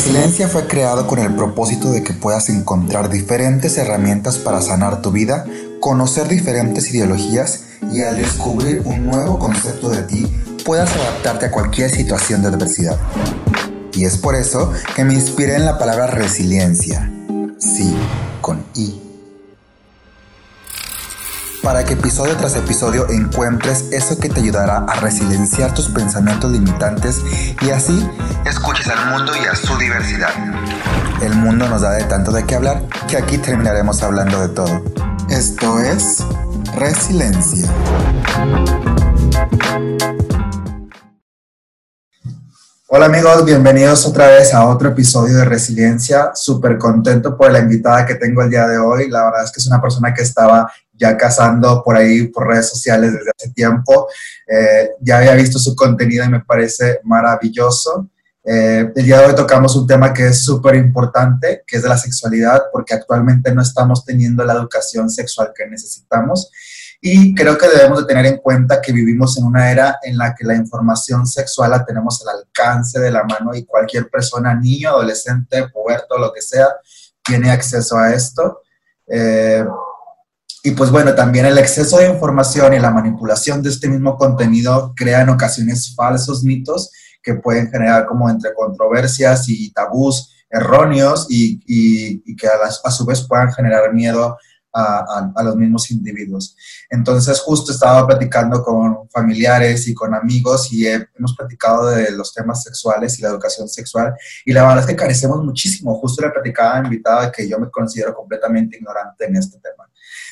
Resiliencia 0.00 0.48
fue 0.48 0.66
creado 0.66 1.06
con 1.06 1.18
el 1.18 1.34
propósito 1.34 1.92
de 1.92 2.02
que 2.02 2.14
puedas 2.14 2.48
encontrar 2.48 3.10
diferentes 3.10 3.76
herramientas 3.76 4.38
para 4.38 4.62
sanar 4.62 5.02
tu 5.02 5.12
vida, 5.12 5.44
conocer 5.78 6.26
diferentes 6.26 6.90
ideologías 6.90 7.64
y 7.92 8.00
al 8.00 8.16
descubrir 8.16 8.80
un 8.86 9.04
nuevo 9.04 9.38
concepto 9.38 9.90
de 9.90 10.02
ti, 10.04 10.26
puedas 10.64 10.90
adaptarte 10.90 11.44
a 11.44 11.50
cualquier 11.50 11.90
situación 11.90 12.40
de 12.40 12.48
adversidad. 12.48 12.98
Y 13.92 14.06
es 14.06 14.16
por 14.16 14.36
eso 14.36 14.72
que 14.96 15.04
me 15.04 15.12
inspiré 15.12 15.56
en 15.56 15.66
la 15.66 15.76
palabra 15.78 16.06
resiliencia. 16.06 17.12
Sí, 17.58 17.94
con 18.40 18.64
I 18.74 19.09
para 21.62 21.84
que 21.84 21.94
episodio 21.94 22.36
tras 22.36 22.56
episodio 22.56 23.08
encuentres 23.10 23.86
eso 23.90 24.18
que 24.18 24.28
te 24.28 24.40
ayudará 24.40 24.78
a 24.78 24.94
resilienciar 25.00 25.74
tus 25.74 25.88
pensamientos 25.88 26.50
limitantes 26.50 27.20
y 27.60 27.70
así 27.70 28.08
escuches 28.44 28.88
al 28.88 29.10
mundo 29.10 29.32
y 29.36 29.46
a 29.46 29.54
su 29.54 29.76
diversidad. 29.76 30.30
El 31.22 31.34
mundo 31.34 31.68
nos 31.68 31.82
da 31.82 31.92
de 31.92 32.04
tanto 32.04 32.32
de 32.32 32.44
qué 32.44 32.54
hablar 32.54 32.82
que 33.08 33.16
aquí 33.16 33.38
terminaremos 33.38 34.02
hablando 34.02 34.40
de 34.40 34.48
todo. 34.48 34.82
Esto 35.28 35.80
es 35.80 36.24
Resiliencia. 36.76 37.68
Hola 42.92 43.06
amigos, 43.06 43.44
bienvenidos 43.44 44.04
otra 44.04 44.26
vez 44.26 44.52
a 44.52 44.66
otro 44.66 44.88
episodio 44.88 45.36
de 45.36 45.44
Resiliencia. 45.44 46.32
Súper 46.34 46.76
contento 46.76 47.36
por 47.36 47.52
la 47.52 47.60
invitada 47.60 48.04
que 48.04 48.16
tengo 48.16 48.42
el 48.42 48.50
día 48.50 48.66
de 48.66 48.78
hoy. 48.78 49.08
La 49.08 49.26
verdad 49.26 49.44
es 49.44 49.52
que 49.52 49.60
es 49.60 49.66
una 49.68 49.80
persona 49.80 50.12
que 50.12 50.22
estaba 50.22 50.68
ya 50.94 51.16
cazando 51.16 51.84
por 51.84 51.96
ahí, 51.96 52.26
por 52.26 52.48
redes 52.48 52.68
sociales 52.68 53.12
desde 53.12 53.30
hace 53.30 53.50
tiempo. 53.52 54.08
Eh, 54.44 54.90
ya 55.02 55.18
había 55.18 55.34
visto 55.34 55.60
su 55.60 55.76
contenido 55.76 56.24
y 56.24 56.30
me 56.30 56.40
parece 56.40 56.98
maravilloso. 57.04 58.08
Eh, 58.52 58.90
el 58.96 59.04
día 59.04 59.20
de 59.20 59.26
hoy 59.26 59.34
tocamos 59.36 59.76
un 59.76 59.86
tema 59.86 60.12
que 60.12 60.26
es 60.26 60.42
súper 60.42 60.74
importante, 60.74 61.62
que 61.64 61.76
es 61.76 61.84
de 61.84 61.88
la 61.88 61.96
sexualidad, 61.96 62.62
porque 62.72 62.94
actualmente 62.94 63.54
no 63.54 63.62
estamos 63.62 64.04
teniendo 64.04 64.44
la 64.44 64.54
educación 64.54 65.08
sexual 65.08 65.52
que 65.54 65.68
necesitamos. 65.68 66.50
Y 67.00 67.32
creo 67.32 67.56
que 67.56 67.68
debemos 67.68 68.00
de 68.00 68.06
tener 68.06 68.26
en 68.26 68.38
cuenta 68.38 68.80
que 68.82 68.90
vivimos 68.90 69.38
en 69.38 69.44
una 69.44 69.70
era 69.70 70.00
en 70.02 70.18
la 70.18 70.34
que 70.34 70.44
la 70.44 70.56
información 70.56 71.28
sexual 71.28 71.70
la 71.70 71.84
tenemos 71.84 72.26
al 72.26 72.38
alcance 72.40 72.98
de 72.98 73.12
la 73.12 73.22
mano 73.22 73.54
y 73.54 73.64
cualquier 73.64 74.10
persona, 74.10 74.52
niño, 74.52 74.88
adolescente, 74.88 75.68
puberto, 75.68 76.18
lo 76.18 76.32
que 76.32 76.42
sea, 76.42 76.66
tiene 77.24 77.52
acceso 77.52 77.98
a 77.98 78.12
esto. 78.12 78.62
Eh, 79.06 79.64
y 80.64 80.72
pues 80.72 80.90
bueno, 80.90 81.14
también 81.14 81.46
el 81.46 81.56
exceso 81.56 81.98
de 81.98 82.08
información 82.08 82.74
y 82.74 82.80
la 82.80 82.90
manipulación 82.90 83.62
de 83.62 83.68
este 83.68 83.88
mismo 83.88 84.16
contenido 84.16 84.92
crea 84.96 85.20
en 85.20 85.28
ocasiones 85.28 85.94
falsos 85.94 86.42
mitos 86.42 86.90
que 87.22 87.34
pueden 87.34 87.70
generar 87.70 88.06
como 88.06 88.28
entre 88.28 88.54
controversias 88.54 89.48
y 89.48 89.72
tabús 89.72 90.34
erróneos 90.50 91.26
y, 91.30 91.60
y, 91.66 92.36
que 92.36 92.48
a, 92.48 92.90
su 92.90 93.06
vez 93.06 93.26
puedan 93.26 93.52
generar 93.52 93.94
miedo 93.94 94.36
a, 94.72 95.32
a, 95.34 95.42
los 95.42 95.56
mismos 95.56 95.90
individuos. 95.90 96.56
Entonces 96.88 97.40
justo 97.40 97.72
estaba 97.72 98.06
platicando 98.06 98.62
con 98.62 99.08
familiares 99.10 99.86
y 99.88 99.94
con 99.94 100.14
amigos 100.14 100.72
y 100.72 100.86
hemos 100.86 101.36
platicado 101.36 101.86
de 101.86 102.12
los 102.12 102.32
temas 102.34 102.62
sexuales 102.62 103.18
y 103.18 103.22
la 103.22 103.28
educación 103.28 103.68
sexual 103.68 104.14
y 104.44 104.52
la 104.52 104.62
verdad 104.62 104.80
es 104.80 104.86
que 104.86 104.96
carecemos 104.96 105.44
muchísimo. 105.44 105.98
Justo 106.00 106.22
le 106.22 106.30
platicaba 106.30 106.78
a 106.78 106.84
invitada 106.84 107.32
que 107.32 107.48
yo 107.48 107.58
me 107.58 107.70
considero 107.70 108.14
completamente 108.14 108.76
ignorante 108.76 109.26
en 109.26 109.36
este 109.36 109.58
tema. 109.58 109.88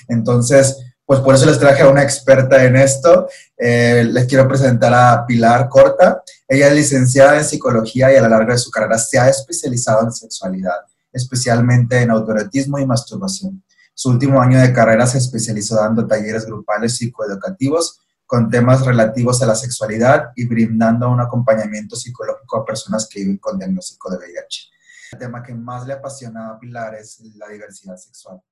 Entonces, 0.08 0.76
pues 1.08 1.20
por 1.20 1.34
eso 1.34 1.46
les 1.46 1.58
traje 1.58 1.80
a 1.80 1.88
una 1.88 2.02
experta 2.02 2.62
en 2.62 2.76
esto. 2.76 3.30
Eh, 3.56 4.04
les 4.12 4.26
quiero 4.26 4.46
presentar 4.46 4.92
a 4.92 5.24
Pilar 5.24 5.66
Corta. 5.70 6.22
Ella 6.46 6.68
es 6.68 6.74
licenciada 6.74 7.38
en 7.38 7.46
psicología 7.46 8.12
y 8.12 8.16
a 8.16 8.20
lo 8.20 8.28
largo 8.28 8.52
de 8.52 8.58
su 8.58 8.70
carrera 8.70 8.98
se 8.98 9.18
ha 9.18 9.26
especializado 9.26 10.02
en 10.02 10.12
sexualidad, 10.12 10.76
especialmente 11.10 12.02
en 12.02 12.10
autoerotismo 12.10 12.78
y 12.78 12.84
masturbación. 12.84 13.64
Su 13.94 14.10
último 14.10 14.42
año 14.42 14.60
de 14.60 14.70
carrera 14.70 15.06
se 15.06 15.16
especializó 15.16 15.76
dando 15.76 16.06
talleres 16.06 16.44
grupales 16.44 16.98
psicoeducativos 16.98 18.00
con 18.26 18.50
temas 18.50 18.84
relativos 18.84 19.40
a 19.42 19.46
la 19.46 19.54
sexualidad 19.54 20.32
y 20.36 20.44
brindando 20.44 21.10
un 21.10 21.22
acompañamiento 21.22 21.96
psicológico 21.96 22.58
a 22.58 22.66
personas 22.66 23.08
que 23.10 23.20
viven 23.20 23.38
con 23.38 23.58
diagnóstico 23.58 24.10
de 24.10 24.18
VIH. 24.18 24.68
El 25.12 25.18
tema 25.18 25.42
que 25.42 25.54
más 25.54 25.86
le 25.86 25.94
apasiona 25.94 26.50
a 26.50 26.58
Pilar 26.58 26.96
es 26.96 27.18
la 27.36 27.48
diversidad 27.48 27.96
sexual. 27.96 28.42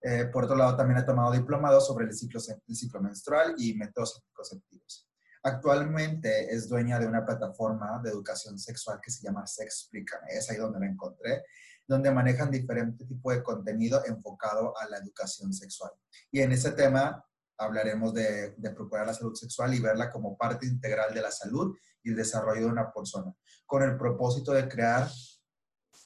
Eh, 0.00 0.26
por 0.26 0.44
otro 0.44 0.56
lado, 0.56 0.76
también 0.76 1.00
he 1.00 1.02
tomado 1.02 1.32
diplomados 1.32 1.86
sobre 1.86 2.06
el 2.06 2.14
ciclo, 2.14 2.40
el 2.66 2.76
ciclo 2.76 3.00
menstrual 3.00 3.54
y 3.58 3.74
métodos 3.74 4.16
anticonceptivos. 4.16 5.08
Actualmente 5.42 6.52
es 6.52 6.68
dueña 6.68 6.98
de 6.98 7.06
una 7.06 7.24
plataforma 7.24 8.00
de 8.02 8.10
educación 8.10 8.58
sexual 8.58 9.00
que 9.02 9.10
se 9.10 9.22
llama 9.22 9.46
Sexplícame. 9.46 10.26
Es 10.30 10.50
ahí 10.50 10.56
donde 10.56 10.80
la 10.80 10.86
encontré, 10.86 11.44
donde 11.86 12.10
manejan 12.10 12.50
diferente 12.50 13.04
tipo 13.06 13.32
de 13.32 13.42
contenido 13.42 14.04
enfocado 14.04 14.76
a 14.78 14.88
la 14.88 14.98
educación 14.98 15.52
sexual. 15.52 15.92
Y 16.30 16.40
en 16.40 16.52
ese 16.52 16.72
tema 16.72 17.24
hablaremos 17.56 18.14
de, 18.14 18.54
de, 18.56 18.70
procurar 18.70 19.06
la 19.06 19.14
salud 19.14 19.34
sexual 19.34 19.74
y 19.74 19.80
verla 19.80 20.10
como 20.10 20.36
parte 20.36 20.66
integral 20.66 21.12
de 21.14 21.22
la 21.22 21.30
salud 21.30 21.74
y 22.02 22.10
el 22.10 22.16
desarrollo 22.16 22.66
de 22.66 22.72
una 22.72 22.92
persona, 22.92 23.32
con 23.66 23.82
el 23.82 23.96
propósito 23.96 24.52
de 24.52 24.68
crear 24.68 25.08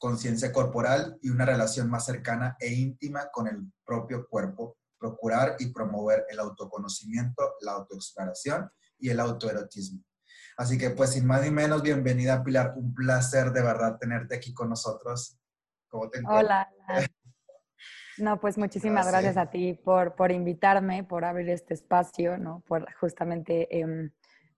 conciencia 0.03 0.51
corporal 0.51 1.17
y 1.21 1.29
una 1.29 1.45
relación 1.45 1.89
más 1.89 2.05
cercana 2.05 2.57
e 2.59 2.67
íntima 2.73 3.31
con 3.31 3.47
el 3.47 3.71
propio 3.85 4.27
cuerpo, 4.27 4.75
procurar 4.99 5.55
y 5.59 5.67
promover 5.67 6.25
el 6.27 6.39
autoconocimiento, 6.39 7.53
la 7.61 7.71
autoexploración 7.71 8.69
y 8.99 9.11
el 9.11 9.21
autoerotismo. 9.21 10.03
Así 10.57 10.77
que 10.77 10.89
pues 10.89 11.11
sin 11.11 11.25
más 11.25 11.41
ni 11.43 11.51
menos, 11.51 11.81
bienvenida 11.81 12.43
Pilar, 12.43 12.73
un 12.75 12.93
placer 12.93 13.53
de 13.53 13.61
verdad 13.61 13.97
tenerte 13.97 14.35
aquí 14.35 14.53
con 14.53 14.67
nosotros. 14.67 15.39
¿Cómo 15.87 16.09
te 16.09 16.19
Hola. 16.27 16.69
No, 18.17 18.41
pues 18.41 18.57
muchísimas 18.57 19.07
gracias, 19.07 19.37
a 19.37 19.49
ti 19.49 19.73
por, 19.73 20.15
por 20.15 20.33
invitarme, 20.33 21.05
por 21.05 21.23
abrir 21.23 21.49
este 21.49 21.75
espacio, 21.75 22.37
¿no? 22.37 22.61
Por 22.67 22.93
justamente 22.95 23.79
eh, 23.79 24.11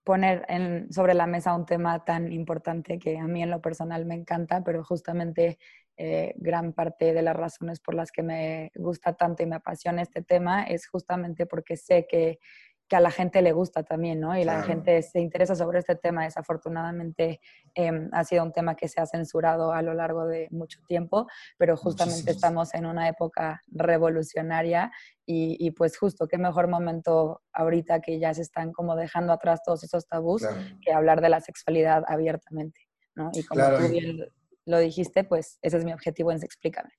poner 0.06 0.46
en, 0.48 0.94
sobre 0.94 1.16
la 1.16 1.28
mesa 1.28 1.56
un 1.56 1.66
tema 1.66 2.06
tan 2.06 2.32
importante 2.32 3.00
que 3.00 3.18
a 3.18 3.26
mí 3.26 3.42
en 3.44 3.50
lo 3.50 3.60
personal 3.60 4.06
me 4.06 4.14
encanta, 4.16 4.64
pero 4.64 4.84
justamente 4.84 5.58
eh, 5.98 6.34
gran 6.38 6.74
parte 6.74 7.14
de 7.14 7.22
las 7.24 7.36
razones 7.36 7.80
por 7.80 7.96
las 7.96 8.12
que 8.12 8.22
me 8.22 8.72
gusta 8.76 9.14
tanto 9.14 9.42
y 9.42 9.48
me 9.48 9.56
apasiona 9.56 10.04
este 10.04 10.22
tema 10.22 10.64
es 10.64 10.88
justamente 10.88 11.48
porque 11.48 11.76
sé 11.76 12.06
que 12.08 12.40
que 12.88 12.96
a 12.96 13.00
la 13.00 13.10
gente 13.10 13.42
le 13.42 13.52
gusta 13.52 13.84
también, 13.84 14.20
¿no? 14.20 14.38
Y 14.38 14.44
la 14.44 14.62
gente 14.62 15.02
se 15.02 15.20
interesa 15.20 15.56
sobre 15.56 15.80
este 15.80 15.96
tema. 15.96 16.24
Desafortunadamente 16.24 17.40
em, 17.74 18.10
ha 18.12 18.24
sido 18.24 18.44
un 18.44 18.52
tema 18.52 18.76
que 18.76 18.88
se 18.88 19.02
ha 19.02 19.08
censurado 19.08 19.72
a 19.72 19.82
lo 19.82 19.94
largo 19.94 20.28
de 20.28 20.48
mucho 20.52 20.80
tiempo, 20.88 21.28
pero 21.58 21.76
justamente 21.78 22.32
estamos 22.32 22.74
en 22.76 22.86
una 22.86 23.08
época 23.10 23.62
revolucionaria 23.68 24.92
y, 25.28 25.72
pues 25.72 25.98
justo, 25.98 26.28
qué 26.28 26.38
mejor 26.38 26.68
momento 26.68 27.42
ahorita 27.52 28.00
que 28.00 28.20
ya 28.20 28.32
se 28.36 28.44
están 28.44 28.72
como 28.72 28.96
dejando 28.96 29.34
atrás 29.34 29.62
todos 29.66 29.84
esos 29.84 30.08
tabús 30.08 30.46
que 30.84 30.94
hablar 30.94 31.22
de 31.22 31.30
la 31.30 31.42
sexualidad 31.42 32.04
abiertamente, 32.08 32.82
¿no? 33.16 33.32
Y 33.34 33.44
como 33.44 33.64
tú 33.78 33.90
bien 33.90 34.28
lo 34.66 34.78
dijiste, 34.78 35.24
pues 35.24 35.58
ese 35.64 35.78
es 35.78 35.86
mi 35.86 35.94
objetivo 35.94 36.32
en 36.32 36.44
Explícame. 36.44 36.92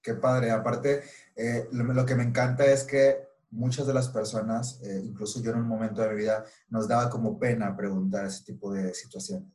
Qué 0.00 0.14
padre. 0.14 0.50
Aparte, 0.50 1.02
eh, 1.34 1.66
lo 1.72 2.06
que 2.06 2.14
me 2.14 2.22
encanta 2.22 2.64
es 2.66 2.84
que 2.84 3.33
muchas 3.54 3.86
de 3.86 3.94
las 3.94 4.08
personas, 4.08 4.80
eh, 4.82 5.00
incluso 5.04 5.40
yo 5.40 5.52
en 5.52 5.58
un 5.58 5.68
momento 5.68 6.02
de 6.02 6.10
mi 6.10 6.16
vida, 6.16 6.44
nos 6.68 6.88
daba 6.88 7.08
como 7.08 7.38
pena 7.38 7.76
preguntar 7.76 8.26
ese 8.26 8.44
tipo 8.44 8.72
de 8.72 8.92
situaciones. 8.92 9.48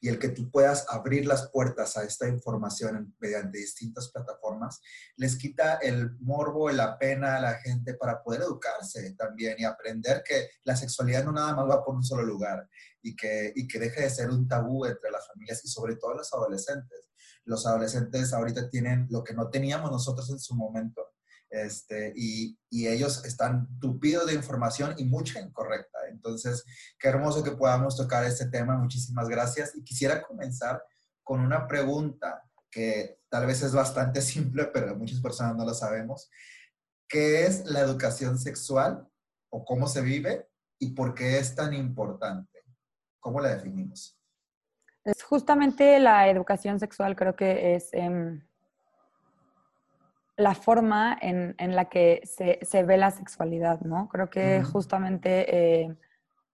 Y 0.00 0.08
el 0.08 0.18
que 0.18 0.30
tú 0.30 0.50
puedas 0.50 0.86
abrir 0.88 1.26
las 1.26 1.50
puertas 1.50 1.96
a 1.96 2.04
esta 2.04 2.28
información 2.28 3.14
mediante 3.20 3.58
distintas 3.58 4.10
plataformas, 4.10 4.80
les 5.16 5.36
quita 5.36 5.74
el 5.74 6.18
morbo 6.20 6.70
la 6.70 6.98
pena 6.98 7.36
a 7.36 7.40
la 7.40 7.54
gente 7.54 7.94
para 7.94 8.22
poder 8.22 8.42
educarse 8.42 9.14
también 9.14 9.56
y 9.58 9.64
aprender 9.64 10.22
que 10.24 10.48
la 10.64 10.74
sexualidad 10.74 11.24
no 11.24 11.32
nada 11.32 11.54
más 11.54 11.68
va 11.68 11.84
por 11.84 11.94
un 11.94 12.04
solo 12.04 12.22
lugar 12.22 12.66
y 13.02 13.14
que, 13.14 13.52
y 13.54 13.68
que 13.68 13.78
deje 13.78 14.02
de 14.02 14.10
ser 14.10 14.30
un 14.30 14.48
tabú 14.48 14.86
entre 14.86 15.10
las 15.10 15.26
familias 15.28 15.62
y 15.64 15.68
sobre 15.68 15.96
todo 15.96 16.14
los 16.14 16.32
adolescentes. 16.32 17.10
Los 17.44 17.66
adolescentes 17.66 18.32
ahorita 18.32 18.70
tienen 18.70 19.08
lo 19.10 19.22
que 19.22 19.34
no 19.34 19.50
teníamos 19.50 19.90
nosotros 19.90 20.30
en 20.30 20.38
su 20.38 20.54
momento 20.54 21.11
este, 21.52 22.14
y, 22.16 22.58
y, 22.70 22.88
ellos 22.88 23.24
están 23.26 23.68
tupidos 23.78 24.26
de 24.26 24.32
información 24.32 24.94
y 24.96 25.04
mucha 25.04 25.38
incorrecta. 25.38 25.98
Entonces, 26.10 26.64
qué 26.98 27.08
hermoso 27.08 27.44
que 27.44 27.50
podamos 27.50 27.94
tocar 27.94 28.24
este 28.24 28.48
tema. 28.48 28.78
Muchísimas 28.78 29.28
gracias. 29.28 29.76
Y 29.76 29.84
quisiera 29.84 30.22
comenzar 30.22 30.82
con 31.22 31.40
una 31.40 31.66
pregunta 31.66 32.42
que 32.70 33.18
tal 33.28 33.46
vez 33.46 33.62
es 33.62 33.74
bastante 33.74 34.22
simple, 34.22 34.64
pero 34.64 34.96
muchas 34.96 35.20
personas 35.20 35.54
no 35.54 35.66
lo 35.66 35.74
sabemos. 35.74 36.30
¿Qué 37.06 37.44
es 37.44 37.66
la 37.66 37.80
educación 37.80 38.38
sexual 38.38 39.06
o 39.50 39.62
cómo 39.66 39.86
se 39.86 40.00
vive 40.00 40.48
y 40.78 40.94
por 40.94 41.14
qué 41.14 41.38
es 41.38 41.54
tan 41.54 41.74
importante? 41.74 42.64
¿Cómo 43.20 43.40
la 43.40 43.54
definimos? 43.54 44.18
Es 45.04 45.22
justamente 45.22 46.00
la 46.00 46.30
educación 46.30 46.80
sexual 46.80 47.14
creo 47.14 47.36
que 47.36 47.74
es... 47.74 47.90
Eh 47.92 48.42
la 50.36 50.54
forma 50.54 51.16
en, 51.20 51.54
la 51.58 51.86
que 51.88 52.22
se, 52.24 52.82
ve 52.82 52.96
la 52.96 53.10
sexualidad, 53.10 53.80
¿no? 53.80 54.08
Creo 54.08 54.30
que 54.30 54.62
justamente 54.62 55.82
eh, 55.82 55.96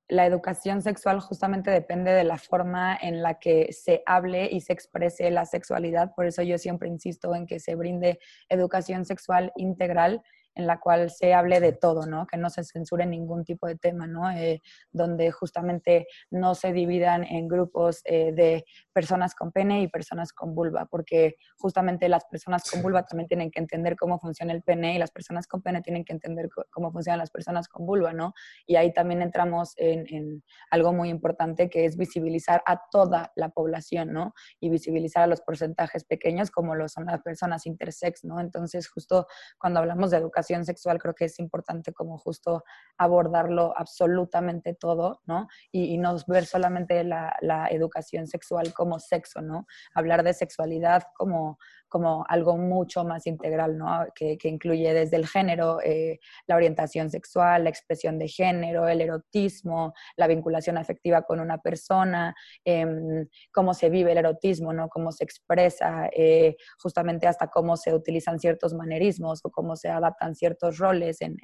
la 0.08 0.26
educación 0.26 0.82
sexual 0.82 1.20
justamente 1.20 1.70
depende 1.70 2.12
de 2.12 2.24
la 2.24 2.38
forma 2.38 2.96
en 3.00 3.22
la 3.22 3.38
que 3.38 3.72
se 3.72 4.02
hable 4.06 4.48
y 4.50 4.62
se 4.62 4.72
exprese 4.72 5.30
la 5.30 5.44
sexualidad. 5.44 6.14
Por 6.14 6.26
eso 6.26 6.42
yo 6.42 6.58
siempre 6.58 6.88
insisto 6.88 7.34
en 7.34 7.46
que 7.46 7.60
se 7.60 7.74
brinde 7.74 8.18
educación 8.48 9.04
sexual 9.04 9.52
integral 9.56 10.22
en 10.58 10.66
la 10.66 10.80
cual 10.80 11.10
se 11.10 11.32
hable 11.32 11.60
de 11.60 11.72
todo, 11.72 12.04
¿no? 12.04 12.26
Que 12.26 12.36
no 12.36 12.50
se 12.50 12.64
censure 12.64 13.06
ningún 13.06 13.44
tipo 13.44 13.68
de 13.68 13.76
tema, 13.76 14.08
¿no? 14.08 14.28
Eh, 14.30 14.60
donde 14.90 15.30
justamente 15.30 16.08
no 16.30 16.56
se 16.56 16.72
dividan 16.72 17.22
en 17.22 17.46
grupos 17.46 18.00
eh, 18.04 18.32
de 18.32 18.64
personas 18.92 19.36
con 19.36 19.52
pene 19.52 19.82
y 19.82 19.88
personas 19.88 20.32
con 20.32 20.56
vulva, 20.56 20.86
porque 20.86 21.36
justamente 21.56 22.08
las 22.08 22.24
personas 22.24 22.68
con 22.68 22.82
vulva 22.82 23.04
también 23.04 23.28
tienen 23.28 23.52
que 23.52 23.60
entender 23.60 23.94
cómo 23.96 24.18
funciona 24.18 24.52
el 24.52 24.62
pene 24.62 24.96
y 24.96 24.98
las 24.98 25.12
personas 25.12 25.46
con 25.46 25.62
pene 25.62 25.80
tienen 25.80 26.04
que 26.04 26.12
entender 26.12 26.48
cómo 26.70 26.90
funcionan 26.90 27.20
las 27.20 27.30
personas 27.30 27.68
con 27.68 27.86
vulva, 27.86 28.12
¿no? 28.12 28.34
Y 28.66 28.74
ahí 28.74 28.92
también 28.92 29.22
entramos 29.22 29.74
en, 29.76 30.12
en 30.12 30.42
algo 30.72 30.92
muy 30.92 31.08
importante 31.08 31.70
que 31.70 31.84
es 31.84 31.96
visibilizar 31.96 32.64
a 32.66 32.82
toda 32.90 33.30
la 33.36 33.50
población, 33.50 34.12
¿no? 34.12 34.34
Y 34.58 34.70
visibilizar 34.70 35.22
a 35.22 35.28
los 35.28 35.40
porcentajes 35.40 36.02
pequeños 36.02 36.50
como 36.50 36.74
lo 36.74 36.88
son 36.88 37.06
las 37.06 37.22
personas 37.22 37.64
intersex, 37.64 38.24
¿no? 38.24 38.40
Entonces, 38.40 38.88
justo 38.88 39.28
cuando 39.56 39.78
hablamos 39.78 40.10
de 40.10 40.16
educación, 40.16 40.47
sexual, 40.64 40.98
creo 40.98 41.14
que 41.14 41.26
es 41.26 41.38
importante 41.38 41.92
como 41.92 42.18
justo 42.18 42.64
abordarlo 42.96 43.72
absolutamente 43.76 44.74
todo, 44.74 45.20
¿no? 45.26 45.48
Y, 45.72 45.98
no 45.98 46.16
ver 46.26 46.46
solamente 46.46 47.04
la, 47.04 47.36
educación 47.70 48.26
sexual 48.26 48.72
como 48.72 48.98
sexo, 48.98 49.40
¿no? 49.40 49.66
Hablar 49.94 50.22
de 50.22 50.32
sexualidad 50.32 51.04
como, 51.16 51.58
como 51.88 52.24
algo 52.28 52.56
mucho 52.56 53.04
más 53.04 53.26
integral, 53.26 53.76
¿no? 53.76 54.06
Que, 54.14 54.38
incluye 54.44 54.92
desde 54.94 55.16
el 55.16 55.26
género, 55.26 55.80
eh, 55.82 56.20
la 56.46 56.56
orientación 56.56 57.10
sexual, 57.10 57.64
la 57.64 57.70
expresión 57.70 58.18
de 58.18 58.28
género, 58.28 58.88
el 58.88 59.00
erotismo, 59.00 59.92
la 60.16 60.26
vinculación 60.26 60.78
afectiva 60.78 61.22
con 61.22 61.40
una 61.40 61.58
persona, 61.58 62.34
em, 62.64 63.26
cómo 63.52 63.74
se 63.74 63.90
vive 63.90 64.12
el 64.12 64.18
erotismo, 64.18 64.72
¿no? 64.72 64.88
Cómo 64.88 65.12
se 65.12 65.24
expresa, 65.24 66.08
eh, 66.12 66.56
justamente 66.78 67.26
hasta 67.26 67.48
cómo 67.48 67.76
se 67.76 67.94
utilizan 67.94 68.38
ciertos 68.38 68.74
manerismos 68.74 69.40
o 69.44 69.50
cómo 69.50 69.76
se 69.76 69.88
adaptan 69.88 70.34
ciertos 70.38 70.78
roles 70.78 71.20
en, 71.20 71.36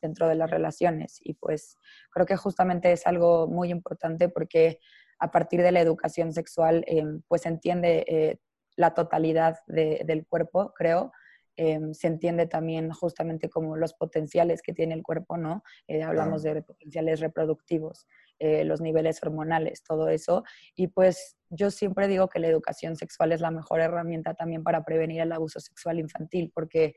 dentro 0.00 0.28
de 0.28 0.34
las 0.34 0.50
relaciones. 0.50 1.18
Y 1.22 1.34
pues 1.34 1.76
creo 2.10 2.26
que 2.26 2.36
justamente 2.36 2.92
es 2.92 3.06
algo 3.06 3.46
muy 3.46 3.70
importante 3.70 4.28
porque 4.28 4.78
a 5.18 5.30
partir 5.30 5.62
de 5.62 5.70
la 5.70 5.80
educación 5.80 6.32
sexual, 6.32 6.84
em, 6.88 7.22
pues 7.28 7.42
se 7.42 7.48
entiende 7.48 8.04
eh, 8.08 8.38
la 8.76 8.94
totalidad 8.94 9.58
del 9.68 10.26
cuerpo, 10.26 10.72
creo. 10.74 11.12
Em, 11.56 11.92
se 11.92 12.06
entiende 12.06 12.46
también 12.46 12.90
justamente 12.90 13.50
como 13.50 13.76
los 13.76 13.92
potenciales 13.92 14.62
que 14.62 14.72
tiene 14.72 14.94
el 14.94 15.02
cuerpo, 15.02 15.36
¿no? 15.36 15.62
Eh, 15.86 16.02
hablamos 16.02 16.42
de 16.42 16.62
potenciales 16.62 17.20
reproductivos, 17.20 18.08
eh, 18.38 18.64
los 18.64 18.80
niveles 18.80 19.22
hormonales, 19.22 19.84
todo 19.84 20.08
eso. 20.08 20.44
Y 20.74 20.88
pues 20.88 21.36
yo 21.50 21.70
siempre 21.70 22.08
digo 22.08 22.28
que 22.28 22.38
la 22.38 22.48
educación 22.48 22.96
sexual 22.96 23.32
es 23.32 23.42
la 23.42 23.50
mejor 23.50 23.80
herramienta 23.80 24.34
también 24.34 24.62
para 24.62 24.84
prevenir 24.84 25.20
el 25.20 25.32
abuso 25.32 25.60
sexual 25.60 25.98
infantil, 25.98 26.50
porque 26.54 26.94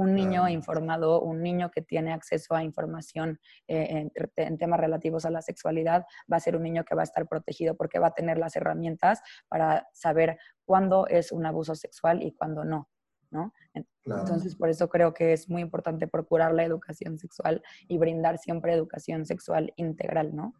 un 0.00 0.14
niño 0.14 0.48
informado, 0.48 1.20
un 1.20 1.42
niño 1.42 1.70
que 1.70 1.82
tiene 1.82 2.14
acceso 2.14 2.54
a 2.54 2.64
información 2.64 3.38
eh, 3.68 4.08
en, 4.36 4.58
temas 4.58 4.80
relativos 4.80 5.26
a 5.26 5.30
la 5.30 5.42
sexualidad, 5.42 6.06
va 6.32 6.38
a 6.38 6.40
ser 6.40 6.56
un 6.56 6.62
niño 6.62 6.84
que 6.86 6.94
va 6.94 7.02
a 7.02 7.04
estar 7.04 7.28
protegido 7.28 7.76
porque 7.76 7.98
va 7.98 8.06
a 8.06 8.14
tener 8.14 8.38
las 8.38 8.56
herramientas 8.56 9.20
para 9.48 9.86
saber 9.92 10.38
cuándo 10.64 11.06
es 11.06 11.32
un 11.32 11.44
abuso 11.44 11.74
sexual 11.74 12.22
y 12.22 12.32
cuándo 12.32 12.64
no. 12.64 12.88
¿no? 13.30 13.52
Entonces, 13.74 14.56
por 14.56 14.70
eso 14.70 14.88
creo 14.88 15.12
que 15.12 15.34
es 15.34 15.50
muy 15.50 15.60
importante 15.60 16.08
procurar 16.08 16.54
la 16.54 16.64
educación 16.64 17.18
sexual 17.18 17.62
y 17.86 17.98
brindar 17.98 18.38
siempre 18.38 18.72
educación 18.72 19.26
sexual 19.26 19.72
integral, 19.76 20.34
¿no? 20.34 20.54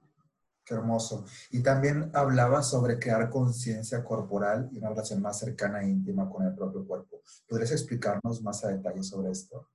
Hermoso. 0.74 1.24
Y 1.50 1.62
también 1.62 2.10
hablaba 2.14 2.62
sobre 2.62 2.98
crear 2.98 3.28
conciencia 3.30 4.04
corporal 4.04 4.68
y 4.72 4.78
una 4.78 4.90
relación 4.90 5.22
más 5.22 5.38
cercana 5.38 5.82
e 5.82 5.88
íntima 5.88 6.28
con 6.28 6.46
el 6.46 6.54
propio 6.54 6.86
cuerpo. 6.86 7.22
¿Podrías 7.48 7.72
explicarnos 7.72 8.42
más 8.42 8.64
a 8.64 8.68
detalle 8.68 9.02
sobre 9.02 9.30
esto? 9.30 9.68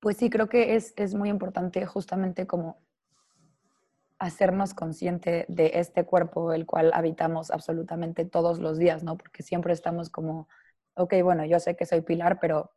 Pues 0.00 0.16
sí, 0.18 0.28
creo 0.28 0.48
que 0.48 0.76
es, 0.76 0.92
es 0.96 1.14
muy 1.14 1.30
importante 1.30 1.86
justamente 1.86 2.46
como 2.46 2.78
hacernos 4.18 4.74
consciente 4.74 5.44
de 5.48 5.72
este 5.74 6.04
cuerpo, 6.04 6.52
el 6.52 6.66
cual 6.66 6.92
habitamos 6.94 7.50
absolutamente 7.50 8.24
todos 8.24 8.58
los 8.58 8.78
días, 8.78 9.02
¿no? 9.02 9.16
Porque 9.16 9.42
siempre 9.42 9.72
estamos 9.72 10.08
como, 10.10 10.48
ok, 10.94 11.14
bueno, 11.22 11.44
yo 11.44 11.60
sé 11.60 11.76
que 11.76 11.86
soy 11.86 12.00
Pilar, 12.00 12.38
pero 12.40 12.70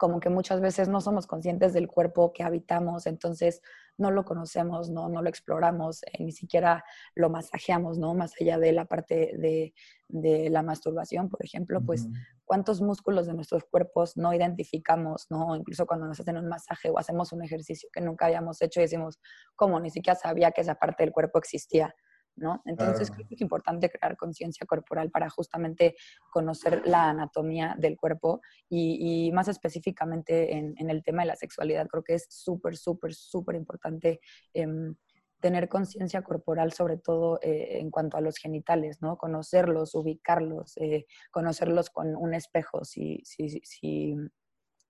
como 0.00 0.18
que 0.18 0.30
muchas 0.30 0.62
veces 0.62 0.88
no 0.88 1.02
somos 1.02 1.26
conscientes 1.26 1.74
del 1.74 1.86
cuerpo 1.86 2.32
que 2.32 2.42
habitamos, 2.42 3.06
entonces 3.06 3.60
no 3.98 4.10
lo 4.10 4.24
conocemos, 4.24 4.88
no, 4.88 5.10
no 5.10 5.20
lo 5.20 5.28
exploramos, 5.28 6.02
eh, 6.04 6.24
ni 6.24 6.32
siquiera 6.32 6.82
lo 7.14 7.28
masajeamos, 7.28 7.98
¿no? 7.98 8.14
Más 8.14 8.32
allá 8.40 8.58
de 8.58 8.72
la 8.72 8.86
parte 8.86 9.34
de, 9.36 9.74
de 10.08 10.48
la 10.48 10.62
masturbación, 10.62 11.28
por 11.28 11.44
ejemplo, 11.44 11.82
pues 11.84 12.08
cuántos 12.46 12.80
músculos 12.80 13.26
de 13.26 13.34
nuestros 13.34 13.64
cuerpos 13.64 14.16
no 14.16 14.32
identificamos, 14.32 15.26
¿no? 15.28 15.54
Incluso 15.54 15.84
cuando 15.84 16.06
nos 16.06 16.18
hacen 16.18 16.38
un 16.38 16.48
masaje 16.48 16.88
o 16.88 16.98
hacemos 16.98 17.30
un 17.32 17.44
ejercicio 17.44 17.90
que 17.92 18.00
nunca 18.00 18.24
habíamos 18.24 18.62
hecho 18.62 18.80
y 18.80 18.84
decimos, 18.84 19.20
¿cómo? 19.54 19.78
Ni 19.80 19.90
siquiera 19.90 20.18
sabía 20.18 20.50
que 20.52 20.62
esa 20.62 20.76
parte 20.76 21.02
del 21.02 21.12
cuerpo 21.12 21.38
existía. 21.38 21.94
¿No? 22.36 22.62
Entonces 22.64 23.10
creo 23.10 23.26
que 23.26 23.34
es 23.34 23.40
importante 23.40 23.90
crear 23.90 24.16
conciencia 24.16 24.66
corporal 24.66 25.10
para 25.10 25.28
justamente 25.28 25.94
conocer 26.30 26.82
la 26.86 27.10
anatomía 27.10 27.76
del 27.78 27.96
cuerpo 27.96 28.40
y, 28.68 29.30
más 29.32 29.48
específicamente 29.48 30.56
en, 30.56 30.90
el 30.90 31.02
tema 31.02 31.22
de 31.22 31.28
la 31.28 31.36
sexualidad. 31.36 31.86
Creo 31.88 32.02
que 32.02 32.14
es 32.14 32.26
súper, 32.28 32.76
súper, 32.76 33.14
súper 33.14 33.56
importante. 33.56 34.20
Em, 34.54 34.94
tener 35.40 35.68
conciencia 35.68 36.22
corporal, 36.22 36.72
sobre 36.72 36.98
todo 36.98 37.40
eh, 37.42 37.78
en 37.80 37.90
cuanto 37.90 38.16
a 38.16 38.20
los 38.20 38.36
genitales, 38.36 39.00
¿no? 39.00 39.16
Conocerlos, 39.16 39.94
ubicarlos, 39.94 40.76
eh, 40.76 41.06
conocerlos 41.30 41.90
con 41.90 42.14
un 42.14 42.34
espejo, 42.34 42.84
si, 42.84 43.22
si, 43.24 43.48
si, 43.48 44.14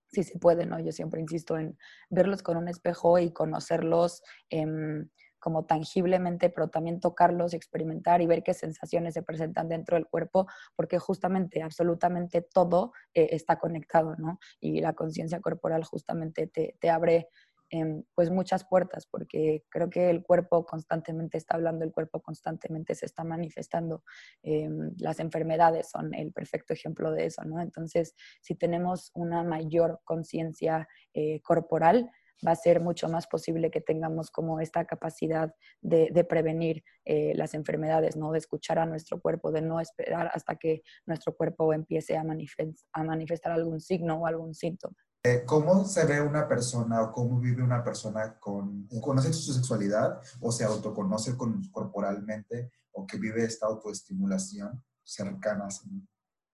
si, 0.09 0.23
se 0.25 0.39
puede, 0.39 0.67
¿no? 0.67 0.81
Yo 0.81 0.93
siempre 0.93 1.21
insisto 1.21 1.57
en 1.57 1.79
verlos 2.11 2.43
con 2.43 2.57
un 2.57 2.69
espejo 2.69 3.19
y 3.19 3.33
conocerlos. 3.33 4.23
Em, 4.51 5.09
como 5.41 5.65
tangiblemente, 5.65 6.51
pero 6.51 6.69
también 6.69 7.01
tocarlos, 7.01 7.55
experimentar 7.55 8.21
y 8.21 8.27
ver 8.27 8.43
qué 8.43 8.55
sensaciones 8.55 9.15
se 9.15 9.23
presentan 9.23 9.69
dentro 9.69 9.97
del 9.97 10.07
cuerpo, 10.07 10.47
porque 10.77 10.99
justamente 10.99 11.63
absolutamente 11.63 12.43
todo 12.43 12.93
eh, 13.15 13.31
está 13.33 13.59
conectado, 13.59 14.15
¿no? 14.17 14.39
Y 14.61 14.81
la 14.81 14.93
conciencia 14.93 15.41
corporal 15.41 15.83
justamente 15.85 16.47
te, 16.47 16.91
abre 16.91 17.29
em, 17.71 18.03
pues 18.15 18.31
muchas 18.31 18.65
puertas, 18.65 19.07
porque 19.07 19.65
creo 19.71 19.89
que 19.89 20.11
el 20.11 20.23
cuerpo 20.23 20.67
constantemente 20.67 21.39
está 21.39 21.55
hablando, 21.55 21.85
el 21.85 21.93
cuerpo 21.93 22.21
constantemente 22.21 22.95
se 22.95 23.07
está 23.07 23.25
manifestando. 23.25 24.03
Em, 24.43 24.93
las 24.99 25.21
enfermedades 25.21 25.89
son 25.89 26.13
el 26.15 26.33
perfecto 26.33 26.75
ejemplo 26.75 27.13
de 27.13 27.27
eso, 27.27 27.43
¿no? 27.45 27.61
Entonces, 27.61 28.15
si 28.41 28.55
tenemos 28.55 29.11
una 29.15 29.43
mayor 29.45 30.01
conciencia 30.05 30.89
eh, 31.15 31.41
corporal, 31.43 32.11
va 32.47 32.53
a 32.53 32.57
ser 32.57 32.81
mucho 32.81 33.09
más 33.09 33.27
posible 33.27 33.71
que 33.71 33.81
tengamos 33.81 34.31
como 34.31 34.61
esta 34.61 34.85
capacidad 34.85 35.55
de, 35.81 36.25
prevenir 36.29 36.85
eh, 37.05 37.33
las 37.35 37.55
enfermedades, 37.55 38.17
¿no? 38.17 38.33
De 38.33 38.39
escuchar 38.39 38.79
a 38.79 38.87
nuestro 38.87 39.21
cuerpo, 39.21 39.51
de 39.51 39.63
no 39.63 39.81
esperar 39.81 40.31
hasta 40.33 40.57
que 40.57 40.83
nuestro 41.07 41.37
cuerpo 41.37 41.73
empiece 41.73 42.17
a, 42.17 42.23
a 42.23 43.05
manifestar 43.05 43.53
algún 43.53 43.81
signo 43.81 44.17
o 44.17 44.27
algún 44.27 44.55
síntoma. 44.55 44.97
Eh, 45.23 45.45
¿Cómo 45.45 45.85
se 45.85 46.07
ve 46.07 46.21
una 46.23 46.49
persona 46.49 47.03
o 47.03 47.13
cómo 47.13 47.39
vive 47.41 47.63
una 47.63 47.85
persona 47.85 48.39
con, 48.39 48.89
conoce 49.03 49.33
su 49.35 49.53
sexualidad 49.53 50.19
o 50.41 50.51
se 50.51 50.65
autoconoce 50.65 51.37
con, 51.37 51.63
corporalmente 51.71 52.71
o 52.93 53.07
que 53.07 53.19
vive 53.19 53.45
esta 53.45 53.67
autoestimulación 53.67 54.83
cercana 55.03 55.67
a 55.67 55.71
sí 55.71 55.91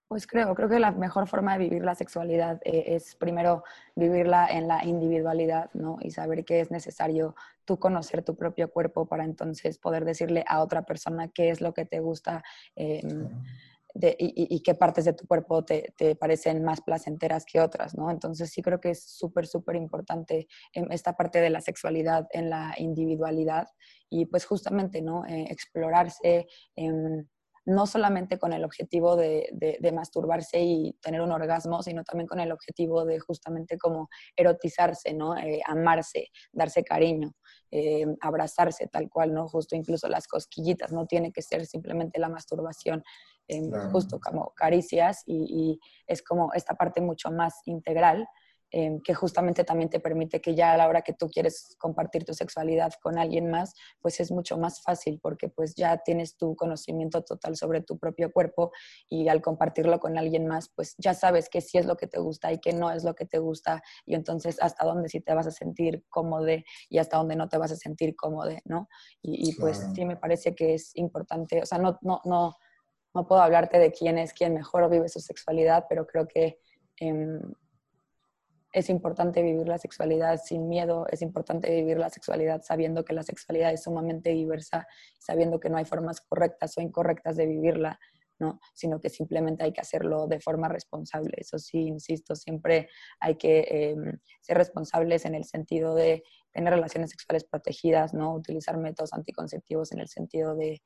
pues 0.08 0.26
creo, 0.26 0.54
creo 0.54 0.68
que 0.68 0.78
la 0.78 0.92
mejor 0.92 1.26
forma 1.26 1.54
de 1.54 1.64
vivir 1.64 1.84
la 1.84 1.94
sexualidad 1.94 2.60
eh, 2.64 2.94
es 2.94 3.16
primero 3.16 3.64
vivirla 3.96 4.46
en 4.46 4.68
la 4.68 4.84
individualidad, 4.84 5.70
¿no? 5.74 5.98
Y 6.00 6.12
saber 6.12 6.44
que 6.44 6.60
es 6.60 6.70
necesario 6.70 7.34
tú 7.64 7.78
conocer 7.78 8.22
tu 8.22 8.36
propio 8.36 8.70
cuerpo 8.70 9.06
para 9.06 9.24
entonces 9.24 9.78
poder 9.78 10.04
decirle 10.04 10.44
a 10.46 10.62
otra 10.62 10.82
persona 10.82 11.28
qué 11.28 11.50
es 11.50 11.60
lo 11.60 11.74
que 11.74 11.86
te 11.86 11.98
gusta 11.98 12.44
em, 12.76 13.28
y, 14.18 14.60
qué 14.60 14.74
partes 14.74 15.06
de 15.06 15.14
tu 15.14 15.26
cuerpo 15.26 15.64
te, 15.64 15.94
te, 15.96 16.14
parecen 16.14 16.62
más 16.62 16.82
placenteras 16.82 17.44
que 17.44 17.60
otras, 17.60 17.96
¿no? 17.96 18.10
Entonces 18.10 18.50
sí 18.50 18.62
creo 18.62 18.78
que 18.78 18.90
es 18.90 19.02
súper, 19.02 19.46
súper 19.46 19.74
importante 19.74 20.46
em, 20.72 20.86
esta 20.92 21.16
parte 21.16 21.40
de 21.40 21.50
la 21.50 21.60
sexualidad 21.60 22.28
en 22.30 22.50
la 22.50 22.74
individualidad 22.78 23.66
y 24.08 24.26
pues 24.26 24.44
justamente, 24.44 25.02
¿no? 25.02 25.24
Eh, 25.26 25.46
explorarse. 25.50 26.46
Em, 26.76 27.26
no 27.66 27.86
solamente 27.86 28.38
con 28.38 28.52
el 28.52 28.64
objetivo 28.64 29.16
de, 29.16 29.78
masturbarse 29.92 30.60
y 30.60 30.92
tener 31.02 31.20
un 31.20 31.32
orgasmo, 31.32 31.82
sino 31.82 32.04
también 32.04 32.28
con 32.28 32.38
el 32.38 32.52
objetivo 32.52 33.04
de 33.04 33.18
justamente 33.18 33.76
como 33.76 34.08
erotizarse, 34.36 35.12
¿no? 35.12 35.36
Eh, 35.36 35.60
amarse, 35.66 36.28
darse 36.52 36.84
cariño, 36.84 37.32
eh, 37.72 38.06
abrazarse 38.20 38.86
tal 38.86 39.08
cual, 39.10 39.34
¿no? 39.34 39.48
Justo 39.48 39.74
incluso 39.74 40.08
las 40.08 40.28
cosquillitas, 40.28 40.92
no 40.92 41.06
tiene 41.06 41.32
que 41.32 41.42
ser 41.42 41.66
simplemente 41.66 42.20
la 42.20 42.28
masturbación, 42.28 43.02
eh, 43.48 43.62
justo 43.90 44.20
como 44.20 44.52
caricias 44.54 45.22
y, 45.26 45.78
es 46.06 46.22
como 46.22 46.52
esta 46.54 46.74
parte 46.74 47.00
mucho 47.00 47.30
más 47.30 47.62
integral. 47.64 48.28
Em, 48.78 49.00
que 49.00 49.14
justamente 49.14 49.64
también 49.64 49.88
te 49.88 50.00
permite 50.00 50.42
que 50.42 50.54
ya 50.54 50.74
a 50.74 50.76
la 50.76 50.86
hora 50.86 51.00
que 51.00 51.14
tú 51.14 51.30
quieres 51.30 51.74
compartir 51.78 52.26
tu 52.26 52.34
sexualidad 52.34 52.92
con 53.00 53.18
alguien 53.18 53.50
más, 53.50 53.72
pues 54.02 54.20
es 54.20 54.30
mucho 54.30 54.58
más 54.58 54.82
fácil 54.82 55.18
porque 55.22 55.48
pues 55.48 55.74
ya 55.74 55.96
tienes 55.96 56.36
tu 56.36 56.54
conocimiento 56.56 57.22
total 57.24 57.56
sobre 57.56 57.80
tu 57.80 57.98
propio 57.98 58.30
cuerpo 58.30 58.72
y 59.08 59.28
al 59.28 59.40
compartirlo 59.40 59.98
con 59.98 60.18
alguien 60.18 60.46
más, 60.46 60.68
pues 60.74 60.94
ya 60.98 61.14
sabes 61.14 61.48
que 61.48 61.62
sí 61.62 61.78
es 61.78 61.86
lo 61.86 61.96
que 61.96 62.06
te 62.06 62.18
gusta 62.18 62.52
y 62.52 62.58
que 62.58 62.74
no 62.74 62.90
es 62.90 63.02
lo 63.02 63.14
que 63.14 63.24
te 63.24 63.38
gusta 63.38 63.82
y 64.04 64.14
entonces 64.14 64.58
hasta 64.60 64.84
dónde 64.84 65.08
sí 65.08 65.22
te 65.22 65.32
vas 65.32 65.46
a 65.46 65.52
sentir 65.52 66.04
cómodo 66.10 66.46
y 66.90 66.98
hasta 66.98 67.16
dónde 67.16 67.34
no 67.34 67.48
te 67.48 67.56
vas 67.56 67.72
a 67.72 67.76
sentir 67.76 68.14
cómodo, 68.14 68.50
¿no? 68.66 68.88
Y, 69.22 69.54
pues 69.58 69.86
sí 69.94 70.04
me 70.04 70.18
parece 70.18 70.54
que 70.54 70.74
es 70.74 70.94
importante, 70.96 71.62
o 71.62 71.64
sea, 71.64 71.78
no, 71.78 71.98
no, 72.02 72.20
no, 72.24 72.54
no 73.14 73.26
puedo 73.26 73.40
hablarte 73.40 73.78
de 73.78 73.90
quién 73.90 74.18
es 74.18 74.34
quien 74.34 74.52
mejor 74.52 74.90
vive 74.90 75.08
su 75.08 75.20
sexualidad, 75.20 75.86
pero 75.88 76.06
creo 76.06 76.28
que... 76.28 76.58
Em, 76.98 77.40
es 78.76 78.90
importante 78.90 79.42
vivir 79.42 79.66
la 79.66 79.78
sexualidad 79.78 80.38
sin 80.44 80.68
miedo, 80.68 81.06
es 81.10 81.22
importante 81.22 81.74
vivir 81.74 81.96
la 81.96 82.10
sexualidad 82.10 82.60
sabiendo 82.62 83.06
que 83.06 83.14
la 83.14 83.22
sexualidad 83.22 83.72
es 83.72 83.84
sumamente 83.84 84.28
diversa, 84.34 84.86
sabiendo 85.18 85.58
que 85.58 85.70
no 85.70 85.78
hay 85.78 85.86
formas 85.86 86.20
correctas 86.20 86.76
o 86.76 86.82
incorrectas 86.82 87.36
de 87.36 87.46
vivirla, 87.46 87.98
¿no? 88.38 88.60
sino 88.74 89.00
que 89.00 89.08
simplemente 89.08 89.64
hay 89.64 89.72
que 89.72 89.80
hacerlo 89.80 90.26
de 90.26 90.40
forma 90.40 90.68
responsable. 90.68 91.38
Eso 91.38 91.58
sí, 91.58 91.86
insisto, 91.86 92.36
siempre 92.36 92.90
hay 93.18 93.36
que 93.36 93.66
em, 93.70 94.18
ser 94.42 94.58
responsables 94.58 95.24
en 95.24 95.34
el 95.34 95.46
sentido 95.46 95.94
de 95.94 96.22
tener 96.52 96.74
relaciones 96.74 97.08
sexuales 97.08 97.44
protegidas, 97.44 98.12
¿no? 98.12 98.34
utilizar 98.34 98.76
métodos 98.76 99.14
anticonceptivos 99.14 99.90
en 99.92 100.00
el 100.00 100.08
sentido 100.08 100.54
de, 100.54 100.82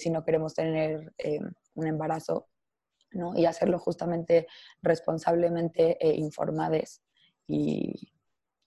si 0.00 0.10
no 0.10 0.24
queremos 0.24 0.54
tener 0.54 1.12
em, 1.18 1.48
un 1.74 1.86
embarazo, 1.86 2.48
¿no? 3.12 3.36
y 3.36 3.46
hacerlo 3.46 3.78
justamente 3.78 4.48
responsablemente 4.82 5.96
e 6.04 6.16
informades. 6.16 7.00
Y, 7.50 8.12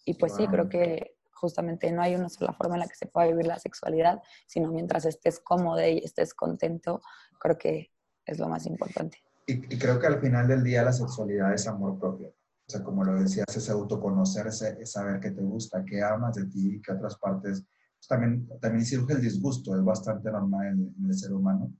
y 0.06 0.13
pues 0.16 0.36
sí, 0.36 0.46
creo 0.48 0.68
que 0.68 1.16
justamente 1.32 1.92
no 1.92 2.02
hay 2.02 2.16
una 2.16 2.30
sola 2.30 2.54
forma 2.54 2.75
en 2.75 2.82
la 2.82 2.88
que 2.88 2.96
se 2.96 3.08
pueda 3.08 3.28
vivir 3.28 3.48
la 3.48 3.60
sexualidad, 3.60 4.22
sino 4.46 4.72
mientras 4.72 5.06
estés 5.06 5.40
cómodo 5.40 5.80
y 5.88 6.00
estés 6.00 6.34
contento, 6.34 7.02
creo 7.40 7.58
que 7.58 7.92
es 8.25 8.40
lo 8.40 8.50
más 8.50 8.66
importante. 8.66 9.20
Y, 9.48 9.54
y, 9.74 9.78
creo 9.78 10.00
que 10.00 10.08
al 10.08 10.20
final 10.20 10.48
del 10.48 10.63
día 10.63 10.84
la 10.84 10.94
sexualidad 10.94 11.54
es 11.54 11.68
amor 11.68 11.98
propio. 12.00 12.30
O 12.30 12.72
sea, 12.72 12.84
como 12.84 13.04
lo 13.04 13.22
decías, 13.22 13.46
es 13.56 13.70
autoconocerse, 13.70 14.78
es 14.80 14.92
saber 14.92 15.20
qué 15.20 15.32
te 15.32 15.42
gusta, 15.42 15.84
qué 15.86 16.02
amas 16.02 16.36
de 16.36 16.46
ti, 16.46 16.82
qué 16.86 16.94
otras 16.94 17.18
partes. 17.18 17.62
Pues 17.62 18.08
también, 18.08 18.48
también 18.60 18.86
surge 18.86 19.13
el 19.13 19.22
disgusto, 19.22 19.75
es 19.75 19.84
bastante 19.84 20.32
normal 20.32 20.68
en, 20.68 20.96
en 20.98 21.06
el 21.10 21.13
ser 21.13 21.34
humano. 21.34 21.74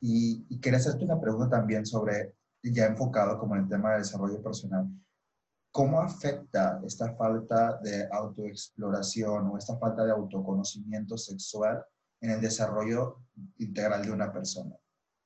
Y, 0.00 0.46
y, 0.48 0.60
quería 0.60 0.78
hacerte 0.78 1.04
una 1.04 1.20
pregunta 1.20 1.56
también 1.56 1.84
sobre, 1.86 2.34
ya 2.62 2.86
enfocado 2.86 3.38
como 3.38 3.56
en 3.56 3.62
el 3.62 3.68
tema 3.68 3.92
del 3.92 4.02
desarrollo 4.02 4.42
personal. 4.42 4.86
¿Cómo 5.76 6.00
afecta 6.00 6.80
esta 6.86 7.14
falta 7.16 7.78
de 7.82 8.08
autoexploración 8.10 9.48
o 9.48 9.58
esta 9.58 9.76
falta 9.76 10.06
de 10.06 10.12
autoconocimiento 10.12 11.18
sexual 11.18 11.84
en 12.22 12.30
el 12.30 12.40
desarrollo 12.40 13.18
integral 13.58 14.06
de 14.06 14.10
una 14.10 14.32
persona? 14.32 14.74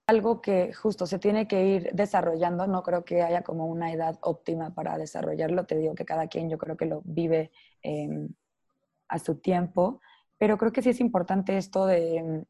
Algo 0.08 0.40
que 0.40 0.72
justo 0.72 1.06
se 1.06 1.20
tiene 1.20 1.46
que 1.46 1.64
ir 1.64 1.90
desarrollando, 1.92 2.66
no 2.66 2.82
creo 2.82 3.04
que 3.04 3.22
haya 3.22 3.42
como 3.42 3.66
una 3.66 3.92
edad 3.92 4.18
óptima 4.22 4.74
para 4.74 4.98
desarrollarlo, 4.98 5.66
te 5.66 5.78
digo 5.78 5.94
que 5.94 6.04
cada 6.04 6.26
quien 6.26 6.50
yo 6.50 6.58
creo 6.58 6.76
que 6.76 6.86
lo 6.86 7.02
vive 7.04 7.52
eh, 7.84 8.28
a 9.06 9.20
su 9.20 9.36
tiempo, 9.36 10.00
pero 10.36 10.58
creo 10.58 10.72
que 10.72 10.82
sí 10.82 10.90
es 10.90 10.98
importante 10.98 11.58
esto 11.58 11.86
de, 11.86 12.44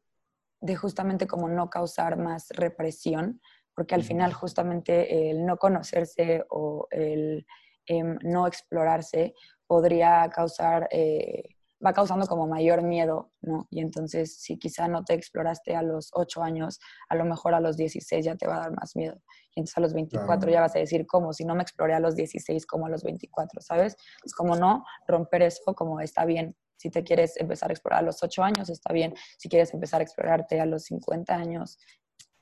de 0.59 0.75
justamente 0.75 1.27
como 1.27 1.49
no 1.49 1.69
causar 1.69 2.17
más 2.17 2.49
represión, 2.49 3.41
porque 3.75 3.93
al 3.93 4.03
final 4.03 4.33
justamente 4.33 5.29
el 5.29 5.45
no 5.45 5.57
conocerse 5.57 6.43
o 6.49 6.87
el 6.89 7.45
Em, 7.87 8.17
no 8.23 8.47
explorarse 8.47 9.33
podría 9.65 10.29
causar, 10.29 10.87
eh, 10.91 11.55
va 11.83 11.93
causando 11.93 12.27
como 12.27 12.45
mayor 12.45 12.83
miedo, 12.83 13.31
¿no? 13.41 13.67
Y 13.71 13.81
entonces 13.81 14.37
si 14.39 14.59
quizá 14.59 14.87
no 14.87 15.03
te 15.03 15.13
exploraste 15.13 15.75
a 15.75 15.81
los 15.81 16.09
8 16.13 16.43
años, 16.43 16.79
a 17.09 17.15
lo 17.15 17.25
mejor 17.25 17.55
a 17.55 17.59
los 17.59 17.77
16 17.77 18.23
ya 18.25 18.35
te 18.35 18.47
va 18.47 18.57
a 18.57 18.59
dar 18.59 18.71
más 18.75 18.95
miedo. 18.95 19.15
Y 19.55 19.61
entonces 19.61 19.77
a 19.77 19.81
los 19.81 19.93
24 19.93 20.51
ya 20.51 20.61
vas 20.61 20.75
a 20.75 20.79
decir, 20.79 21.07
¿cómo? 21.07 21.33
Si 21.33 21.43
no 21.43 21.55
me 21.55 21.63
exploré 21.63 21.93
a 21.95 21.99
los 21.99 22.15
16, 22.15 22.65
como 22.67 22.85
a 22.85 22.89
los 22.89 23.03
24, 23.03 23.61
¿sabes? 23.61 23.95
Es 24.23 24.33
como 24.33 24.55
no 24.55 24.85
romper 25.07 25.41
eso, 25.41 25.73
como 25.73 25.99
está 26.01 26.25
bien. 26.25 26.55
Si 26.77 26.89
te 26.89 27.03
quieres 27.03 27.37
empezar 27.37 27.69
a 27.69 27.73
explorar 27.73 27.99
a 27.99 28.03
los 28.03 28.21
8 28.23 28.43
años, 28.43 28.69
está 28.69 28.93
bien. 28.93 29.13
Si 29.37 29.49
quieres 29.49 29.73
empezar 29.73 30.01
a 30.01 30.03
explorarte 30.03 30.59
a 30.59 30.65
los 30.65 30.83
50 30.83 31.33
años, 31.33 31.77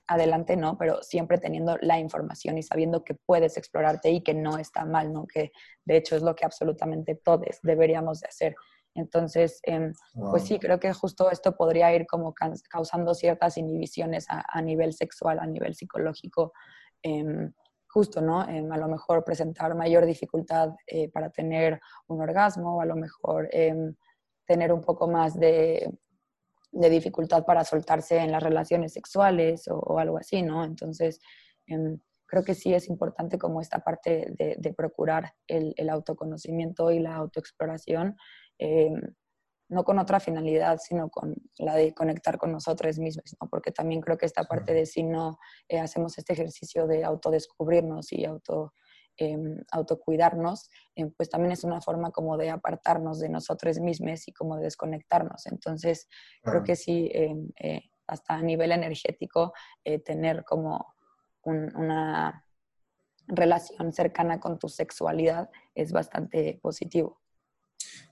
adelante 0.09 0.57
no, 0.57 0.75
pero 0.77 1.03
siempre 1.03 1.37
teniendo 1.37 1.77
la 1.81 1.99
información 1.99 2.57
y 2.57 2.63
sabiendo 2.63 3.03
que 3.03 3.13
puedes 3.13 3.57
explorarte 3.57 4.09
y 4.09 4.21
que 4.21 4.33
no 4.33 4.57
está 4.57 4.83
mal, 4.83 5.13
¿no? 5.13 5.27
Que 5.27 5.51
de 5.85 5.97
hecho 5.97 6.15
es 6.15 6.23
lo 6.23 6.35
que 6.35 6.45
absolutamente 6.45 7.13
todos 7.13 7.59
deberíamos 7.61 8.19
de 8.21 8.27
hacer. 8.27 8.55
Entonces, 8.95 9.59
em, 9.63 9.93
pues 10.31 10.43
sí, 10.43 10.57
creo 10.57 10.79
que 10.79 10.91
justo 10.93 11.29
esto 11.29 11.55
podría 11.55 11.93
ir 11.93 12.07
como 12.07 12.33
causando 12.33 13.13
ciertas 13.13 13.57
inhibiciones 13.57 14.25
a, 14.27 14.61
nivel 14.63 14.93
sexual, 14.93 15.37
a 15.39 15.45
nivel 15.45 15.75
psicológico, 15.75 16.53
em, 17.03 17.53
justo, 17.87 18.19
¿no? 18.19 18.49
Em, 18.49 18.71
a 18.71 18.77
lo 18.77 18.87
mejor 18.87 19.23
presentar 19.23 19.75
mayor 19.75 20.07
dificultad 20.07 20.73
eh, 20.87 21.09
para 21.11 21.29
tener 21.29 21.79
un 22.07 22.19
orgasmo, 22.19 22.81
a 22.81 22.85
lo 22.85 22.95
mejor 22.95 23.47
tener 24.47 24.73
un 24.73 24.81
poco 24.81 25.07
más 25.07 25.39
de 25.39 25.87
de 26.71 26.89
dificultad 26.89 27.45
para 27.45 27.63
soltarse 27.63 28.17
en 28.17 28.31
las 28.31 28.43
relaciones 28.43 28.93
sexuales 28.93 29.67
o, 29.69 29.99
algo 29.99 30.17
así, 30.17 30.41
¿no? 30.41 30.63
Entonces, 30.63 31.19
em, 31.67 31.99
creo 32.25 32.43
que 32.43 32.53
sí 32.53 32.73
es 32.73 32.87
importante 32.89 33.39
como 33.39 33.61
esta 33.61 33.79
parte 33.79 34.27
de, 34.37 34.73
procurar 34.73 35.33
el, 35.47 35.89
autoconocimiento 35.89 36.91
y 36.91 36.99
la 36.99 37.15
autoexploración, 37.15 38.15
em, 38.59 39.01
no 39.69 39.83
con 39.83 39.99
otra 39.99 40.19
finalidad, 40.19 40.79
sino 40.81 41.09
con 41.09 41.35
la 41.57 41.75
de 41.75 41.93
conectar 41.93 42.37
con 42.37 42.51
nosotros 42.51 42.99
mismos, 42.99 43.35
¿no? 43.41 43.49
Porque 43.49 43.71
también 43.71 44.01
creo 44.01 44.17
que 44.17 44.25
esta 44.25 44.43
parte 44.43 44.73
de 44.73 44.85
si 44.85 45.03
no 45.03 45.39
eh, 45.67 45.79
hacemos 45.79 46.17
este 46.17 46.33
ejercicio 46.33 46.87
de 46.87 47.03
autodescubrirnos 47.03 48.11
y 48.11 48.25
auto 48.25 48.73
Em, 49.21 49.57
autocuidarnos, 49.71 50.69
em, 50.95 51.11
pues 51.11 51.29
también 51.29 51.51
es 51.51 51.65
una 51.65 51.81
forma 51.81 52.09
como 52.09 52.37
de 52.37 52.51
apartarnos 52.51 53.19
de 53.19 53.27
nosotros 53.27 53.77
mismos 53.79 54.25
y 54.29 54.31
como 54.31 54.55
de 54.55 54.63
desconectarnos. 54.63 55.45
Entonces, 55.47 56.07
creo 56.41 56.63
que 56.63 56.77
sí, 56.77 57.11
em, 57.13 57.49
eh, 57.59 57.81
hasta 58.07 58.35
a 58.35 58.41
nivel 58.41 58.71
energético, 58.71 59.51
eh, 59.83 59.99
tener 59.99 60.45
como 60.45 60.95
una 61.43 62.45
relación 63.27 63.91
cercana 63.91 64.39
con 64.39 64.57
tu 64.57 64.69
sexualidad 64.69 65.49
es 65.75 65.91
bastante 65.91 66.57
positivo. 66.61 67.19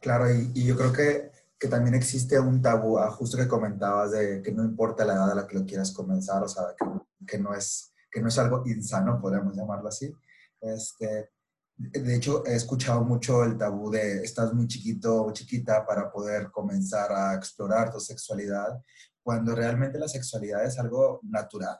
Claro, 0.01 0.29
y, 0.29 0.65
yo 0.65 0.75
creo 0.75 0.91
que, 0.91 1.31
que, 1.57 1.69
también 1.69 1.95
existe 1.95 2.37
un 2.37 2.61
tabú, 2.61 2.97
ah, 2.97 3.11
justo 3.11 3.37
que 3.37 3.47
comentabas, 3.47 4.11
de 4.11 4.41
que 4.41 4.51
no 4.51 4.65
importa 4.65 5.05
la 5.05 5.13
edad 5.13 5.31
a 5.31 5.35
la 5.35 5.47
que 5.47 5.57
lo 5.57 5.65
quieras 5.65 5.93
comenzar, 5.93 6.43
o 6.43 6.49
sea, 6.49 6.63
que, 6.77 6.85
que 7.25 7.37
no, 7.39 7.53
es, 7.53 7.93
que 8.11 8.19
no 8.21 8.27
es 8.27 8.37
algo 8.37 8.63
insano, 8.65 9.21
podemos 9.21 9.55
llamarlo 9.55 9.87
así, 9.87 10.13
este, 10.61 11.29
de 11.77 12.15
hecho, 12.15 12.43
he 12.45 12.55
escuchado 12.55 13.03
mucho 13.03 13.43
el 13.43 13.57
tabú 13.57 13.91
de 13.91 14.23
estás 14.23 14.51
muy 14.53 14.67
chiquito 14.67 15.25
o 15.25 15.31
chiquita 15.31 15.85
para 15.85 16.11
poder 16.11 16.49
comenzar 16.51 17.11
a 17.11 17.35
explorar 17.35 17.91
tu 17.91 17.99
sexualidad, 17.99 18.81
cuando 19.21 19.53
realmente 19.53 19.99
la 19.99 20.07
sexualidad 20.07 20.65
es 20.65 20.79
algo 20.79 21.19
natural. 21.23 21.77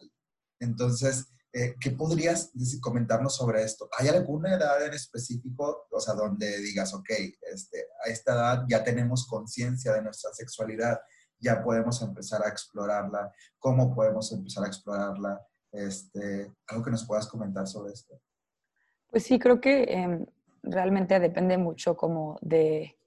Entonces, 0.59 1.27
eh, 1.51 1.75
¿qué 1.79 1.91
podrías 1.91 2.51
comentarnos 2.79 3.35
sobre 3.35 3.63
esto? 3.63 3.89
¿Hay 3.97 4.07
alguna 4.09 4.53
edad 4.53 4.85
en 4.85 4.93
específico, 4.93 5.87
o 5.89 5.99
sea, 5.99 6.13
donde 6.13 6.59
digas, 6.59 6.93
ok, 6.93 7.09
este, 7.51 7.85
a 8.05 8.09
esta 8.09 8.33
edad 8.33 8.65
ya 8.69 8.83
tenemos 8.83 9.25
conciencia 9.25 9.93
de 9.93 10.03
nuestra 10.03 10.31
sexualidad, 10.33 10.99
ya 11.39 11.63
podemos 11.63 12.01
empezar 12.03 12.43
a 12.43 12.49
explorarla? 12.49 13.31
¿Cómo 13.57 13.95
podemos 13.95 14.31
empezar 14.31 14.65
a 14.65 14.67
explorarla? 14.67 15.41
Este, 15.71 16.53
¿Algo 16.67 16.83
que 16.83 16.91
nos 16.91 17.07
puedas 17.07 17.27
comentar 17.27 17.65
sobre 17.65 17.93
esto? 17.93 18.21
Pues 19.09 19.23
sí, 19.23 19.39
creo 19.39 19.61
que 19.61 19.83
em, 19.83 20.25
realmente 20.63 21.19
depende 21.19 21.57
mucho 21.57 21.95
como 21.95 22.37
de 22.41 22.97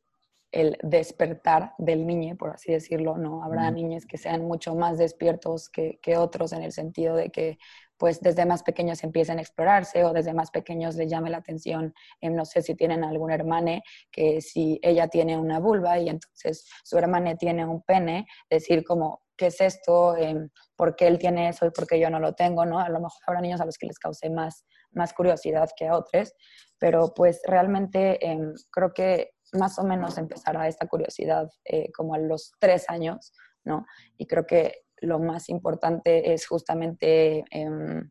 el 0.52 0.76
despertar 0.83 1.75
del 1.78 2.07
niño, 2.07 2.37
por 2.37 2.50
así 2.50 2.73
decirlo, 2.73 3.16
¿no? 3.16 3.45
Habrá 3.45 3.71
niños 3.71 4.04
que 4.04 4.19
sean 4.19 4.45
mucho 4.45 4.75
más 4.75 4.99
despiertos 4.99 5.69
que, 5.69 6.00
otros 6.16 6.52
en 6.52 6.62
el 6.62 6.73
sentido 6.73 7.14
de 7.14 7.30
que 7.30 7.59
pues 7.97 8.21
desde 8.21 8.47
más 8.47 8.62
pequeños 8.62 9.04
empiecen 9.04 9.38
a 9.38 9.42
explorarse 9.42 10.04
o 10.04 10.12
desde 10.12 10.33
más 10.33 10.50
pequeños 10.50 10.97
les 10.97 11.11
llame 11.11 11.30
la 11.30 11.37
atención, 11.37 11.95
no 12.23 12.45
sé 12.47 12.62
si 12.62 12.75
tienen 12.75 13.04
algún 13.04 13.30
hermane 13.30 13.83
que 14.11 14.40
si 14.40 14.80
ella 14.83 15.07
tiene 15.09 15.37
una 15.37 15.61
vulva 15.61 15.99
y 15.99 16.09
entonces 16.09 16.66
su 16.83 16.99
hermane 16.99 17.37
tiene 17.37 17.64
un 17.66 17.83
pene, 17.83 18.26
decir 18.49 18.83
como, 18.85 19.21
¿qué 19.37 19.49
es 19.49 19.61
esto? 19.61 20.16
Eh, 20.16 20.49
¿Por 20.75 20.97
qué 20.97 21.07
él 21.09 21.19
tiene 21.19 21.50
eso 21.50 21.66
y 21.66 21.71
por 21.71 21.87
qué 21.87 22.00
yo 22.00 22.09
no 22.11 22.19
lo 22.19 22.35
tengo? 22.35 22.64
¿no? 22.64 22.80
A 22.80 22.88
lo 22.88 23.00
mejor 23.00 23.21
habrá 23.26 23.40
niños 23.42 23.61
a 23.61 23.66
los 23.66 23.76
que 23.76 23.87
les 23.87 23.99
cause 23.99 24.30
más 24.30 24.64
más 24.92 25.12
curiosidad 25.12 25.70
que 25.76 25.88
a 25.88 25.97
otros, 25.97 26.32
pero 26.78 27.12
pues 27.14 27.40
realmente 27.47 28.25
em, 28.26 28.54
creo 28.70 28.92
que 28.92 29.32
más 29.52 29.78
o 29.78 29.85
menos 29.85 30.18
empezará 30.18 30.68
esta 30.68 30.87
curiosidad 30.87 31.49
eh, 31.64 31.90
como 31.92 32.14
a 32.14 32.18
los 32.18 32.52
tres 32.59 32.88
años, 32.88 33.32
¿no? 33.64 33.87
Y 34.16 34.26
creo 34.26 34.47
que 34.47 34.85
lo 34.99 35.18
más 35.18 35.49
importante 35.49 36.32
es 36.32 36.47
justamente 36.47 37.44
em, 37.50 38.11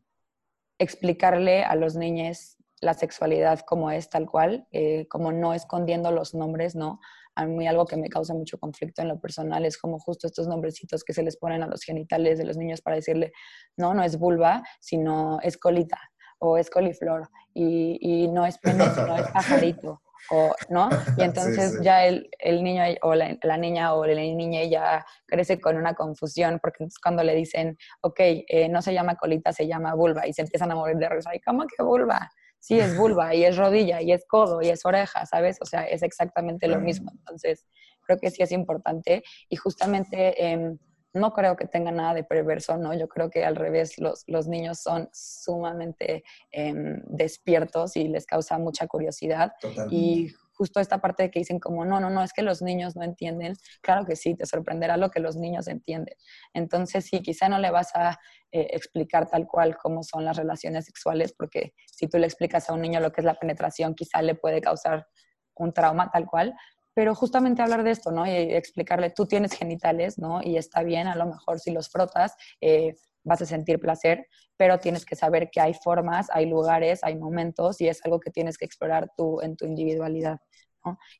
explicarle 0.78 1.64
a 1.64 1.74
los 1.74 1.96
niños 1.96 2.56
la 2.80 2.94
sexualidad 2.94 3.60
como 3.60 3.90
es 3.90 4.08
tal 4.08 4.26
cual, 4.26 4.66
eh, 4.72 5.06
como 5.08 5.32
no 5.32 5.52
escondiendo 5.52 6.10
los 6.10 6.34
nombres, 6.34 6.74
¿no? 6.74 7.00
A 7.34 7.44
mí 7.46 7.68
algo 7.68 7.86
que 7.86 7.96
me 7.96 8.08
causa 8.08 8.34
mucho 8.34 8.58
conflicto 8.58 9.02
en 9.02 9.08
lo 9.08 9.20
personal 9.20 9.64
es 9.64 9.78
como 9.78 9.98
justo 9.98 10.26
estos 10.26 10.48
nombrecitos 10.48 11.04
que 11.04 11.12
se 11.12 11.22
les 11.22 11.36
ponen 11.36 11.62
a 11.62 11.66
los 11.66 11.82
genitales 11.82 12.38
de 12.38 12.44
los 12.44 12.56
niños 12.56 12.80
para 12.80 12.96
decirle, 12.96 13.32
no, 13.76 13.94
no 13.94 14.02
es 14.02 14.18
vulva, 14.18 14.62
sino 14.80 15.38
es 15.42 15.56
colita 15.56 16.00
o 16.40 16.58
es 16.58 16.68
coliflor 16.68 17.28
y, 17.54 17.98
y 18.00 18.28
no 18.28 18.44
es 18.44 18.58
pene, 18.58 18.84
sino 18.90 19.16
es 19.16 19.28
pajarito. 19.32 20.02
O, 20.30 20.54
¿no? 20.68 20.90
Y 21.16 21.22
entonces 21.22 21.80
ya 21.82 22.04
el, 22.04 22.28
el, 22.38 22.62
niño 22.62 22.82
o 23.02 23.14
la, 23.14 23.38
la, 23.42 23.56
niña 23.56 23.94
o 23.94 24.04
la 24.04 24.20
niña 24.20 24.64
ya 24.64 25.04
crece 25.26 25.58
con 25.58 25.78
una 25.78 25.94
confusión 25.94 26.58
porque 26.60 26.86
cuando 27.02 27.22
le 27.22 27.34
dicen, 27.34 27.78
ok, 28.02 28.20
eh, 28.20 28.68
no 28.68 28.82
se 28.82 28.92
llama 28.92 29.16
colita, 29.16 29.50
se 29.52 29.66
llama 29.66 29.94
vulva 29.94 30.26
y 30.26 30.34
se 30.34 30.42
empiezan 30.42 30.70
a 30.72 30.74
morir 30.74 30.98
de 30.98 31.08
risa. 31.08 31.34
¿Y 31.34 31.40
cómo 31.40 31.66
que 31.66 31.82
vulva? 31.82 32.30
sí 32.60 32.78
es 32.78 32.96
vulva 32.96 33.34
y 33.34 33.44
es 33.44 33.56
rodilla 33.56 34.00
y 34.00 34.12
es 34.12 34.24
codo 34.26 34.62
y 34.62 34.68
es 34.68 34.84
oreja, 34.84 35.26
¿sabes? 35.26 35.58
O 35.60 35.64
sea, 35.64 35.84
es 35.84 36.02
exactamente 36.02 36.68
lo 36.68 36.78
mismo. 36.78 37.10
Entonces, 37.10 37.66
creo 38.02 38.18
que 38.18 38.30
sí 38.30 38.42
es 38.42 38.52
importante 38.52 39.22
y 39.48 39.56
justamente 39.56 40.44
em, 40.44 40.78
no 41.12 41.32
creo 41.32 41.56
que 41.56 41.66
tenga 41.66 41.90
nada 41.90 42.14
de 42.14 42.24
perverso, 42.24 42.76
¿no? 42.76 42.94
Yo 42.94 43.08
creo 43.08 43.30
que 43.30 43.44
al 43.44 43.56
revés, 43.56 43.98
los, 43.98 44.24
los 44.26 44.46
niños 44.46 44.80
son 44.80 45.08
sumamente 45.12 46.24
em, 46.52 47.02
despiertos 47.06 47.96
y 47.96 48.08
les 48.08 48.26
causa 48.26 48.58
mucha 48.58 48.86
curiosidad. 48.86 49.52
Y 49.90 50.32
justo 50.60 50.78
esta 50.78 51.00
parte 51.00 51.24
de 51.24 51.30
que 51.30 51.40
dicen 51.40 51.58
como, 51.58 51.84
no, 51.84 52.00
no, 52.00 52.10
no, 52.10 52.22
es 52.22 52.32
que 52.32 52.42
los 52.42 52.62
niños 52.62 52.94
no 52.94 53.02
entienden. 53.02 53.54
Claro 53.80 54.04
que 54.04 54.14
sí, 54.14 54.34
te 54.34 54.46
sorprenderá 54.46 54.96
lo 54.96 55.10
que 55.10 55.18
los 55.18 55.36
niños 55.36 55.66
entienden. 55.68 56.14
Entonces, 56.54 57.06
sí, 57.06 57.22
quizá 57.22 57.48
no 57.48 57.58
le 57.58 57.70
vas 57.70 57.96
a 57.96 58.18
eh, 58.52 58.68
explicar 58.72 59.28
tal 59.28 59.46
cual 59.46 59.76
cómo 59.76 60.02
son 60.02 60.24
las 60.24 60.36
relaciones 60.36 60.84
sexuales, 60.84 61.32
porque 61.32 61.72
si 61.86 62.08
tú 62.08 62.18
le 62.18 62.26
explicas 62.26 62.68
a 62.68 62.74
un 62.74 62.82
niño 62.82 63.00
lo 63.00 63.10
que 63.10 63.20
es 63.20 63.24
la 63.24 63.34
penetración, 63.34 63.94
quizá 63.94 64.22
le 64.22 64.34
puede 64.34 64.60
causar 64.60 65.08
un 65.56 65.72
trauma 65.72 66.10
tal 66.10 66.26
cual, 66.26 66.54
pero 66.94 67.14
justamente 67.14 67.62
hablar 67.62 67.84
de 67.84 67.90
esto, 67.92 68.10
¿no? 68.10 68.26
Y 68.26 68.30
explicarle, 68.30 69.10
tú 69.10 69.26
tienes 69.26 69.52
genitales, 69.52 70.18
¿no? 70.18 70.42
Y 70.42 70.56
está 70.56 70.82
bien, 70.82 71.06
a 71.06 71.16
lo 71.16 71.26
mejor 71.26 71.60
si 71.60 71.70
los 71.70 71.88
frotas, 71.88 72.34
eh, 72.60 72.94
vas 73.22 73.42
a 73.42 73.46
sentir 73.46 73.78
placer, 73.78 74.26
pero 74.56 74.78
tienes 74.78 75.04
que 75.04 75.16
saber 75.16 75.50
que 75.50 75.60
hay 75.60 75.74
formas, 75.74 76.28
hay 76.32 76.46
lugares, 76.46 77.00
hay 77.02 77.16
momentos 77.16 77.80
y 77.80 77.88
es 77.88 78.04
algo 78.04 78.20
que 78.20 78.30
tienes 78.30 78.58
que 78.58 78.64
explorar 78.64 79.10
tú 79.16 79.40
en 79.42 79.56
tu 79.56 79.66
individualidad. 79.66 80.38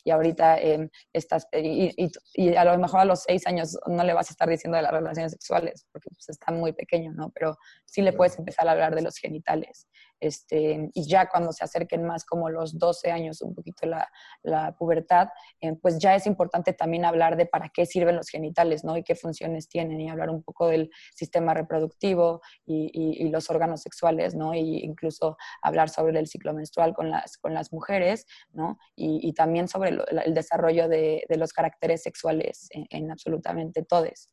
Y 0.05 0.11
ahorita 0.11 0.59
em, 0.59 0.89
estás, 1.13 1.47
y, 1.53 1.95
y, 2.35 2.55
a 2.55 2.65
lo 2.65 2.79
mejor 2.79 3.01
a 3.01 3.05
los 3.05 3.23
seis 3.25 3.47
años 3.47 3.79
no 3.87 4.03
le 4.05 4.15
vas 4.15 4.31
a 4.31 4.33
estar 4.33 4.49
diciendo 4.49 4.77
de 4.77 4.83
las 4.83 4.93
relaciones 4.93 5.33
sexuales, 5.33 5.87
porque 5.93 6.09
pues, 6.11 6.29
está 6.31 6.51
muy 6.53 6.73
pequeño, 6.73 7.13
¿no? 7.13 7.31
Pero 7.31 7.57
sí 7.85 8.03
le 8.03 8.13
puedes 8.13 8.39
empezar 8.39 8.67
a 8.69 8.73
hablar 8.73 8.95
de 8.95 9.03
los 9.03 9.17
genitales. 9.17 9.87
Este, 10.21 10.91
y 10.93 11.09
ya 11.09 11.29
cuando 11.29 11.53
se 11.53 11.65
acerquen 11.65 12.05
más 12.05 12.25
como 12.25 12.51
los 12.51 12.79
12 12.79 13.11
años, 13.11 13.41
un 13.41 13.55
poquito 13.55 13.87
la, 13.87 14.09
la 14.43 14.77
pubertad, 14.77 15.29
eh, 15.61 15.75
pues 15.81 15.99
ya 15.99 16.15
es 16.15 16.27
importante 16.27 16.73
también 16.73 17.05
hablar 17.05 17.37
de 17.37 17.47
para 17.47 17.71
qué 17.71 17.87
sirven 17.87 18.17
los 18.17 18.29
genitales, 18.29 18.85
¿no? 18.85 18.97
Y 18.97 19.03
qué 19.03 19.15
funciones 19.15 19.69
tienen, 19.69 20.01
y 20.01 20.11
hablar 20.11 20.31
un 20.31 20.43
poco 20.43 20.69
del 20.69 20.91
sistema 21.15 21.55
reproductivo 21.55 22.43
y, 22.67 22.91
y, 22.93 23.29
los 23.31 23.49
órganos 23.49 23.81
sexuales, 23.81 24.35
¿no? 24.35 24.55
Y 24.55 24.79
incluso 24.85 25.37
hablar 25.63 25.89
sobre 25.89 26.19
el 26.19 26.27
ciclo 26.27 26.53
menstrual 26.53 26.95
con 26.95 27.11
las, 27.11 27.39
con 27.39 27.55
las 27.55 27.73
mujeres, 27.73 28.27
¿no? 28.53 28.79
Y, 28.95 29.33
también 29.33 29.69
sobre 29.69 29.91
el 29.91 30.35
desarrollo 30.35 30.89
de, 30.89 31.25
de, 31.29 31.37
los 31.37 31.53
caracteres 31.53 32.03
sexuales 32.03 32.69
en, 32.71 32.87
en 32.91 33.11
absolutamente 33.11 33.83
todos. 33.83 34.29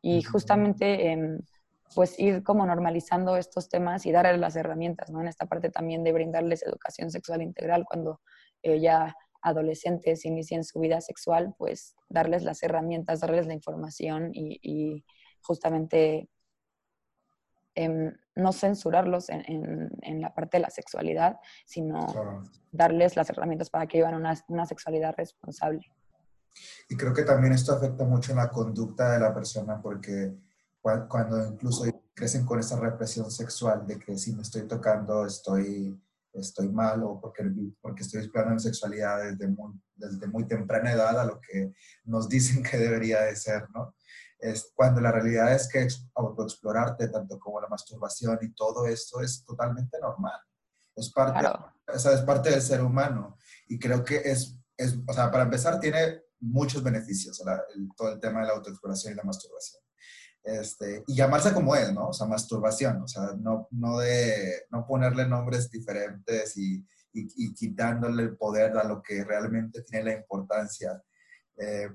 Y 0.00 0.22
justamente... 0.22 1.12
Eh, 1.12 1.38
pues 1.94 2.18
ir 2.18 2.42
como 2.42 2.66
normalizando 2.66 3.36
estos 3.36 3.68
temas 3.68 4.06
y 4.06 4.12
darles 4.12 4.40
las 4.40 4.56
herramientas, 4.56 5.10
¿no? 5.10 5.20
En 5.20 5.28
esta 5.28 5.46
parte 5.46 5.70
también 5.70 6.04
de 6.04 6.12
brindarles 6.12 6.62
educación 6.62 7.10
sexual 7.10 7.42
integral 7.42 7.84
cuando 7.84 8.20
eh, 8.62 8.80
ya 8.80 9.14
adolescentes 9.42 10.24
inicien 10.24 10.64
su 10.64 10.80
vida 10.80 11.00
sexual, 11.00 11.54
pues 11.56 11.94
darles 12.08 12.42
las 12.42 12.62
herramientas, 12.62 13.20
darles 13.20 13.46
la 13.46 13.54
información 13.54 14.30
y, 14.32 15.04
justamente 15.42 16.28
em, 17.76 18.12
no 18.34 18.52
censurarlos 18.52 19.28
en, 19.28 20.20
la 20.20 20.34
parte 20.34 20.56
de 20.56 20.62
la 20.62 20.70
sexualidad, 20.70 21.36
sino 21.64 22.06
darles 22.72 23.14
las 23.14 23.30
herramientas 23.30 23.70
para 23.70 23.86
que 23.86 23.98
vivan 23.98 24.14
una, 24.14 24.34
una 24.48 24.66
sexualidad 24.66 25.14
responsable. 25.16 25.86
Y 26.88 26.96
creo 26.96 27.12
que 27.12 27.22
también 27.22 27.52
esto 27.52 27.72
afecta 27.72 28.04
mucho 28.04 28.32
en 28.32 28.38
la 28.38 28.50
conducta 28.50 29.12
de 29.12 29.20
la 29.20 29.32
persona 29.32 29.80
porque 29.80 30.34
cuando 31.08 31.46
incluso 31.46 31.84
crecen 32.14 32.46
con 32.46 32.58
esa 32.58 32.78
represión 32.78 33.30
sexual 33.30 33.86
de 33.86 33.98
que 33.98 34.16
si 34.16 34.34
me 34.34 34.42
estoy 34.42 34.66
tocando 34.66 35.26
estoy, 35.26 36.00
estoy 36.32 36.68
mal 36.68 37.02
o 37.02 37.20
porque, 37.20 37.44
porque 37.80 38.02
estoy 38.02 38.20
explorando 38.20 38.54
mi 38.54 38.60
sexualidad 38.60 39.22
desde 39.22 39.48
muy, 39.48 39.72
desde 39.94 40.26
muy 40.26 40.46
temprana 40.46 40.92
edad 40.92 41.18
a 41.18 41.24
lo 41.24 41.40
que 41.40 41.72
nos 42.04 42.28
dicen 42.30 42.62
que 42.62 42.78
debería 42.78 43.22
de 43.22 43.36
ser, 43.36 43.68
¿no? 43.74 43.94
Es 44.38 44.70
cuando 44.74 45.00
la 45.00 45.10
realidad 45.10 45.54
es 45.54 45.66
que 45.68 45.88
autoexplorarte, 46.14 47.08
tanto 47.08 47.38
como 47.38 47.60
la 47.60 47.68
masturbación 47.68 48.38
y 48.42 48.52
todo 48.52 48.86
esto, 48.86 49.22
es 49.22 49.42
totalmente 49.44 49.98
normal. 49.98 50.38
Es 50.94 51.10
parte, 51.10 51.48
es 51.86 52.20
parte 52.20 52.50
del 52.50 52.60
ser 52.60 52.82
humano. 52.82 53.38
Y 53.66 53.78
creo 53.78 54.04
que 54.04 54.16
es, 54.16 54.58
es, 54.76 54.94
o 55.06 55.12
sea, 55.14 55.30
para 55.30 55.44
empezar, 55.44 55.80
tiene 55.80 56.22
muchos 56.40 56.82
beneficios 56.82 57.42
todo 57.96 58.12
el 58.12 58.20
tema 58.20 58.40
de 58.40 58.48
la 58.48 58.52
autoexploración 58.52 59.14
y 59.14 59.16
la 59.16 59.22
masturbación. 59.22 59.85
Este, 60.46 61.02
y 61.08 61.16
llamarse 61.16 61.52
como 61.52 61.74
él, 61.74 61.92
¿no? 61.92 62.10
O 62.10 62.12
sea, 62.12 62.28
masturbación, 62.28 63.02
o 63.02 63.08
sea, 63.08 63.32
no, 63.36 63.66
no, 63.72 63.98
de, 63.98 64.62
no 64.70 64.86
ponerle 64.86 65.26
nombres 65.26 65.68
diferentes 65.68 66.56
y, 66.56 66.86
y, 67.12 67.52
quitándole 67.52 68.22
el 68.22 68.36
poder 68.36 68.78
a 68.78 68.84
lo 68.84 69.02
que 69.02 69.24
realmente 69.24 69.82
tiene 69.82 70.04
la 70.04 70.12
importancia. 70.12 71.02
Eh, 71.56 71.88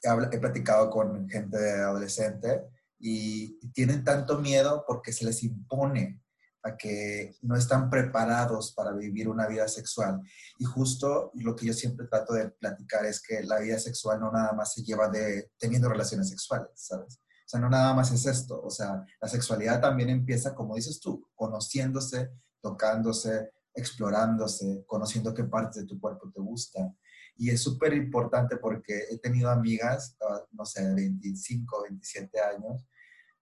he, 0.00 0.08
he, 0.08 0.38
platicado 0.38 0.90
con 0.90 1.28
gente 1.28 1.56
adolescente 1.56 2.62
y, 3.00 3.58
y, 3.60 3.72
tienen 3.72 4.04
tanto 4.04 4.38
miedo 4.38 4.84
porque 4.86 5.12
se 5.12 5.24
les 5.24 5.42
impone 5.42 6.22
a 6.62 6.76
que 6.76 7.34
no 7.42 7.56
están 7.56 7.90
preparados 7.90 8.72
para 8.74 8.92
vivir 8.92 9.28
una 9.28 9.48
vida 9.48 9.66
sexual. 9.66 10.20
Y 10.60 10.64
justo 10.64 11.32
lo 11.34 11.56
que 11.56 11.66
yo 11.66 11.72
siempre 11.72 12.06
trato 12.06 12.32
de 12.32 12.48
platicar 12.50 13.04
es 13.06 13.20
que 13.20 13.42
la 13.42 13.58
vida 13.58 13.80
sexual 13.80 14.20
no 14.20 14.30
nada 14.30 14.52
más 14.52 14.72
se 14.72 14.84
lleva 14.84 15.08
de 15.08 15.50
teniendo 15.58 15.88
relaciones 15.88 16.28
sexuales, 16.28 16.70
¿sabes? 16.76 17.20
O 17.46 17.48
sea, 17.48 17.60
no 17.60 17.70
nada 17.70 17.94
más 17.94 18.10
es 18.10 18.26
esto, 18.26 18.60
o 18.60 18.70
sea, 18.70 19.06
la 19.22 19.28
sexualidad 19.28 19.80
también 19.80 20.08
empieza, 20.08 20.52
como 20.52 20.74
dices 20.74 20.98
tú, 20.98 21.28
conociéndose, 21.36 22.32
tocándose, 22.60 23.52
explorándose, 23.72 24.82
conociendo 24.84 25.32
qué 25.32 25.44
partes 25.44 25.82
de 25.82 25.86
tu 25.86 26.00
cuerpo 26.00 26.28
te 26.34 26.40
gustan. 26.40 26.98
Y 27.36 27.50
es 27.50 27.62
súper 27.62 27.92
importante 27.92 28.56
porque 28.56 29.04
he 29.10 29.18
tenido 29.18 29.48
amigas, 29.48 30.16
ah, 30.28 30.42
no 30.50 30.64
sé, 30.66 30.88
de 30.88 30.94
25, 30.94 31.82
27 31.82 32.40
años, 32.40 32.84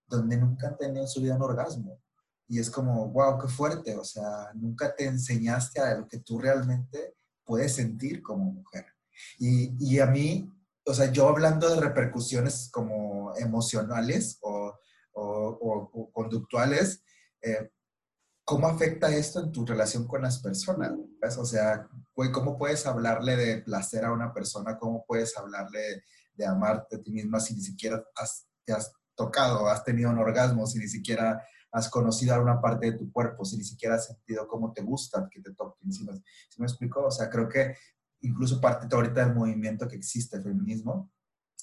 donde 0.07 0.37
nunca 0.37 0.69
han 0.69 0.77
tenido 0.77 1.01
en 1.01 1.09
su 1.09 1.23
vida 1.23 1.37
un 1.37 1.43
orgasmo. 1.43 1.99
Y 2.47 2.59
es 2.59 2.69
como, 2.69 3.09
wow, 3.09 3.38
qué 3.40 3.49
fuerte, 3.49 3.97
o 3.97 4.05
sea, 4.05 4.51
nunca 4.53 4.95
te 4.95 5.07
enseñaste 5.07 5.81
a 5.81 5.95
lo 5.95 6.07
que 6.07 6.19
tú 6.19 6.38
realmente 6.38 7.14
puedes 7.43 7.75
sentir 7.77 8.21
como 8.23 8.53
mujer. 8.53 8.85
Y, 9.38 9.75
y 9.79 9.99
a 9.99 10.05
mí 10.05 10.54
o 10.87 10.94
sea, 10.94 11.11
yo 11.11 11.29
hablando 11.29 11.68
de 11.68 11.81
repercusiones 11.81 12.68
como 12.70 13.35
emocionales 13.37 14.38
o, 14.42 14.79
o, 15.12 16.11
conductuales, 16.12 17.03
eh, 17.40 17.70
¿cómo 18.44 18.66
afecta 18.66 19.14
esto 19.14 19.40
en 19.40 19.53
tu 19.53 19.64
relación 19.64 20.07
con 20.07 20.23
las 20.23 20.40
personas? 20.40 20.92
O 21.38 21.44
sea, 21.44 21.88
¿cómo 22.33 22.59
puedes 22.59 22.87
hablarle 22.87 23.37
de 23.37 23.62
placer 23.62 24.05
a 24.05 24.12
una 24.12 24.33
persona? 24.33 24.79
¿Cómo 24.79 25.05
puedes 25.07 25.37
hablarle 25.37 26.05
de 26.35 26.47
amarte 26.47 26.97
a 26.97 27.03
ti 27.03 27.11
misma 27.12 27.40
si 27.40 27.55
ni 27.55 27.62
siquiera 27.62 28.05
has, 28.16 28.47
te 28.64 28.73
has 28.73 28.92
tocado, 29.14 29.68
has 29.68 29.85
tenido 29.85 30.11
un 30.11 30.18
orgasmo, 30.18 30.66
si 30.66 30.79
ni 30.79 30.88
siquiera 30.88 31.42
has 31.70 31.88
conocido 31.88 32.35
alguna 32.35 32.61
parte 32.61 32.90
de 32.90 32.99
tu 32.99 33.11
cuerpo, 33.11 33.44
si 33.44 33.57
ni 33.57 33.64
siquiera 33.64 33.97
has 33.97 34.07
sentido 34.07 34.47
cómo 34.47 34.73
te 34.73 34.83
gusta 34.83 35.29
que 35.31 35.40
te 35.40 35.55
toquen? 35.55 35.92
¿Sí 35.92 36.05
me, 36.05 36.12
¿sí 36.14 36.61
me 36.61 36.66
explico? 36.66 37.07
O 37.07 37.11
sea, 37.11 37.31
creo 37.31 37.49
que 37.49 37.75
incluso 38.25 38.61
parte 38.61 38.87
ahorita 38.95 39.25
del 39.25 39.35
movimiento 39.35 39.89
que 39.89 39.97
existe, 39.97 40.37
el 40.37 40.43
feminismo, 40.43 41.13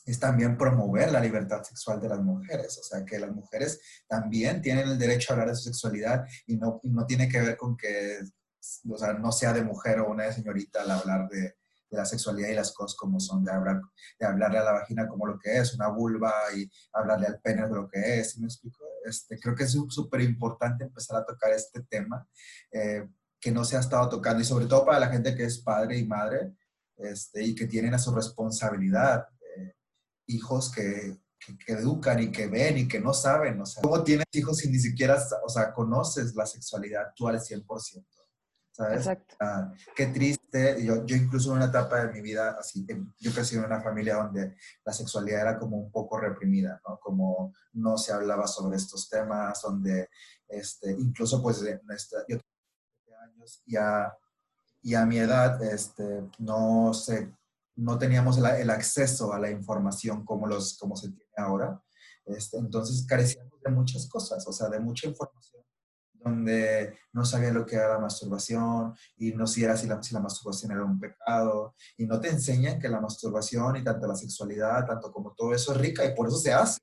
es 0.06 0.20
también 0.20 0.58
promover 0.58 1.12
la 1.12 1.20
libertad 1.20 1.64
sexual 1.64 2.02
de 2.02 2.10
las 2.10 2.20
mujeres. 2.20 2.78
O 2.80 2.84
sea, 2.84 3.06
que 3.06 3.20
las 3.20 3.32
mujeres 3.32 3.80
también 4.08 4.62
tienen 4.62 4.88
el 4.88 4.98
derecho 4.98 5.32
a 5.32 5.34
hablar 5.34 5.50
de 5.50 5.56
su 5.56 5.64
sexualidad 5.64 6.26
y 6.48 6.58
no, 6.58 6.80
no 6.84 7.06
tiene 7.06 7.30
que 7.30 7.42
ver 7.42 7.58
con 7.58 7.78
que 7.78 8.20
o 8.90 8.98
sea, 8.98 9.14
no 9.14 9.32
sea 9.32 9.54
de 9.54 9.64
mujer 9.64 10.00
o 10.00 10.12
una 10.12 10.26
de 10.26 10.34
señorita 10.34 10.82
al 10.82 10.92
hablar 10.92 11.28
de, 11.30 11.56
la 11.92 12.06
sexualidad 12.06 12.50
y 12.50 12.56
las 12.56 12.72
cosas 12.72 12.98
como 12.98 13.20
son, 13.20 13.44
de, 13.44 13.52
hablar, 13.52 13.82
de 14.18 14.26
hablarle 14.26 14.60
a 14.60 14.64
la 14.64 14.72
vagina 14.72 15.08
como 15.08 15.28
lo 15.28 15.38
que 15.38 15.58
es, 15.58 15.74
una 15.74 15.90
vulva 15.90 16.32
y 16.56 16.70
hablarle 16.94 17.28
al 17.28 17.42
pene 17.42 17.68
de 17.68 17.76
lo 17.76 17.90
que 17.90 18.20
es. 18.20 18.38
¿Me 18.38 18.46
explico? 18.46 18.86
Este, 19.04 19.38
creo 19.38 19.56
que 19.56 19.66
es 19.66 19.78
súper 19.90 20.22
importante 20.22 20.86
empezar 20.86 21.18
a 21.18 21.26
tocar 21.26 21.52
este 21.52 21.82
tema. 21.84 22.26
Eh, 22.72 23.06
que 23.42 23.52
no 23.52 23.66
se 23.66 23.76
ha 23.76 23.80
estado 23.80 24.08
tocando 24.08 24.42
y 24.42 24.46
sobre 24.46 24.68
todo 24.68 24.86
para 24.86 25.00
la 25.00 25.10
gente 25.10 25.36
que 25.36 25.46
es 25.46 25.58
padre 25.58 25.98
y 25.98 26.06
madre 26.06 26.54
este, 26.98 27.44
y 27.44 27.56
que 27.56 27.66
tienen 27.66 27.94
a 27.96 28.00
su 28.00 28.14
responsabilidad 28.14 29.28
eh, 29.58 29.74
hijos 30.28 30.72
que, 30.72 31.18
que, 31.66 31.74
educan 31.74 32.22
y 32.22 32.32
que 32.32 32.48
ven 32.48 32.78
y 32.78 32.88
que 32.88 33.00
no 33.00 33.14
saben. 33.14 33.60
O 33.60 33.66
sea, 33.66 33.82
¿cómo 33.82 34.04
tienes 34.04 34.28
hijos 34.34 34.58
si 34.58 34.70
ni 34.70 34.80
siquiera, 34.80 35.18
o 35.44 35.50
sea, 35.50 35.74
conoces 35.74 36.36
la 36.36 36.46
sexualidad 36.46 37.12
tú 37.16 37.28
al 37.28 37.40
100%? 37.40 38.06
¿sabes? 38.72 39.00
Exacto. 39.00 39.36
Ah, 39.40 39.74
qué 39.96 40.08
triste. 40.08 40.84
Yo, 40.84 41.06
yo 41.06 41.16
incluso 41.16 41.50
en 41.52 41.58
una 41.58 41.66
etapa 41.66 42.06
de 42.06 42.14
mi 42.14 42.22
vida, 42.22 42.58
así, 42.60 42.86
yo 43.20 43.32
crecí 43.34 43.56
en 43.56 43.66
una 43.66 43.82
familia 43.82 44.16
donde 44.16 44.56
la 44.86 44.94
sexualidad 44.94 45.42
era 45.42 45.60
como 45.60 45.78
un 45.78 45.92
poco 45.92 46.20
reprimida, 46.20 46.82
¿no? 46.88 47.00
Como 47.00 47.54
no 47.74 47.98
se 47.98 48.14
hablaba 48.14 48.48
sobre 48.48 48.78
estos 48.78 49.10
temas, 49.10 49.62
donde 49.62 50.10
este, 50.48 50.92
incluso 50.92 51.42
pues 51.42 51.64
nuestra, 51.84 52.24
yo 52.28 52.38
años 53.42 53.62
y 53.66 53.76
a, 53.76 54.14
y 54.82 54.96
a 54.96 55.06
mi 55.06 55.18
edad 55.18 55.62
este, 55.64 56.30
no, 56.40 56.94
se, 56.94 57.34
no 57.76 57.98
teníamos 57.98 58.38
el, 58.38 58.46
el, 58.46 58.70
acceso 58.70 59.34
a 59.34 59.40
la 59.40 59.50
información 59.50 60.26
como, 60.26 60.48
los, 60.48 60.78
como 60.78 60.96
se 60.96 61.10
tiene 61.10 61.32
ahora. 61.38 61.82
Este, 62.26 62.58
entonces 62.58 63.06
carecíamos 63.08 63.62
de 63.64 63.72
muchas 63.72 64.08
cosas, 64.08 64.48
o 64.48 64.52
sea, 64.52 64.70
de 64.70 64.80
mucha 64.80 65.08
información 65.08 65.64
donde 66.24 67.00
no 67.14 67.26
sabía 67.26 67.52
lo 67.52 67.66
que 67.66 67.76
era 67.76 67.94
la 67.94 68.00
masturbación 68.00 68.94
y 69.18 69.34
no 69.34 69.48
si, 69.48 69.64
era, 69.64 69.76
si, 69.76 69.88
la, 69.88 70.02
si 70.04 70.14
la 70.14 70.20
masturbación 70.20 70.72
era 70.72 70.84
un 70.84 71.00
pecado 71.00 71.74
y 71.98 72.06
no 72.06 72.20
te 72.20 72.30
enseñan 72.30 72.80
que 72.80 72.90
la 72.90 73.02
masturbación 73.02 73.78
y 73.78 73.84
tanto 73.84 74.06
la 74.06 74.16
sexualidad, 74.16 74.86
tanto 74.86 75.12
como 75.12 75.34
todo 75.34 75.54
eso 75.56 75.72
es 75.74 75.80
rica 75.80 76.06
y 76.06 76.14
por 76.14 76.28
eso 76.28 76.38
se 76.38 76.54
hace 76.54 76.80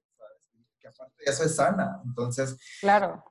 eso 1.29 1.45
es 1.45 1.57
sana. 1.57 2.01
Entonces, 2.05 2.57
claro. 2.81 3.25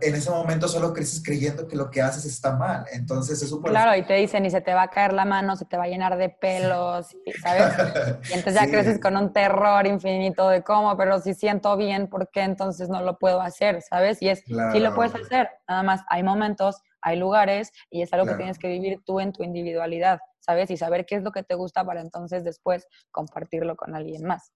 en 0.00 0.14
ese 0.14 0.30
momento 0.30 0.68
solo 0.68 0.92
creces 0.92 1.22
creyendo 1.22 1.66
que 1.66 1.76
lo 1.76 1.90
que 1.90 2.02
haces 2.02 2.24
está 2.24 2.56
mal. 2.56 2.84
Entonces, 2.92 3.42
eso 3.42 3.60
Claro, 3.62 3.96
y 3.96 4.04
te 4.04 4.14
dicen, 4.14 4.44
y 4.44 4.50
se 4.50 4.60
te 4.60 4.74
va 4.74 4.82
a 4.82 4.90
caer 4.90 5.12
la 5.12 5.24
mano, 5.24 5.56
se 5.56 5.64
te 5.64 5.76
va 5.76 5.84
a 5.84 5.88
llenar 5.88 6.16
de 6.16 6.28
pelos, 6.28 7.16
¿sabes? 7.42 7.74
Y 8.30 8.34
entonces 8.34 8.54
ya 8.54 8.68
creces 8.68 9.00
con 9.00 9.16
un 9.16 9.32
terror 9.32 9.86
infinito 9.86 10.48
de 10.48 10.62
cómo, 10.62 10.96
pero 10.96 11.20
si 11.20 11.34
siento 11.34 11.76
bien, 11.76 12.08
¿por 12.08 12.30
qué 12.30 12.42
entonces 12.42 12.88
no 12.88 13.02
lo 13.02 13.18
puedo 13.18 13.40
hacer? 13.40 13.82
¿Sabes? 13.82 14.20
Y 14.22 14.28
es, 14.28 14.42
sí 14.44 14.80
lo 14.80 14.94
puedes 14.94 15.14
hacer. 15.14 15.48
Nada 15.68 15.82
más, 15.82 16.02
hay 16.08 16.22
momentos, 16.22 16.82
hay 17.00 17.18
lugares, 17.18 17.72
y 17.90 18.02
es 18.02 18.12
algo 18.12 18.26
que 18.26 18.34
tienes 18.34 18.58
que 18.58 18.68
vivir 18.68 19.00
tú 19.04 19.20
en 19.20 19.32
tu 19.32 19.42
individualidad, 19.42 20.20
¿sabes? 20.40 20.70
Y 20.70 20.76
saber 20.76 21.06
qué 21.06 21.16
es 21.16 21.22
lo 21.22 21.32
que 21.32 21.42
te 21.42 21.54
gusta 21.54 21.84
para 21.84 22.00
entonces 22.00 22.44
después 22.44 22.86
compartirlo 23.10 23.76
con 23.76 23.94
alguien 23.94 24.24
más. 24.24 24.52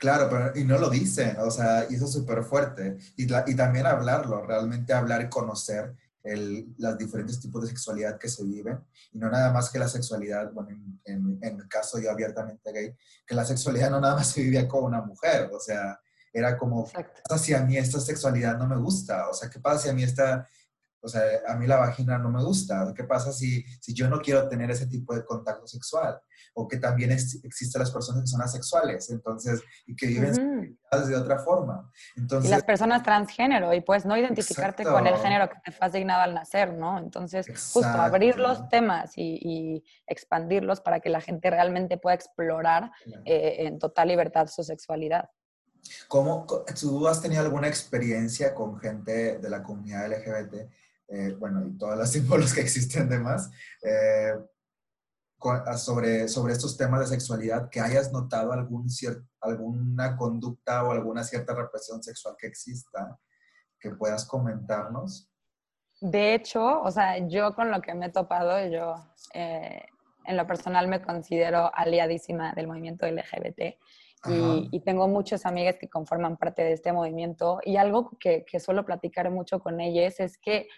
Claro, 0.00 0.30
pero 0.30 0.58
y 0.58 0.64
no 0.64 0.78
lo 0.78 0.88
dicen, 0.88 1.36
o 1.40 1.50
sea, 1.50 1.86
y 1.90 1.96
eso 1.96 2.06
es 2.06 2.12
súper 2.12 2.42
fuerte. 2.42 2.96
Y, 3.16 3.24
y 3.24 3.54
también 3.54 3.84
hablarlo, 3.84 4.40
realmente 4.46 4.94
hablar 4.94 5.20
y 5.20 5.28
conocer 5.28 5.94
el, 6.22 6.74
los 6.78 6.96
diferentes 6.96 7.38
tipos 7.38 7.60
de 7.60 7.68
sexualidad 7.68 8.18
que 8.18 8.30
se 8.30 8.42
viven. 8.42 8.80
Y 9.12 9.18
no 9.18 9.28
nada 9.28 9.52
más 9.52 9.68
que 9.68 9.78
la 9.78 9.88
sexualidad, 9.88 10.50
bueno, 10.52 10.70
en, 11.04 11.38
en, 11.42 11.56
mi 11.58 11.68
caso 11.68 11.98
yo 11.98 12.10
abiertamente 12.10 12.72
gay, 12.72 12.96
que 13.26 13.34
la 13.34 13.44
sexualidad 13.44 13.90
no 13.90 14.00
nada 14.00 14.16
más 14.16 14.28
se 14.28 14.42
vivía 14.42 14.66
con 14.66 14.84
una 14.84 15.02
mujer, 15.02 15.50
o 15.52 15.60
sea, 15.60 16.00
era 16.32 16.56
como, 16.56 16.90
¿qué 16.90 17.04
pasa 17.28 17.44
si 17.44 17.52
a 17.52 17.62
mí 17.62 17.76
esta 17.76 18.00
sexualidad 18.00 18.56
no 18.56 18.66
me 18.66 18.78
gusta? 18.78 19.28
O 19.28 19.34
sea, 19.34 19.50
¿qué 19.50 19.60
pasa 19.60 19.82
si 19.82 19.88
a 19.90 19.92
mí 19.92 20.02
esta 20.02 20.48
o 21.02 21.08
sea, 21.08 21.22
a 21.48 21.56
mí 21.56 21.66
la 21.66 21.76
vagina 21.76 22.18
no 22.18 22.30
me 22.30 22.42
gusta. 22.42 22.92
¿Qué 22.94 23.04
pasa 23.04 23.32
si, 23.32 23.62
si 23.80 23.94
yo 23.94 24.08
no 24.08 24.20
quiero 24.20 24.48
tener 24.48 24.70
ese 24.70 24.86
tipo 24.86 25.14
de 25.14 25.24
contacto 25.24 25.66
sexual? 25.66 26.20
O 26.54 26.68
que 26.68 26.78
también 26.78 27.10
existen 27.12 27.80
las 27.80 27.90
personas 27.90 28.22
que 28.22 28.26
son 28.26 28.42
asexuales, 28.42 29.08
entonces, 29.10 29.62
y 29.86 29.94
que 29.94 30.06
viven 30.06 30.78
de 31.08 31.16
otra 31.16 31.38
forma. 31.38 31.90
Entonces, 32.16 32.50
y 32.50 32.52
las 32.52 32.64
personas 32.64 33.02
transgénero, 33.02 33.72
y 33.72 33.80
pues 33.80 34.04
no 34.04 34.16
identificarte 34.16 34.84
con 34.84 35.06
el 35.06 35.16
género 35.16 35.48
que 35.48 35.56
te 35.64 35.72
fue 35.72 35.86
asignado 35.86 36.22
al 36.22 36.34
nacer, 36.34 36.74
¿no? 36.74 36.98
Entonces, 36.98 37.46
justo 37.72 37.88
abrir 37.88 38.38
los 38.38 38.68
temas 38.68 39.12
y, 39.16 39.84
expandirlos 40.06 40.80
para 40.80 41.00
que 41.00 41.08
la 41.08 41.20
gente 41.20 41.50
realmente 41.50 41.96
pueda 41.96 42.14
explorar 42.14 42.90
eh, 43.24 43.56
en 43.60 43.78
total 43.78 44.08
libertad 44.08 44.48
su 44.48 44.64
sexualidad. 44.64 45.28
¿Cómo, 46.08 46.46
¿Tú 46.78 47.08
has 47.08 47.22
tenido 47.22 47.42
alguna 47.42 47.68
experiencia 47.68 48.54
con 48.54 48.78
gente 48.78 49.38
de 49.38 49.50
la 49.50 49.62
comunidad 49.62 50.08
LGBT 50.08 50.70
eh, 51.10 51.34
bueno, 51.38 51.66
y 51.66 51.76
todas 51.76 51.98
las 51.98 52.12
símbolos 52.12 52.54
que 52.54 52.60
existen 52.60 53.08
demás, 53.08 53.50
eh, 53.82 54.32
ah, 55.44 55.76
sobre, 55.76 56.28
sobre 56.28 56.52
estos 56.52 56.76
temas 56.76 57.00
de 57.00 57.06
sexualidad, 57.06 57.68
que 57.68 57.80
hayas 57.80 58.12
notado 58.12 58.52
algún 58.52 58.86
alguna 59.40 60.16
conducta 60.16 60.84
o 60.84 60.92
alguna 60.92 61.24
cierta 61.24 61.54
represión 61.54 62.02
sexual 62.02 62.36
que 62.38 62.46
exista, 62.46 63.18
que 63.78 63.90
puedas 63.90 64.24
comentarnos. 64.24 65.28
De 66.00 66.34
hecho, 66.34 66.80
o 66.82 66.90
sea, 66.90 67.18
yo 67.26 67.54
con 67.54 67.70
lo 67.70 67.80
que 67.82 67.94
me 67.94 68.06
he 68.06 68.10
topado, 68.10 68.64
yo 68.68 68.94
eh, 69.34 69.82
en 70.24 70.36
lo 70.36 70.46
personal 70.46 70.88
me 70.88 71.02
considero 71.02 71.70
aliadísima 71.74 72.52
del 72.54 72.68
movimiento 72.68 73.06
LGBT. 73.06 73.76
Y, 74.28 74.68
y, 74.70 74.80
tengo 74.80 75.08
muchas 75.08 75.46
amigas 75.46 75.76
que 75.80 75.88
conforman 75.88 76.36
parte 76.36 76.62
de 76.62 76.72
este 76.74 76.92
movimiento 76.92 77.58
y 77.64 77.78
algo 77.78 78.18
que, 78.20 78.44
que 78.44 78.60
suelo 78.60 78.84
platicar 78.84 79.30
mucho 79.30 79.60
con 79.60 79.80
ellas 79.80 80.20
es 80.20 80.36
que 80.36 80.68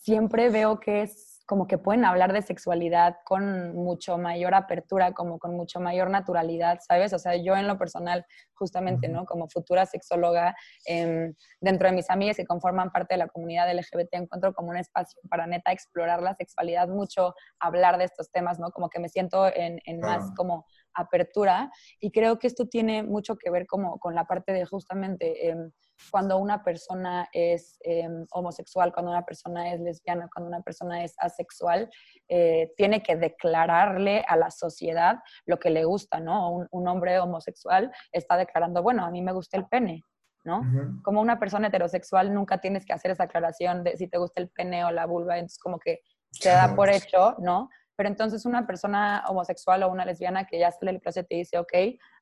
siempre 0.00 0.48
veo 0.48 0.80
que 0.80 1.02
es 1.02 1.40
como 1.46 1.66
que 1.66 1.78
pueden 1.78 2.04
hablar 2.04 2.32
de 2.32 2.42
sexualidad 2.42 3.16
con 3.24 3.74
mucho 3.74 4.16
mayor 4.18 4.54
apertura, 4.54 5.12
como 5.12 5.40
con 5.40 5.56
mucho 5.56 5.80
mayor 5.80 6.08
naturalidad, 6.08 6.78
¿sabes? 6.86 7.12
O 7.12 7.18
sea, 7.18 7.34
yo 7.34 7.56
en 7.56 7.66
lo 7.66 7.76
personal, 7.76 8.24
justamente, 8.54 9.08
¿no? 9.08 9.26
Como 9.26 9.48
futura 9.48 9.84
sexóloga, 9.84 10.54
em, 10.86 11.34
dentro 11.60 11.88
de 11.88 11.94
mis 11.96 12.08
amigas 12.08 12.36
que 12.36 12.46
conforman 12.46 12.92
parte 12.92 13.14
de 13.14 13.18
la 13.18 13.26
comunidad 13.26 13.68
LGBT, 13.68 14.16
encuentro 14.16 14.54
como 14.54 14.70
un 14.70 14.76
espacio 14.76 15.20
para 15.28 15.48
neta 15.48 15.72
explorar 15.72 16.22
la 16.22 16.34
sexualidad 16.36 16.86
mucho, 16.86 17.34
hablar 17.58 17.98
de 17.98 18.04
estos 18.04 18.30
temas, 18.30 18.60
¿no? 18.60 18.70
Como 18.70 18.88
que 18.88 19.00
me 19.00 19.08
siento 19.08 19.50
en, 19.52 19.80
más 20.00 20.32
como 20.36 20.66
apertura 20.94 21.70
y 21.98 22.12
creo 22.12 22.38
que 22.38 22.46
esto 22.46 22.68
tiene 22.68 23.02
mucho 23.02 23.36
que 23.36 23.50
ver 23.50 23.66
como 23.66 23.98
con 23.98 24.14
la 24.14 24.24
parte 24.24 24.52
de 24.52 24.64
justamente... 24.66 25.48
Em, 25.48 25.72
cuando 26.10 26.38
una 26.38 26.62
persona 26.62 27.28
es 27.32 27.78
em, 27.80 28.26
homosexual, 28.30 28.92
cuando 28.92 29.10
una 29.10 29.24
persona 29.24 29.72
es 29.72 29.80
lesbiana, 29.80 30.28
cuando 30.32 30.48
una 30.48 30.62
persona 30.62 31.04
es 31.04 31.14
asexual, 31.18 31.90
eh, 32.28 32.72
tiene 32.76 33.02
que 33.02 33.16
declararle 33.16 34.24
a 34.26 34.36
la 34.36 34.50
sociedad 34.50 35.18
lo 35.46 35.58
que 35.58 35.70
le 35.70 35.84
gusta, 35.84 36.20
¿no? 36.20 36.66
Un, 36.70 36.88
hombre 36.88 37.20
homosexual 37.20 37.92
está 38.10 38.36
declarando, 38.36 38.82
bueno, 38.82 39.04
a 39.04 39.10
mí 39.10 39.22
me 39.22 39.32
gusta 39.32 39.56
el 39.56 39.66
pene, 39.66 40.04
¿no? 40.44 40.62
Como 41.02 41.20
una 41.20 41.38
persona 41.38 41.68
heterosexual 41.68 42.32
nunca 42.32 42.58
tienes 42.58 42.84
que 42.84 42.92
hacer 42.92 43.10
esa 43.10 43.24
aclaración 43.24 43.84
de 43.84 43.96
si 43.96 44.08
te 44.08 44.18
gusta 44.18 44.40
el 44.40 44.48
pene 44.48 44.84
o 44.84 44.90
la 44.90 45.06
vulva, 45.06 45.36
entonces 45.36 45.58
como 45.58 45.78
que 45.78 46.00
se 46.30 46.48
da 46.48 46.74
por 46.74 46.90
hecho, 46.90 47.36
¿no? 47.38 47.68
Pero 47.96 48.08
entonces 48.08 48.46
una 48.46 48.66
persona 48.66 49.24
homosexual 49.28 49.82
o 49.82 49.90
una 49.90 50.06
lesbiana 50.06 50.46
que 50.46 50.58
ya 50.58 50.70
sale 50.70 50.92
del 50.92 51.02
closet 51.02 51.28
te 51.28 51.34
dice, 51.34 51.58
ok, 51.58 51.72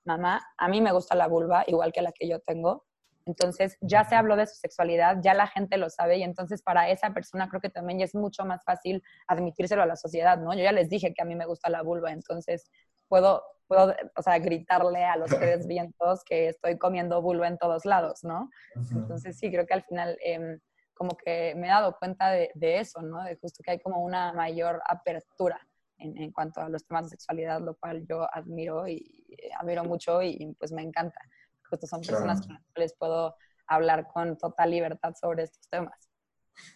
mamá, 0.05 0.45
a 0.57 0.69
mí 0.69 0.81
me 0.81 0.91
gusta 0.91 1.15
la 1.15 1.29
vulva 1.29 1.63
igual 1.69 1.93
que 1.93 2.03
la 2.03 2.11
que 2.11 2.29
yo 2.29 2.41
tengo, 2.41 2.88
entonces 3.29 3.77
ya 3.83 4.05
se 4.05 4.17
habló 4.17 4.37
de 4.37 4.47
su 4.47 4.57
sexualidad, 4.57 5.19
ya 5.21 5.35
la 5.35 5.47
gente 5.47 5.77
lo 5.77 5.91
sabe 5.91 6.17
y 6.17 6.23
entonces 6.23 6.63
para 6.63 6.89
esa 6.89 7.13
persona 7.13 7.49
creo 7.49 7.61
que 7.61 7.69
también 7.69 7.99
ya 7.99 8.07
es 8.07 8.15
mucho 8.15 8.45
más 8.47 8.65
fácil 8.65 9.03
admitírselo 9.27 9.83
a 9.83 9.87
la 9.87 9.97
sociedad, 9.97 10.39
¿no? 10.39 10.55
Yo 10.55 10.63
ya 10.63 10.73
les 10.73 10.89
dije 10.89 11.13
que 11.13 11.23
a 11.23 11.27
mí 11.27 11.37
me 11.37 11.45
gusta 11.45 11.69
la 11.69 11.83
vulva, 11.83 12.11
entonces 12.11 12.71
puedo, 13.07 13.43
puedo 13.67 13.95
o 14.17 14.23
sea, 14.23 14.39
gritarle 14.39 15.05
a 15.05 15.17
los 15.17 15.29
tres 15.29 15.67
vientos 15.69 16.25
que 16.25 16.49
estoy 16.49 16.79
comiendo 16.79 17.21
vulva 17.21 17.49
en 17.49 17.59
todos 17.59 17.85
lados, 17.85 18.25
¿no? 18.25 18.51
Entonces 18.75 19.39
sí, 19.39 19.51
creo 19.51 19.67
que 19.67 19.75
al 19.75 19.85
final 19.85 20.17
em, 20.25 20.59
como 20.95 21.15
que 21.15 21.55
me 21.55 21.67
he 21.67 21.71
dado 21.71 21.97
cuenta 21.99 22.31
de, 22.31 22.51
eso, 22.61 23.03
¿no? 23.03 23.23
De 23.25 23.37
justo 23.37 23.63
que 23.63 23.73
hay 23.73 23.81
como 23.81 24.03
una 24.03 24.33
mayor 24.33 24.81
apertura. 24.89 25.61
En, 26.01 26.17
en, 26.17 26.31
cuanto 26.31 26.61
a 26.61 26.69
los 26.69 26.87
temas 26.87 27.07
de 27.07 27.11
sexualidad, 27.11 27.61
lo 27.61 27.75
cual 27.75 28.07
yo 28.07 28.25
admiro 28.33 28.87
y 28.87 29.27
eh, 29.31 29.51
admiro 29.59 29.83
mucho 29.83 30.23
y 30.23 30.55
pues 30.57 30.71
me 30.71 30.81
encanta 30.81 31.19
justo 31.69 31.87
son 31.87 32.01
personas 32.01 32.41
con 32.43 32.55
las 32.55 32.65
cuales 32.73 32.95
puedo 32.99 33.35
hablar 33.67 34.09
con 34.13 34.37
total 34.37 34.71
libertad 34.71 35.15
sobre 35.21 35.45
estos 35.45 35.69
temas. 35.69 36.09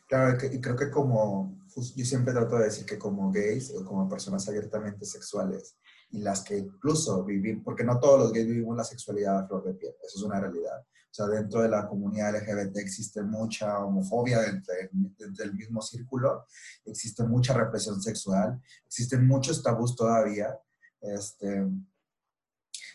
Claro, 0.06 0.38
y 0.50 0.60
creo 0.60 0.76
que 0.76 0.90
como, 0.90 1.58
yo 1.96 2.04
siempre 2.04 2.32
trato 2.32 2.56
de 2.56 2.64
decir 2.64 2.86
que 2.86 2.98
como 2.98 3.32
gays 3.32 3.72
o 3.74 3.84
como 3.84 4.08
personas 4.08 4.48
abiertamente 4.48 5.04
sexuales 5.04 5.76
y 6.10 6.20
las 6.20 6.42
que 6.44 6.58
incluso 6.58 7.24
vivimos, 7.24 7.64
porque 7.64 7.82
no 7.82 7.98
todos 7.98 8.20
los 8.20 8.32
gays 8.32 8.46
vivimos 8.46 8.76
la 8.76 8.84
sexualidad 8.84 9.38
a 9.38 9.46
flor 9.46 9.64
de 9.64 9.74
piel, 9.74 9.94
eso 10.04 10.18
es 10.18 10.24
una 10.24 10.40
realidad. 10.40 10.80
O 10.80 11.14
sea, 11.14 11.26
dentro 11.26 11.60
de 11.60 11.68
la 11.68 11.86
comunidad 11.86 12.34
LGBT 12.34 12.76
existe 12.78 13.22
mucha 13.22 13.78
homofobia 13.80 14.40
dentro, 14.40 14.72
dentro 14.92 15.44
del 15.44 15.54
mismo 15.54 15.82
círculo, 15.82 16.46
existe 16.84 17.22
mucha 17.24 17.52
represión 17.52 18.00
sexual, 18.00 18.60
existen 18.86 19.26
muchos 19.26 19.62
tabús 19.62 19.94
todavía, 19.94 20.58
este, 21.00 21.66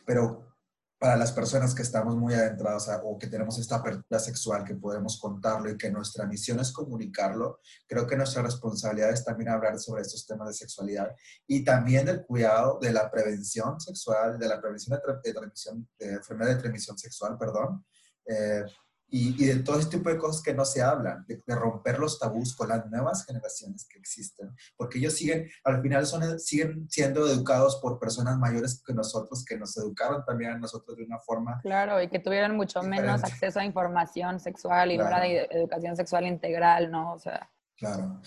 pero 0.05 0.56
para 0.99 1.15
las 1.15 1.31
personas 1.31 1.75
que 1.75 1.83
estamos 1.83 2.15
muy 2.15 2.33
adentradas 2.33 2.89
o 3.03 3.17
que 3.19 3.27
tenemos 3.27 3.59
esta 3.59 3.75
apertura 3.75 4.19
sexual, 4.19 4.63
que 4.63 4.75
podemos 4.75 5.19
contarlo 5.19 5.69
y 5.69 5.77
que 5.77 5.91
nuestra 5.91 6.25
misión 6.25 6.59
es 6.59 6.71
comunicarlo, 6.71 7.59
creo 7.87 8.07
que 8.07 8.15
nuestra 8.15 8.41
responsabilidad 8.41 9.11
es 9.11 9.23
también 9.23 9.49
hablar 9.49 9.77
sobre 9.79 10.01
estos 10.01 10.25
temas 10.25 10.47
de 10.47 10.53
sexualidad 10.55 11.15
y 11.45 11.63
también 11.63 12.05
del 12.05 12.25
cuidado 12.25 12.79
de 12.81 12.91
la 12.91 13.11
prevención 13.11 13.79
sexual, 13.79 14.39
de 14.39 14.47
la 14.47 14.59
prevención 14.59 14.99
de, 15.23 15.33
transmisión, 15.33 15.87
de 15.99 16.13
enfermedad 16.13 16.55
de 16.55 16.61
transmisión 16.61 16.97
sexual, 16.97 17.37
perdón, 17.37 17.85
eh, 18.25 18.63
y, 19.09 19.45
de 19.45 19.63
todo 19.63 19.79
este 19.79 19.97
tipo 19.97 20.09
de 20.09 20.17
cosas 20.17 20.41
que 20.41 20.53
no 20.53 20.65
se 20.65 20.81
hablan, 20.81 21.25
de, 21.27 21.41
romper 21.55 21.99
los 21.99 22.19
tabús 22.19 22.55
con 22.55 22.69
las 22.69 22.85
nuevas 22.89 23.25
generaciones 23.25 23.87
que 23.87 23.97
existen, 23.97 24.53
porque 24.75 24.99
ellos 24.99 25.13
siguen, 25.13 25.49
al 25.63 25.81
final 25.81 26.05
son, 26.05 26.39
siguen 26.39 26.87
siendo 26.89 27.27
educados 27.27 27.77
por 27.77 27.99
personas 27.99 28.37
mayores 28.37 28.81
que 28.85 28.93
nosotros, 28.93 29.45
que 29.45 29.57
nos 29.57 29.77
educaron 29.77 30.23
también 30.25 30.51
a 30.51 30.57
nosotros 30.57 30.97
de 30.97 31.05
una 31.05 31.19
forma. 31.19 31.59
Claro, 31.61 32.01
y 32.01 32.09
que 32.09 32.19
tuvieron 32.19 32.55
mucho 32.55 32.81
menos 32.83 33.23
acceso 33.23 33.59
a 33.59 33.65
información 33.65 34.39
sexual 34.39 34.91
y 34.91 34.97
no 34.97 35.07
era 35.07 35.21
de 35.21 35.47
educación 35.51 35.95
sexual 35.95 36.27
integral, 36.27 36.91
¿no? 36.91 37.13
O 37.13 37.19
sea. 37.19 37.49
Claro. 37.77 38.21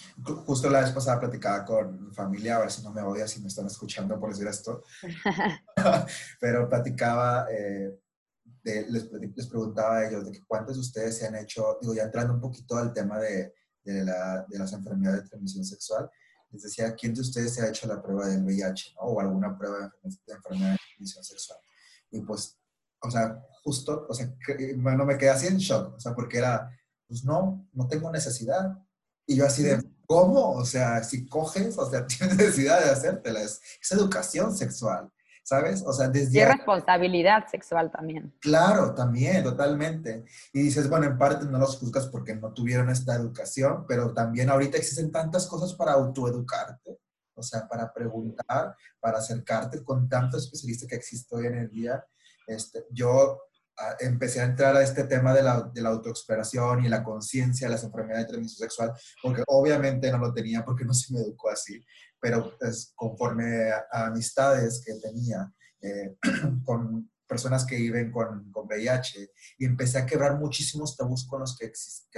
Justo 0.46 0.70
la 0.70 0.80
vez 0.80 0.92
pasada 0.92 1.18
platicaba 1.18 1.64
con 1.64 2.04
mi 2.06 2.14
familia, 2.14 2.56
a 2.56 2.60
ver 2.60 2.70
si 2.70 2.82
no 2.82 2.92
me 2.92 3.02
odia, 3.02 3.26
si 3.26 3.40
me 3.40 3.48
están 3.48 3.66
escuchando 3.66 4.18
por 4.18 4.30
decir 4.30 4.46
esto. 4.46 4.84
Pero 6.40 6.68
platicaba, 6.68 7.46
eh, 7.50 7.98
les, 8.62 9.10
les, 9.10 9.46
preguntaba 9.48 9.98
a 9.98 10.08
ellos 10.08 10.24
de 10.24 10.32
que 10.32 10.44
cuántos 10.46 10.76
de 10.76 10.80
ustedes 10.80 11.18
se 11.18 11.26
han 11.26 11.36
hecho, 11.36 11.78
digo, 11.80 11.94
ya 11.94 12.04
entrando 12.04 12.34
un 12.34 12.40
poquito 12.40 12.76
al 12.76 12.92
tema 12.92 13.18
de, 13.18 13.54
de, 13.84 14.04
la, 14.04 14.44
de 14.48 14.58
las 14.58 14.72
enfermedades 14.72 15.22
de 15.22 15.28
transmisión 15.28 15.64
sexual, 15.64 16.10
les 16.50 16.62
decía, 16.62 16.94
¿quién 16.94 17.14
de 17.14 17.20
ustedes 17.20 17.54
se 17.54 17.62
ha 17.62 17.68
hecho 17.68 17.86
la 17.86 18.02
prueba 18.02 18.26
del 18.26 18.42
VIH 18.42 18.94
¿no? 18.94 19.02
o 19.02 19.20
alguna 19.20 19.56
prueba 19.56 19.78
de 20.02 20.34
enfermedad 20.34 20.72
de 20.72 20.78
transmisión 20.78 21.24
sexual? 21.24 21.58
Y 22.10 22.20
pues, 22.22 22.58
o 23.02 23.10
sea, 23.10 23.40
justo, 23.62 24.06
o 24.08 24.14
sea, 24.14 24.34
bueno, 24.76 25.04
me 25.04 25.16
quedé 25.16 25.30
así 25.30 25.46
en 25.46 25.58
shock, 25.58 25.94
o 25.96 26.00
sea, 26.00 26.14
porque 26.14 26.38
era, 26.38 26.70
pues 27.06 27.24
no, 27.24 27.68
no 27.72 27.86
tengo 27.86 28.10
necesidad 28.10 28.76
y 29.30 29.36
yo 29.36 29.46
así 29.46 29.62
de, 29.62 29.80
¿cómo? 30.06 30.54
O 30.54 30.64
sea, 30.64 31.04
si 31.04 31.28
coges, 31.28 31.78
o 31.78 31.88
sea, 31.88 32.04
tienes 32.06 32.36
necesidad 32.36 32.82
de 32.82 32.90
hacértela. 32.90 33.40
Es, 33.42 33.60
educación 33.90 34.56
sexual, 34.56 35.08
¿sabes? 35.42 35.82
O 35.86 35.92
sea, 35.92 36.08
desde... 36.08 36.38
Y 36.38 36.44
responsabilidad 36.44 37.46
sexual 37.48 37.90
también. 37.90 38.32
Claro, 38.40 38.94
también, 38.94 39.42
totalmente. 39.42 40.24
Y 40.52 40.62
dices, 40.62 40.88
bueno, 40.88 41.06
en 41.06 41.18
parte 41.18 41.46
no 41.46 41.58
los 41.58 41.76
juzgas 41.78 42.06
porque 42.06 42.34
no 42.34 42.52
tuvieron 42.52 42.90
esta 42.90 43.14
educación, 43.14 43.84
pero 43.86 44.12
también 44.12 44.50
ahorita 44.50 44.76
existen 44.76 45.10
tantas 45.10 45.46
cosas 45.46 45.74
para 45.74 45.92
autoeducarte. 45.92 46.98
O 47.34 47.42
sea, 47.42 47.66
para 47.66 47.92
preguntar, 47.92 48.76
para 49.00 49.18
acercarte 49.18 49.82
con 49.82 50.08
tanto 50.08 50.36
especialista 50.36 50.86
que 50.86 50.96
existe 50.96 51.34
hoy 51.34 51.46
en 51.46 51.54
el 51.54 51.70
día. 51.70 52.04
Este, 52.46 52.84
yo 52.90 53.40
empecé 54.00 54.40
a 54.40 54.44
entrar 54.44 54.76
a 54.76 54.82
este 54.82 55.04
tema 55.04 55.32
de 55.34 55.42
la, 55.42 55.70
de 55.72 55.80
la 55.80 55.90
autoexploración 55.90 56.84
y 56.84 56.88
la 56.88 57.02
conciencia 57.02 57.66
de 57.66 57.74
las 57.74 57.84
enfermedades 57.84 58.26
de 58.26 58.32
transmisión 58.32 58.68
sexual, 58.68 58.92
porque 59.22 59.42
obviamente 59.46 60.10
no 60.10 60.18
lo 60.18 60.32
tenía 60.32 60.64
porque 60.64 60.84
no 60.84 60.94
se 60.94 61.12
me 61.12 61.20
educó 61.20 61.50
así, 61.50 61.84
pero 62.20 62.56
pues, 62.58 62.92
conforme 62.94 63.70
a, 63.70 64.06
amistades 64.06 64.82
que 64.84 64.94
tenía 64.94 65.52
eh, 65.80 66.16
con 66.64 67.10
personas 67.26 67.64
que 67.64 67.76
viven 67.76 68.10
con, 68.10 68.50
con, 68.50 68.66
VIH 68.66 69.30
y 69.58 69.64
empecé 69.64 69.98
a 69.98 70.06
quebrar 70.06 70.36
muchísimos 70.36 70.96
tabús 70.96 71.28
con 71.28 71.40
los 71.40 71.56
que, 71.56 71.70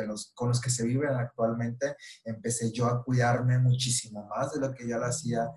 los, 0.06 0.32
con 0.34 0.48
los 0.48 0.58
que 0.58 0.70
se 0.70 0.86
viven 0.86 1.10
actualmente, 1.10 1.96
empecé 2.24 2.72
yo 2.72 2.86
a 2.86 3.04
cuidarme 3.04 3.58
muchísimo 3.58 4.26
más 4.26 4.52
de 4.54 4.60
lo 4.60 4.72
que 4.72 4.88
ya 4.88 4.96
lo 4.96 5.04
hacía, 5.04 5.50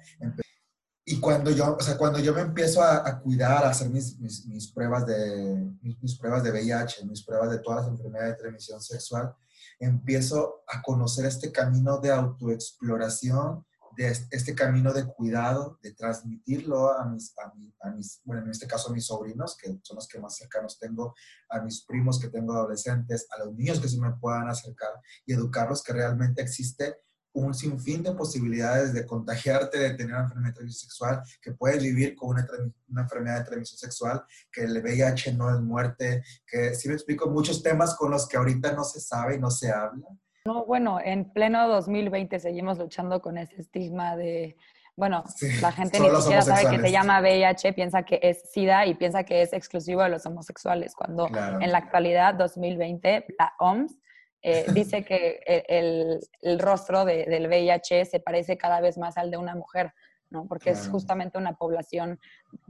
y 1.08 1.20
cuando 1.20 1.52
yo, 1.52 1.78
o 1.80 1.84
sea, 1.84 1.98
cuando 1.98 2.18
yo 2.18 2.34
me 2.34 2.42
empiezo 2.42 2.82
a, 2.82 3.20
cuidar, 3.20 3.64
a 3.64 3.70
hacer 3.70 3.90
mis, 3.90 4.18
mis, 4.20 4.72
pruebas 4.72 5.06
de, 5.06 5.72
mis, 5.82 6.18
pruebas 6.18 6.44
de 6.44 6.50
VIH, 6.50 7.06
mis 7.06 7.24
pruebas 7.24 7.52
de 7.52 7.60
todas 7.60 7.84
las 7.84 7.92
enfermedades 7.92 8.32
de 8.32 8.40
transmisión 8.40 8.82
sexual, 8.82 9.36
empiezo 9.80 10.64
a 10.68 10.82
conocer 10.82 11.26
este 11.26 11.52
camino 11.52 12.00
de 12.00 12.10
autoexploración, 12.10 13.64
de 13.96 14.08
este 14.32 14.56
camino 14.56 14.92
de 14.94 15.06
cuidado, 15.06 15.78
de 15.84 15.94
transmitirlo 15.94 16.92
a 16.92 17.06
mis, 17.06 17.34
a, 17.38 17.54
a 17.88 17.92
mis, 17.92 18.20
bueno, 18.26 18.42
en 18.42 18.50
este 18.50 18.66
caso 18.66 18.90
a 18.90 18.94
mis 18.94 19.06
sobrinos, 19.06 19.56
que 19.56 19.78
son 19.84 19.96
los 19.98 20.08
que 20.08 20.20
más 20.20 20.36
cercanos 20.36 20.80
tengo, 20.80 21.14
a 21.50 21.62
mis 21.62 21.86
primos 21.86 22.20
que 22.20 22.30
tengo 22.30 22.54
adolescentes, 22.54 23.28
a 23.30 23.46
los 23.46 23.54
niños 23.54 23.80
que 23.80 23.90
se 23.90 24.02
me 24.02 24.12
puedan 24.14 24.50
acercar 24.50 24.90
y 25.24 25.34
educarlos 25.34 25.84
que 25.84 25.94
realmente 25.94 26.42
existe 26.42 27.05
un 27.36 27.54
sinfín 27.54 28.02
de 28.02 28.14
posibilidades 28.14 28.94
de 28.94 29.06
contagiarte, 29.06 29.78
de 29.78 29.94
tener 29.94 30.16
una 30.16 30.24
enfermedad 30.24 30.50
de 30.50 30.54
transmisión 30.54 30.90
sexual, 30.90 31.22
que 31.42 31.52
puedes 31.52 31.84
vivir 31.84 32.16
con 32.16 32.30
una, 32.30 32.48
una, 32.90 33.02
enfermedad 33.02 33.40
de 33.40 33.46
transmisión 33.46 33.78
sexual, 33.78 34.24
que 34.52 34.64
el 34.64 34.82
VIH 34.82 35.34
no 35.34 35.54
es 35.54 35.60
muerte, 35.62 36.24
que 36.48 36.74
si 36.74 36.88
me 36.88 36.96
explico 36.96 37.30
muchos 37.30 37.62
temas 37.62 37.96
con 37.96 38.12
los 38.12 38.28
que 38.28 38.38
ahorita 38.38 38.72
no 38.72 38.84
se 38.84 39.02
sabe 39.02 39.36
y 39.36 39.40
no 39.40 39.52
se 39.52 39.70
habla. 39.70 40.08
No, 40.46 40.66
bueno, 40.66 41.00
en 41.04 41.32
pleno 41.32 41.68
2020 41.68 42.40
seguimos 42.40 42.78
luchando 42.78 43.22
con 43.22 43.38
ese 43.38 43.60
estigma 43.60 44.16
de, 44.16 44.56
bueno, 44.96 45.26
la 45.62 45.72
gente 45.74 46.00
ni 46.00 46.10
siquiera 46.10 46.42
sabe 46.42 46.70
que 46.70 46.82
se 46.82 46.92
llama 46.92 47.20
VIH, 47.20 47.74
piensa 47.74 48.04
que 48.04 48.20
es 48.22 48.50
SIDA 48.52 48.86
y 48.86 48.94
piensa 48.94 49.24
que 49.24 49.42
es 49.42 49.52
exclusivo 49.52 50.04
de 50.04 50.10
los 50.10 50.26
homosexuales, 50.26 50.96
cuando 50.96 51.28
en 51.28 51.72
la 51.72 51.80
actualidad, 51.80 52.36
2020, 52.36 53.26
la 53.38 53.54
OMS 53.60 53.98
eh, 54.48 54.64
dice 54.74 55.04
que 55.04 55.40
el, 55.68 56.20
el 56.42 56.60
rostro 56.60 57.04
de, 57.04 57.26
del 57.26 57.48
VIH 57.48 58.06
se 58.06 58.20
parece 58.20 58.60
cada 58.60 58.80
vez 58.80 58.96
más 58.96 59.18
al 59.18 59.32
de 59.32 59.38
una 59.38 59.56
mujer, 59.56 59.92
¿no? 60.30 60.48
Porque 60.48 60.70
es 60.70 60.88
justamente 60.88 61.40
una 61.40 61.56
población 61.56 62.20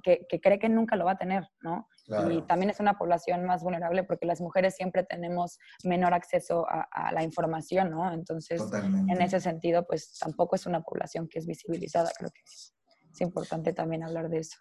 que, 0.02 0.26
que, 0.30 0.40
cree 0.40 0.58
que 0.58 0.70
nunca 0.70 0.96
lo 0.96 1.04
va 1.04 1.12
a 1.12 1.18
tener, 1.18 1.50
¿no? 1.60 1.90
Y 2.32 2.44
también 2.44 2.70
es 2.70 2.80
una 2.80 2.98
población 2.98 3.44
más 3.44 3.62
vulnerable 3.62 4.06
porque 4.06 4.26
las 4.26 4.40
mujeres 4.40 4.76
siempre 4.76 5.04
tenemos 5.04 5.60
menor 5.84 6.14
acceso 6.14 6.66
a, 6.70 7.12
la 7.12 7.24
información, 7.24 7.90
¿no? 7.90 8.14
Entonces, 8.14 8.62
en 9.10 9.22
ese 9.22 9.42
sentido, 9.42 9.86
pues 9.86 10.18
tampoco 10.18 10.56
es 10.56 10.66
una 10.66 10.82
población 10.82 11.28
que 11.28 11.40
es 11.40 11.46
visibilizada, 11.46 12.10
creo 12.18 12.32
que 12.32 12.42
es, 12.42 12.74
importante 13.20 13.74
también 13.74 14.04
hablar 14.04 14.30
de 14.30 14.40
eso. 14.40 14.58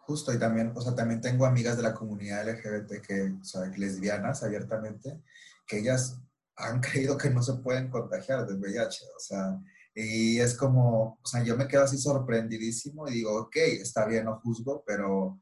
Justo, 0.00 0.32
y 0.32 0.38
también, 0.38 0.72
o 0.74 0.80
sea, 0.80 0.96
también 0.96 1.20
tengo 1.20 1.46
amigas 1.46 1.76
de 1.76 1.84
la 1.84 1.94
comunidad 1.94 2.48
LGBT 2.48 3.06
que, 3.06 3.34
o 3.40 3.44
sea, 3.44 3.62
lesbianas 3.76 4.42
abiertamente, 4.42 5.20
que 5.66 5.78
ellas 5.78 6.22
han 6.56 6.80
creído 6.80 7.16
que 7.16 7.30
no 7.30 7.42
se 7.42 7.54
pueden 7.54 7.90
contagiar 7.90 8.46
del 8.46 8.58
VIH, 8.58 9.04
o 9.16 9.20
sea, 9.20 9.60
y 9.94 10.38
es 10.40 10.54
como, 10.54 11.18
o 11.22 11.26
sea, 11.26 11.42
yo 11.42 11.56
me 11.56 11.66
quedo 11.66 11.84
así 11.84 11.96
sorprendidísimo 11.96 13.08
y 13.08 13.12
digo, 13.12 13.34
ok, 13.40 13.56
está 13.56 14.04
bien, 14.06 14.26
no 14.26 14.40
juzgo, 14.40 14.84
pero, 14.86 15.40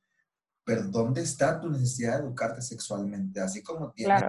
pero 0.64 0.84
¿dónde 0.84 1.22
está 1.22 1.60
tu 1.60 1.68
necesidad 1.70 2.18
de 2.18 2.24
educarte 2.24 2.62
sexualmente? 2.62 3.40
Así 3.40 3.62
como 3.62 3.90
tienes 3.92 4.22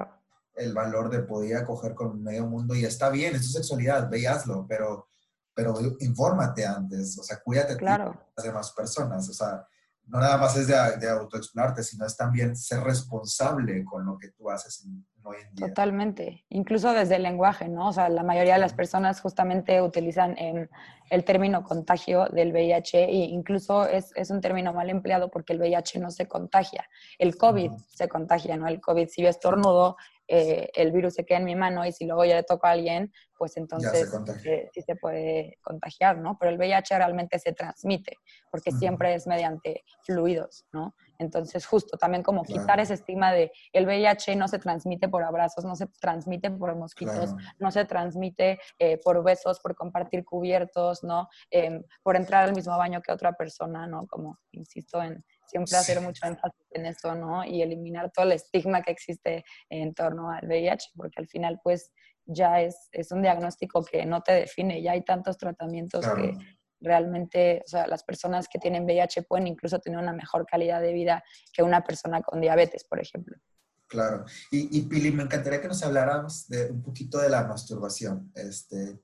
el 0.56 0.74
valor 0.74 1.10
de 1.10 1.20
poder 1.20 1.58
acoger 1.58 1.94
con 1.94 2.24
medio 2.24 2.48
mundo 2.48 2.74
y 2.74 2.86
está 2.86 3.10
bien, 3.10 3.36
es 3.36 3.44
tu 3.44 3.50
sexualidad, 3.50 4.10
ve 4.10 4.26
pero, 4.68 5.08
pero 5.54 5.76
infórmate 6.00 6.66
antes, 6.66 7.18
o 7.20 7.24
sea, 7.24 7.40
cuídate 7.44 7.76
claro. 7.78 8.12
de 8.12 8.20
las 8.38 8.46
demás 8.46 8.72
personas, 8.72 9.30
o 9.30 9.34
sea, 9.34 9.68
no 10.08 10.20
nada 10.20 10.38
más 10.38 10.56
es 10.56 10.68
de, 10.68 10.76
de 11.00 11.10
autoexplorarte, 11.10 11.84
sino 11.84 12.06
es 12.06 12.16
también 12.16 12.56
ser 12.56 12.82
responsable 12.82 13.84
con 13.84 14.06
lo 14.06 14.18
que 14.18 14.30
tú 14.30 14.50
haces 14.50 14.88
hoy 15.26 15.38
en 15.42 15.56
día. 15.56 15.68
Totalmente, 15.68 16.46
incluso 16.50 16.94
desde 16.94 17.16
el 17.16 17.24
lenguaje, 17.24 17.68
¿no? 17.68 17.90
O 17.90 17.94
sea, 17.94 18.10
la 18.10 18.24
mayoría 18.24 18.54
de 18.54 18.60
las 18.60 18.74
personas 18.74 19.22
justamente 19.22 19.82
utilizan 19.82 20.36
em, 20.38 20.68
el 21.10 21.24
término 21.24 21.64
contagio 21.64 22.28
del 22.30 22.52
VIH 22.52 23.04
e 23.06 23.14
incluso 23.26 23.88
es, 23.88 24.12
es, 24.16 24.30
un 24.32 24.42
término 24.42 24.74
mal 24.74 24.90
empleado 24.90 25.30
porque 25.30 25.54
el 25.54 25.60
VIH 25.60 26.00
no 26.00 26.12
se 26.12 26.28
contagia, 26.28 26.88
el 27.20 27.38
COVID 27.38 27.72
se 27.88 28.08
contagia, 28.08 28.58
¿no? 28.58 28.68
El 28.68 28.80
COVID, 28.80 29.08
si 29.08 29.22
yo 29.22 29.30
estornudo, 29.30 29.98
eh, 30.28 30.70
el 30.74 30.92
virus 30.92 31.14
se 31.14 31.26
queda 31.26 31.38
en 31.38 31.46
mi 31.46 31.56
mano 31.56 31.86
y 31.86 31.92
si 31.92 32.06
luego 32.06 32.26
ya 32.26 32.36
le 32.36 32.44
toco 32.44 32.66
a 32.66 32.72
alguien, 32.72 33.12
pues 33.38 33.58
entonces 33.58 34.12
eh, 34.46 34.70
sí 34.74 34.82
se 34.82 34.96
puede 34.96 35.60
contagiar, 35.62 36.18
¿no? 36.18 36.38
Pero 36.40 36.52
el 36.52 36.58
VIH 36.58 36.98
realmente 36.98 37.38
se 37.38 37.54
transmite, 37.54 38.18
porque 38.50 38.72
siempre 38.72 39.14
es 39.14 39.28
mediante 39.28 39.84
fluidos, 40.04 40.66
¿no? 40.72 40.96
Entonces, 41.20 41.66
justo 41.66 41.98
también 41.98 42.24
como 42.24 42.44
quitar 42.44 42.80
ese 42.80 42.94
estigma 42.94 43.32
de 43.32 43.52
el 43.74 43.86
VIH 43.86 44.36
no 44.36 44.48
se 44.48 44.60
transmite 44.60 45.08
por 45.08 45.24
abrazos, 45.24 45.66
no 45.66 45.76
se 45.76 45.88
transmite 45.88 46.52
por 46.52 46.76
mosquitos, 46.76 47.34
no 47.60 47.72
se 47.72 47.86
transmite 47.86 48.60
eh, 48.80 48.98
por 49.04 49.24
besos, 49.24 49.60
por 49.60 49.76
compartir 49.76 50.24
cubiertos, 50.24 51.04
¿no? 51.04 51.28
Em, 51.50 51.84
por 52.04 52.16
entrar 52.16 52.44
al 52.44 52.56
mismo 52.56 52.78
baño 52.78 53.02
que 53.02 53.12
otra 53.12 53.34
persona, 53.34 53.88
¿no? 53.88 54.08
Como 54.08 54.40
insisto 54.52 55.02
en 55.02 55.24
siempre 55.46 55.78
hacer 55.78 56.02
mucho 56.02 56.26
énfasis 56.26 56.66
en 56.72 56.86
eso, 56.86 57.16
¿no? 57.16 57.46
Y 57.46 57.62
eliminar 57.62 58.12
todo 58.12 58.26
el 58.26 58.34
estigma 58.34 58.82
que 58.82 58.92
existe 58.92 59.46
en 59.70 59.94
torno 59.94 60.32
al 60.32 60.48
VIH, 60.48 60.92
porque 60.96 61.22
al 61.22 61.28
final, 61.28 61.60
pues, 61.64 61.92
ya 62.26 62.62
es, 62.62 62.90
es 62.92 63.12
un 63.12 63.22
diagnóstico 63.22 63.84
que 63.84 64.06
no 64.06 64.22
te 64.22 64.34
define, 64.34 64.82
ya 64.82 64.94
hay 64.94 65.04
tantos 65.04 65.38
tratamientos 65.38 66.06
que 66.08 66.34
realmente, 66.86 67.62
o 67.66 67.68
sea, 67.68 67.88
las 67.88 68.04
personas 68.04 68.48
que 68.48 68.60
tienen 68.60 68.86
VIH 68.86 69.24
pueden 69.24 69.48
incluso 69.48 69.80
tener 69.80 70.00
una 70.00 70.14
mejor 70.14 70.46
calidad 70.46 70.82
de 70.82 70.94
vida 70.94 71.24
que 71.52 71.64
una 71.64 71.84
persona 71.84 72.22
con 72.22 72.40
diabetes, 72.40 72.86
por 72.86 73.00
ejemplo. 73.00 73.36
Claro. 73.88 74.26
Y, 74.52 74.78
y 74.78 74.82
Pili, 74.84 75.12
me 75.12 75.24
encantaría 75.24 75.62
que 75.62 75.68
nos 75.68 75.84
habláramos 75.84 76.48
de 76.48 76.72
un 76.72 76.82
poquito 76.82 77.20
de 77.20 77.30
la 77.30 77.44
masturbación. 77.44 78.32
Este, 78.36 79.00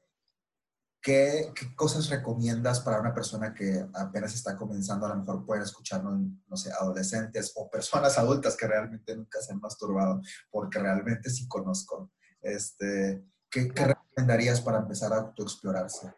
¿Qué, 1.02 1.52
cosas 1.76 2.10
recomiendas 2.10 2.80
para 2.80 3.00
una 3.00 3.14
persona 3.14 3.54
que 3.56 3.88
apenas 3.96 4.36
está 4.36 4.56
comenzando? 4.56 5.08
A 5.08 5.10
lo 5.10 5.16
mejor 5.18 5.46
pueden 5.46 5.64
escucharnos, 5.64 6.20
no 6.48 6.56
sé, 6.56 6.72
adolescentes 6.72 7.54
o 7.56 7.70
personas 7.72 8.20
adultas 8.20 8.56
que 8.56 8.68
realmente 8.68 9.16
nunca 9.16 9.42
se 9.42 9.52
han 9.52 9.60
masturbado, 9.60 10.22
porque 10.52 10.78
realmente 10.78 11.32
sí 11.32 11.48
conozco. 11.48 12.12
Este, 12.40 13.26
¿qué, 13.50 13.70
¿Qué 13.70 13.86
recomendarías 13.88 14.62
para 14.62 14.78
empezar 14.78 15.12
a 15.14 15.18
autoexplorarse? 15.18 16.14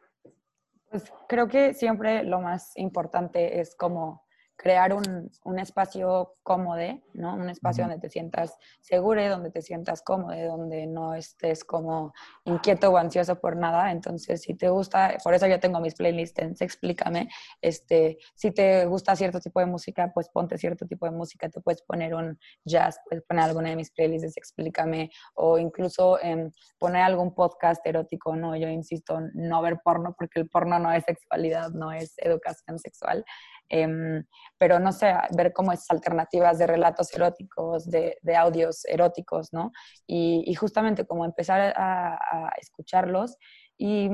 Pues 0.93 1.11
creo 1.27 1.47
que 1.47 1.73
siempre 1.73 2.23
lo 2.23 2.39
más 2.39 2.77
importante 2.77 3.59
es 3.59 3.75
como 3.75 4.22
crear 4.63 4.93
un, 4.93 5.29
un, 5.43 5.59
espacio 5.59 6.35
cómodo, 6.41 6.79
¿no? 7.13 7.35
Un 7.35 7.49
espacio 7.49 7.83
donde 7.83 7.99
te 7.99 8.09
sientas 8.09 8.57
seguro, 8.79 9.27
donde 9.29 9.51
te 9.51 9.61
sientas 9.61 10.01
cómodo, 10.01 10.33
donde 10.47 10.87
no 10.87 11.15
estés 11.15 11.65
como 11.65 12.13
inquieto 12.45 12.89
o 12.89 12.95
ansioso 12.95 13.41
por 13.41 13.57
nada. 13.57 13.91
Entonces, 13.91 14.41
si 14.41 14.53
te 14.53 14.69
gusta, 14.69 15.17
por 15.21 15.33
eso 15.33 15.47
yo 15.47 15.59
tengo 15.59 15.81
mis 15.81 15.95
playlists 15.95 16.39
en 16.39 16.55
Explícame, 16.57 17.27
este, 17.61 18.19
si 18.35 18.51
te 18.51 18.85
gusta 18.85 19.17
cierto 19.17 19.41
tipo 19.41 19.59
de 19.59 19.65
música, 19.65 20.11
pues 20.13 20.29
ponte 20.29 20.57
cierto 20.57 20.87
tipo 20.87 21.05
de 21.07 21.11
música, 21.11 21.49
te 21.49 21.59
puedes 21.59 21.81
poner 21.81 22.15
un 22.15 22.39
jazz, 22.63 23.01
puedes 23.09 23.25
poner 23.25 23.43
alguna 23.43 23.69
de 23.71 23.75
mis 23.75 23.91
playlists, 23.91 24.37
Explícame, 24.37 25.11
o 25.33 25.57
incluso 25.57 26.21
eh, 26.21 26.49
poner 26.79 27.01
algún 27.01 27.35
podcast 27.35 27.85
erótico, 27.85 28.33
¿no? 28.37 28.55
Yo 28.55 28.69
insisto, 28.69 29.19
no 29.33 29.61
ver 29.61 29.81
porno, 29.83 30.15
porque 30.17 30.39
el 30.39 30.47
porno 30.47 30.79
no 30.79 30.89
es 30.93 31.03
sexualidad, 31.03 31.71
no 31.71 31.91
es 31.91 32.13
educación 32.17 32.79
sexual. 32.79 33.25
Em, 33.69 34.23
pero 34.57 34.79
no 34.79 34.91
sé, 34.91 35.13
ver 35.35 35.51
cómo 35.53 35.71
es 35.71 35.89
alternativas 35.89 36.59
de 36.59 36.67
relatos 36.67 37.13
eróticos, 37.13 37.89
de, 37.89 38.17
audios 38.37 38.85
eróticos, 38.85 39.51
¿no? 39.51 39.71
Y, 40.07 40.53
justamente 40.55 41.05
como 41.05 41.25
empezar 41.25 41.73
a, 41.75 42.51
escucharlos 42.61 43.37
y 43.77 44.09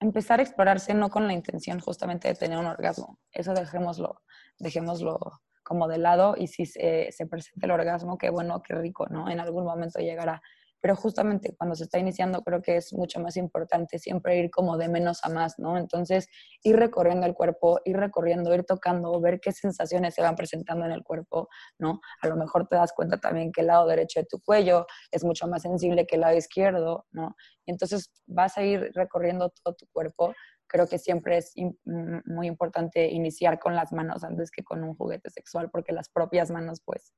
empezar 0.00 0.40
a 0.40 0.42
explorarse 0.42 0.94
no 0.94 1.10
con 1.10 1.26
la 1.26 1.32
intención 1.32 1.80
justamente 1.80 2.28
de 2.28 2.34
tener 2.34 2.58
un 2.58 2.66
orgasmo, 2.66 3.18
eso 3.32 3.54
dejémoslo, 3.54 4.22
dejémoslo 4.58 5.18
como 5.62 5.88
de 5.88 5.98
lado 5.98 6.34
y 6.36 6.46
si 6.46 6.66
se, 6.66 7.10
se 7.10 7.26
presenta 7.26 7.66
el 7.66 7.72
orgasmo, 7.72 8.18
qué 8.18 8.30
bueno, 8.30 8.62
qué 8.62 8.74
rico, 8.74 9.06
¿no? 9.08 9.28
En 9.30 9.40
algún 9.40 9.64
momento 9.64 9.98
llegará 10.00 10.42
pero 10.86 10.94
justamente 10.94 11.52
cuando 11.56 11.74
se 11.74 11.82
está 11.82 11.98
iniciando 11.98 12.44
creo 12.44 12.62
que 12.62 12.76
es 12.76 12.92
mucho 12.92 13.18
más 13.18 13.36
importante 13.36 13.98
siempre 13.98 14.38
ir 14.38 14.52
como 14.52 14.76
de 14.76 14.88
menos 14.88 15.18
a 15.24 15.28
más, 15.28 15.58
¿no? 15.58 15.76
Entonces, 15.76 16.28
ir 16.62 16.76
recorriendo 16.76 17.26
el 17.26 17.34
cuerpo, 17.34 17.80
ir 17.84 17.96
recorriendo, 17.96 18.54
ir 18.54 18.62
tocando, 18.62 19.20
ver 19.20 19.40
qué 19.40 19.50
sensaciones 19.50 20.14
se 20.14 20.22
van 20.22 20.36
presentando 20.36 20.84
en 20.86 20.92
el 20.92 21.02
cuerpo, 21.02 21.48
¿no? 21.80 22.00
A 22.22 22.28
lo 22.28 22.36
mejor 22.36 22.68
te 22.68 22.76
das 22.76 22.92
cuenta 22.92 23.18
también 23.18 23.50
que 23.50 23.62
el 23.62 23.66
lado 23.66 23.88
derecho 23.88 24.20
de 24.20 24.26
tu 24.26 24.38
cuello 24.40 24.86
es 25.10 25.24
mucho 25.24 25.48
más 25.48 25.62
sensible 25.62 26.06
que 26.06 26.14
el 26.14 26.20
lado 26.20 26.36
izquierdo, 26.36 27.04
¿no? 27.10 27.34
Y 27.64 27.72
entonces 27.72 28.12
vas 28.26 28.56
a 28.56 28.62
ir 28.62 28.92
recorriendo 28.94 29.50
todo 29.50 29.74
tu 29.74 29.88
cuerpo. 29.88 30.34
Creo 30.68 30.86
que 30.86 31.00
siempre 31.00 31.38
es 31.38 31.52
muy 31.84 32.46
importante 32.46 33.08
iniciar 33.08 33.58
con 33.58 33.74
las 33.74 33.90
manos 33.92 34.22
antes 34.22 34.52
que 34.52 34.62
con 34.62 34.84
un 34.84 34.94
juguete 34.94 35.30
sexual, 35.30 35.68
porque 35.68 35.92
las 35.92 36.08
propias 36.10 36.52
manos, 36.52 36.80
pues, 36.84 37.12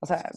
o 0.00 0.04
sea, 0.04 0.30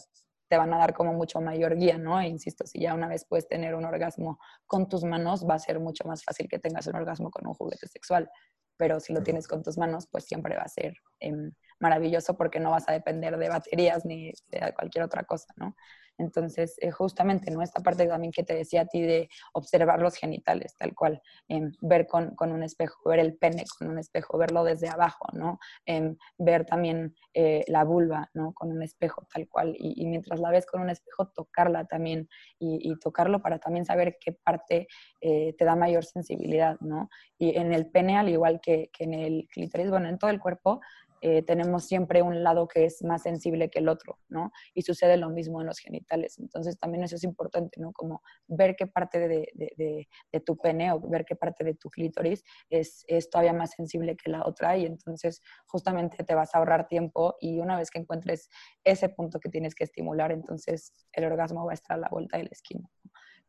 te 0.52 0.58
van 0.58 0.74
a 0.74 0.76
dar 0.76 0.92
como 0.92 1.14
mucho 1.14 1.40
mayor 1.40 1.76
guía, 1.78 1.96
¿no? 1.96 2.20
E 2.20 2.26
insisto, 2.28 2.66
si 2.66 2.78
ya 2.78 2.92
una 2.92 3.08
vez 3.08 3.24
puedes 3.24 3.48
tener 3.48 3.74
un 3.74 3.86
orgasmo 3.86 4.38
con 4.66 4.86
tus 4.86 5.02
manos, 5.02 5.48
va 5.48 5.54
a 5.54 5.58
ser 5.58 5.80
mucho 5.80 6.06
más 6.06 6.22
fácil 6.22 6.46
que 6.46 6.58
tengas 6.58 6.86
un 6.88 6.94
orgasmo 6.94 7.30
con 7.30 7.46
un 7.46 7.54
juguete 7.54 7.88
sexual. 7.88 8.30
Pero 8.76 9.00
si 9.00 9.14
lo 9.14 9.22
tienes 9.22 9.48
con 9.48 9.62
tus 9.62 9.78
manos, 9.78 10.08
pues 10.08 10.26
siempre 10.26 10.54
va 10.54 10.64
a 10.64 10.68
ser 10.68 10.92
eh, 11.20 11.32
maravilloso 11.80 12.36
porque 12.36 12.60
no 12.60 12.70
vas 12.70 12.86
a 12.86 12.92
depender 12.92 13.38
de 13.38 13.48
baterías 13.48 14.04
ni 14.04 14.30
de 14.48 14.74
cualquier 14.74 15.04
otra 15.04 15.24
cosa, 15.24 15.46
¿no? 15.56 15.74
Entonces, 16.22 16.76
eh, 16.80 16.90
justamente, 16.90 17.50
¿no? 17.50 17.62
Esta 17.62 17.82
parte 17.82 18.06
también 18.06 18.32
que 18.32 18.44
te 18.44 18.54
decía 18.54 18.82
a 18.82 18.86
ti 18.86 19.02
de 19.02 19.28
observar 19.52 20.00
los 20.00 20.14
genitales, 20.14 20.74
tal 20.76 20.94
cual, 20.94 21.20
eh, 21.48 21.70
ver 21.80 22.06
con, 22.06 22.34
con, 22.34 22.52
un 22.52 22.62
espejo, 22.62 23.10
ver 23.10 23.18
el 23.18 23.36
pene 23.36 23.64
con 23.78 23.88
un 23.88 23.98
espejo, 23.98 24.38
verlo 24.38 24.64
desde 24.64 24.88
abajo, 24.88 25.26
¿no? 25.32 25.58
Eh, 25.86 26.14
ver 26.38 26.64
también 26.64 27.14
eh, 27.34 27.64
la 27.68 27.84
vulva, 27.84 28.30
¿no? 28.34 28.52
Con 28.54 28.70
un 28.70 28.82
espejo, 28.82 29.26
tal 29.32 29.48
cual. 29.48 29.74
Y, 29.78 30.02
y, 30.02 30.06
mientras 30.06 30.40
la 30.40 30.50
ves 30.50 30.66
con 30.66 30.80
un 30.80 30.90
espejo, 30.90 31.28
tocarla 31.28 31.84
también 31.86 32.28
y, 32.58 32.90
y 32.90 32.98
tocarlo 32.98 33.42
para 33.42 33.58
también 33.58 33.84
saber 33.84 34.16
qué 34.20 34.32
parte 34.32 34.86
eh, 35.20 35.54
te 35.56 35.64
da 35.64 35.76
mayor 35.76 36.04
sensibilidad, 36.04 36.78
¿no? 36.80 37.08
Y 37.38 37.56
en 37.56 37.72
el 37.72 37.86
pene, 37.90 38.16
al 38.18 38.28
igual 38.28 38.60
que, 38.60 38.90
que 38.92 39.04
en 39.04 39.14
el 39.14 39.48
clítoris, 39.52 39.90
bueno, 39.90 40.08
en 40.08 40.18
todo 40.18 40.30
el 40.30 40.40
cuerpo, 40.40 40.80
eh, 41.24 41.42
tenemos 41.42 41.84
siempre 41.84 42.20
un 42.20 42.42
lado 42.42 42.66
que 42.66 42.84
es 42.84 43.02
más 43.04 43.22
sensible 43.22 43.70
que 43.70 43.78
el 43.78 43.88
otro, 43.88 44.18
¿no? 44.28 44.50
Y 44.74 44.82
sucede 44.82 45.16
lo 45.16 45.30
mismo 45.30 45.60
en 45.60 45.68
los 45.68 45.78
genitales. 45.78 46.36
Entonces 46.40 46.76
también 46.78 47.04
eso 47.04 47.14
es 47.14 47.22
importante, 47.22 47.80
¿no? 47.80 47.92
Como 47.92 48.22
ver 48.48 48.74
qué 48.76 48.88
parte 48.88 49.28
de, 49.28 49.48
de, 49.54 50.08
de, 50.32 50.40
tu 50.40 50.56
pene 50.56 50.90
o 50.90 50.98
ver 51.00 51.24
qué 51.24 51.36
parte 51.36 51.62
de 51.62 51.74
tu 51.74 51.90
clítoris 51.90 52.42
es, 52.68 53.04
es, 53.06 53.30
todavía 53.30 53.52
más 53.52 53.70
sensible 53.70 54.16
que 54.16 54.30
la 54.30 54.44
otra 54.44 54.76
y 54.76 54.84
entonces 54.84 55.40
justamente 55.66 56.24
te 56.24 56.34
vas 56.34 56.52
a 56.54 56.58
ahorrar 56.58 56.88
tiempo 56.88 57.36
y 57.40 57.60
una 57.60 57.76
vez 57.76 57.90
que 57.90 58.00
encuentres 58.00 58.48
ese 58.82 59.08
punto 59.08 59.38
que 59.38 59.48
tienes 59.48 59.76
que 59.76 59.84
estimular, 59.84 60.32
entonces 60.32 60.92
el 61.12 61.24
orgasmo 61.24 61.64
va 61.64 61.70
a 61.70 61.74
estar 61.74 61.96
a 61.96 62.00
la 62.00 62.08
vuelta 62.10 62.36
de 62.36 62.44
la 62.44 62.50
esquina. 62.50 62.88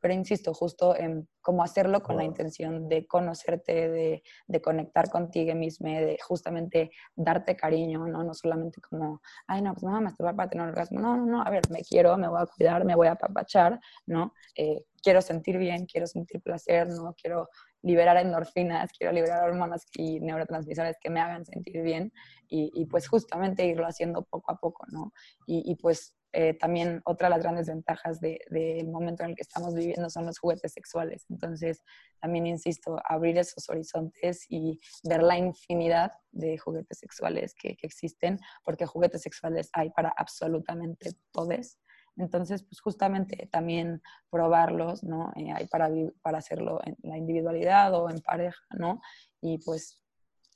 Pero 0.03 0.15
insisto, 0.15 0.53
justo 0.53 0.97
en 0.97 1.29
cómo 1.39 1.63
hacerlo 1.63 2.03
con 2.03 2.17
la 2.17 2.25
intención 2.25 2.89
de 2.89 3.07
conocerte, 3.07 3.89
de, 3.89 4.21
de, 4.47 4.61
conectar 4.61 5.09
contigo 5.09 5.55
mismo, 5.55 5.87
de 5.87 6.17
justamente 6.21 6.91
darte 7.15 7.55
cariño, 7.55 8.05
¿no? 8.05 8.21
No 8.21 8.33
solamente 8.33 8.81
como, 8.81 9.21
ay, 9.47 9.61
no, 9.61 9.71
pues 9.71 9.83
me 9.85 9.91
voy 9.91 9.99
a 9.99 10.01
masturbar 10.01 10.35
para 10.35 10.49
tener 10.49 10.63
un 10.65 10.71
orgasmo. 10.71 10.99
No, 10.99 11.15
no, 11.15 11.25
no, 11.25 11.41
a 11.41 11.49
ver, 11.49 11.61
me 11.69 11.83
quiero, 11.83 12.17
me 12.17 12.27
voy 12.27 12.41
a 12.41 12.45
cuidar, 12.47 12.83
me 12.83 12.95
voy 12.95 13.07
a 13.07 13.13
apapachar, 13.13 13.79
¿no? 14.05 14.33
Eh, 14.57 14.83
quiero 15.01 15.21
sentir 15.21 15.57
bien, 15.57 15.85
quiero 15.85 16.05
sentir 16.05 16.41
placer, 16.41 16.89
¿no? 16.89 17.13
Quiero 17.13 17.47
liberar 17.81 18.17
endorfinas, 18.17 18.91
quiero 18.91 19.13
liberar 19.13 19.47
hormonas 19.49 19.85
y 19.93 20.19
neurotransmisores 20.19 20.97
que 20.99 21.09
me 21.09 21.21
hagan 21.21 21.45
sentir 21.45 21.81
bien 21.81 22.11
y, 22.49 22.71
y 22.75 22.87
pues 22.87 23.07
justamente 23.07 23.65
irlo 23.65 23.87
haciendo 23.87 24.23
poco 24.23 24.51
a 24.51 24.57
poco, 24.57 24.85
¿no? 24.91 25.13
Y, 25.47 25.63
y 25.71 25.75
pues 25.75 26.13
eh, 26.33 26.55
también 26.55 27.01
otra 27.05 27.27
de 27.27 27.35
las 27.35 27.43
grandes 27.43 27.67
ventajas 27.67 28.19
del 28.19 28.39
de, 28.49 28.83
momento 28.91 29.23
en 29.23 29.29
el 29.29 29.35
que 29.35 29.43
estamos 29.43 29.75
viviendo 29.75 30.09
son 30.09 30.25
los 30.25 30.39
juguetes 30.39 30.73
sexuales. 30.73 31.25
Entonces, 31.29 31.81
también 32.19 32.47
insisto, 32.47 32.99
abrir 33.05 33.37
esos 33.37 33.69
horizontes 33.69 34.45
y 34.49 34.79
ver 35.03 35.21
la 35.21 35.37
infinidad 35.37 36.11
de 36.31 36.57
juguetes 36.57 36.97
sexuales 36.97 37.53
que, 37.53 37.75
que 37.75 37.85
existen, 37.85 38.39
porque 38.63 38.87
juguetes 38.87 39.21
sexuales 39.21 39.69
hay 39.73 39.91
para 39.91 40.13
absolutamente 40.17 41.11
todos. 41.31 41.77
Entonces, 42.17 42.63
pues 42.63 42.79
justamente 42.81 43.47
también 43.51 44.01
probarlos, 44.29 45.03
¿no? 45.03 45.31
Eh, 45.35 45.51
hay 45.53 45.67
para, 45.67 45.89
para 46.21 46.39
hacerlo 46.39 46.79
en 46.85 46.95
la 47.01 47.17
individualidad 47.17 47.93
o 47.93 48.09
en 48.09 48.21
pareja, 48.21 48.63
¿no? 48.71 49.01
Y 49.41 49.59
pues 49.59 50.03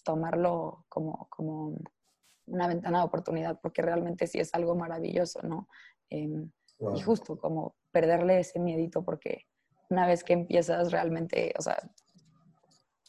tomarlo 0.04 0.86
como, 0.90 1.28
como 1.30 1.78
una 2.48 2.68
ventana 2.68 3.00
de 3.00 3.06
oportunidad, 3.06 3.60
porque 3.62 3.82
realmente 3.82 4.28
sí 4.28 4.40
es 4.40 4.54
algo 4.54 4.76
maravilloso, 4.76 5.42
¿no? 5.44 5.68
Eh, 6.10 6.28
wow. 6.80 6.96
Y 6.96 7.02
justo 7.02 7.38
como 7.38 7.76
perderle 7.92 8.40
ese 8.40 8.60
miedito, 8.60 9.04
porque 9.04 9.46
una 9.90 10.08
vez 10.08 10.24
que 10.24 10.34
empiezas 10.34 10.92
realmente, 10.92 11.54
o 11.58 11.62
sea, 11.62 11.78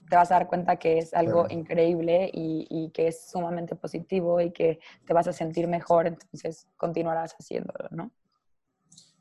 te 0.09 0.17
vas 0.17 0.31
a 0.31 0.35
dar 0.35 0.49
cuenta 0.49 0.77
que 0.77 0.99
es 0.99 1.13
algo 1.13 1.45
claro. 1.45 1.55
increíble 1.55 2.31
y, 2.33 2.67
y, 2.71 2.91
que 2.91 3.09
es 3.09 3.29
sumamente 3.29 3.77
positivo 3.77 4.41
y 4.41 4.53
que 4.53 4.79
te 5.07 5.13
vas 5.13 5.29
a 5.29 5.33
sentir 5.33 5.69
mejor, 5.69 6.07
entonces 6.07 6.67
continuarás 6.77 7.35
haciéndolo, 7.35 7.89
¿no? 7.91 8.11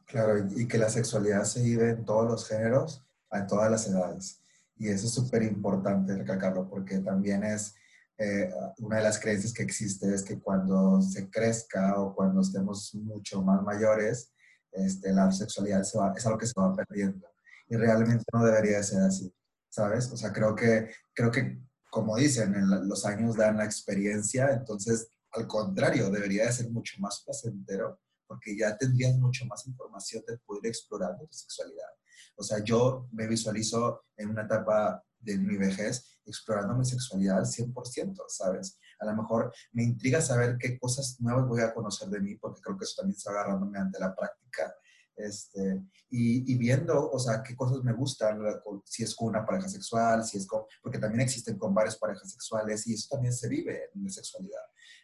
Claro, 0.06 0.38
y 0.56 0.68
que 0.68 0.78
la 0.78 0.90
sexualidad 0.90 1.44
se 1.44 1.62
vive 1.62 1.90
en 1.90 2.06
todos 2.06 2.26
los 2.26 2.48
géneros, 2.48 3.06
a 3.30 3.46
todas 3.46 3.70
las 3.70 3.88
edades. 3.88 4.42
Y 4.78 4.88
eso 4.88 5.08
es 5.08 5.14
súper 5.14 5.44
importante 5.44 6.16
recalcarlo, 6.16 6.70
porque 6.70 7.00
también 7.00 7.44
es 7.44 7.76
eh, 8.18 8.50
una 8.80 8.98
de 8.98 9.04
las 9.04 9.20
creencias 9.20 9.54
que 9.54 9.64
existe 9.64 10.14
es 10.14 10.24
que 10.24 10.40
cuando 10.40 11.02
se 11.02 11.30
crezca 11.30 12.00
o 12.00 12.16
cuando 12.16 12.42
estemos 12.42 12.94
mucho 12.96 13.42
más 13.42 13.62
mayores, 13.62 14.34
este, 14.72 15.14
la 15.14 15.32
sexualidad 15.32 15.84
se 15.84 15.98
va, 15.98 16.14
es 16.16 16.26
algo 16.26 16.38
que 16.38 16.48
se 16.48 16.60
va 16.60 16.74
perdiendo. 16.76 17.28
Y 17.68 17.76
realmente 17.76 18.24
no 18.34 18.46
debería 18.46 18.78
de 18.78 18.84
ser 18.84 19.02
así, 19.02 19.34
¿sabes? 19.70 20.12
O 20.12 20.18
sea, 20.18 20.32
creo 20.34 20.56
que, 20.56 20.90
creo 21.14 21.32
que 21.32 21.62
como 21.90 22.16
dicen, 22.18 22.54
en 22.56 22.88
los 22.88 23.06
años 23.06 23.36
dan 23.36 23.58
la 23.58 23.66
experiencia, 23.66 24.52
entonces, 24.52 25.10
al 25.32 25.48
contrario, 25.48 26.10
debería 26.10 26.46
de 26.46 26.54
ser 26.54 26.70
mucho 26.70 26.96
más 27.00 27.24
placentero 27.24 28.00
porque 28.28 28.58
ya 28.58 28.78
tendrías 28.78 29.16
mucho 29.18 29.46
más 29.46 29.66
información 29.66 30.24
de 30.28 30.38
poder 30.40 30.68
explorar 30.68 31.18
tu 31.18 31.28
sexualidad. 31.32 31.88
O 32.36 32.44
sea, 32.44 32.64
yo 32.64 33.08
me 33.12 33.26
visualizo 33.26 34.04
en 34.18 34.30
una 34.30 34.44
etapa 34.44 35.04
de 35.20 35.38
mi 35.38 35.58
vejez 35.58 36.20
explorando 36.26 36.76
mi 36.76 36.86
sexualidad 36.86 37.40
al 37.40 37.46
100%, 37.46 38.24
¿sabes? 38.28 38.80
A 39.00 39.06
lo 39.06 39.16
mejor 39.16 39.54
me 39.72 39.84
intriga 39.84 40.22
saber 40.22 40.58
qué 40.60 40.78
cosas 40.78 41.18
nuevas 41.20 41.48
voy 41.48 41.62
a 41.62 41.74
conocer 41.74 42.10
de 42.10 42.20
mí, 42.20 42.36
porque 42.36 42.62
creo 42.62 42.78
que 42.78 42.84
eso 42.84 42.96
también 42.98 43.18
está 43.18 43.32
agarrándome 43.32 43.80
ante 43.80 44.00
la 44.00 44.16
práctica. 44.16 44.74
Este, 45.16 45.84
y, 46.10 46.54
y, 46.54 46.58
viendo, 46.58 47.10
o 47.10 47.18
sea, 47.18 47.42
qué 47.42 47.56
cosas 47.56 47.84
me 47.84 47.94
gustan, 47.94 48.40
si 48.86 49.04
es 49.04 49.16
con 49.16 49.30
una 49.30 49.44
pareja 49.44 49.68
sexual, 49.68 50.24
si 50.24 50.38
es 50.38 50.46
con, 50.46 50.64
porque 50.82 51.00
también 51.00 51.22
existen 51.22 51.58
con 51.58 51.74
varias 51.74 51.98
parejas 51.98 52.30
sexuales 52.32 52.86
y 52.86 52.94
eso 52.94 53.08
también 53.10 53.34
se 53.34 53.50
vive 53.50 53.90
en 53.96 54.04
la 54.04 54.10
sexualidad. 54.10 54.62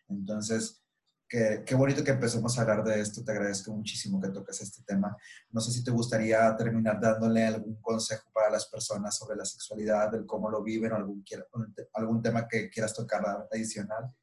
Entonces, 0.10 0.83
Qué, 1.34 1.64
qué, 1.66 1.74
bonito 1.74 2.04
que 2.04 2.12
empecemos 2.12 2.56
a 2.56 2.62
hablar 2.62 2.84
de 2.84 3.02
esto. 3.02 3.24
Te 3.24 3.32
agradezco 3.32 3.74
muchísimo 3.74 4.22
que 4.22 4.30
toques 4.30 4.62
este 4.62 4.84
tema. 4.84 5.18
No 5.52 5.62
sé 5.62 5.72
si 5.72 5.84
te 5.84 5.90
gustaría 5.90 6.56
terminar 6.56 7.02
dándole 7.02 7.44
algún 7.44 7.74
consejo 7.82 8.30
para 8.32 8.52
las 8.52 8.68
personas 8.68 9.18
sobre 9.18 9.36
la 9.36 9.44
sexualidad, 9.44 10.12
del 10.12 10.28
cómo 10.28 10.48
lo 10.52 10.62
viven 10.62 10.92
o 10.92 10.96
algún, 10.96 11.26
algún 11.94 12.22
tema 12.22 12.48
que 12.48 12.70
quieras 12.70 12.94
tocar 12.94 13.48
adicional. 13.52 14.14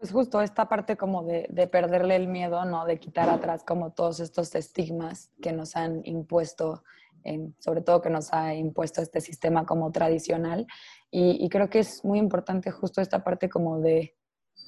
Pues 0.00 0.10
justo 0.10 0.42
esta 0.42 0.68
parte 0.68 0.96
como 0.96 1.22
de, 1.22 1.46
de, 1.50 1.68
perderle 1.68 2.16
el 2.16 2.26
miedo, 2.26 2.64
¿no? 2.64 2.84
De 2.84 2.98
quitar 2.98 3.28
atrás 3.28 3.62
como 3.62 3.92
todos 3.92 4.18
estos 4.18 4.52
estigmas 4.56 5.30
que 5.40 5.52
nos 5.52 5.76
han 5.76 6.00
impuesto, 6.04 6.82
sobre 7.60 7.82
todo 7.82 8.02
que 8.02 8.10
nos 8.10 8.32
ha 8.32 8.56
impuesto 8.56 9.00
este 9.00 9.20
sistema 9.20 9.64
como 9.64 9.92
tradicional. 9.92 10.66
Y, 11.12 11.44
y 11.44 11.48
creo 11.48 11.70
que 11.70 11.78
es 11.78 12.04
muy 12.04 12.18
importante 12.18 12.72
justo 12.72 13.00
esta 13.00 13.22
parte 13.22 13.48
como 13.48 13.78
de 13.78 14.16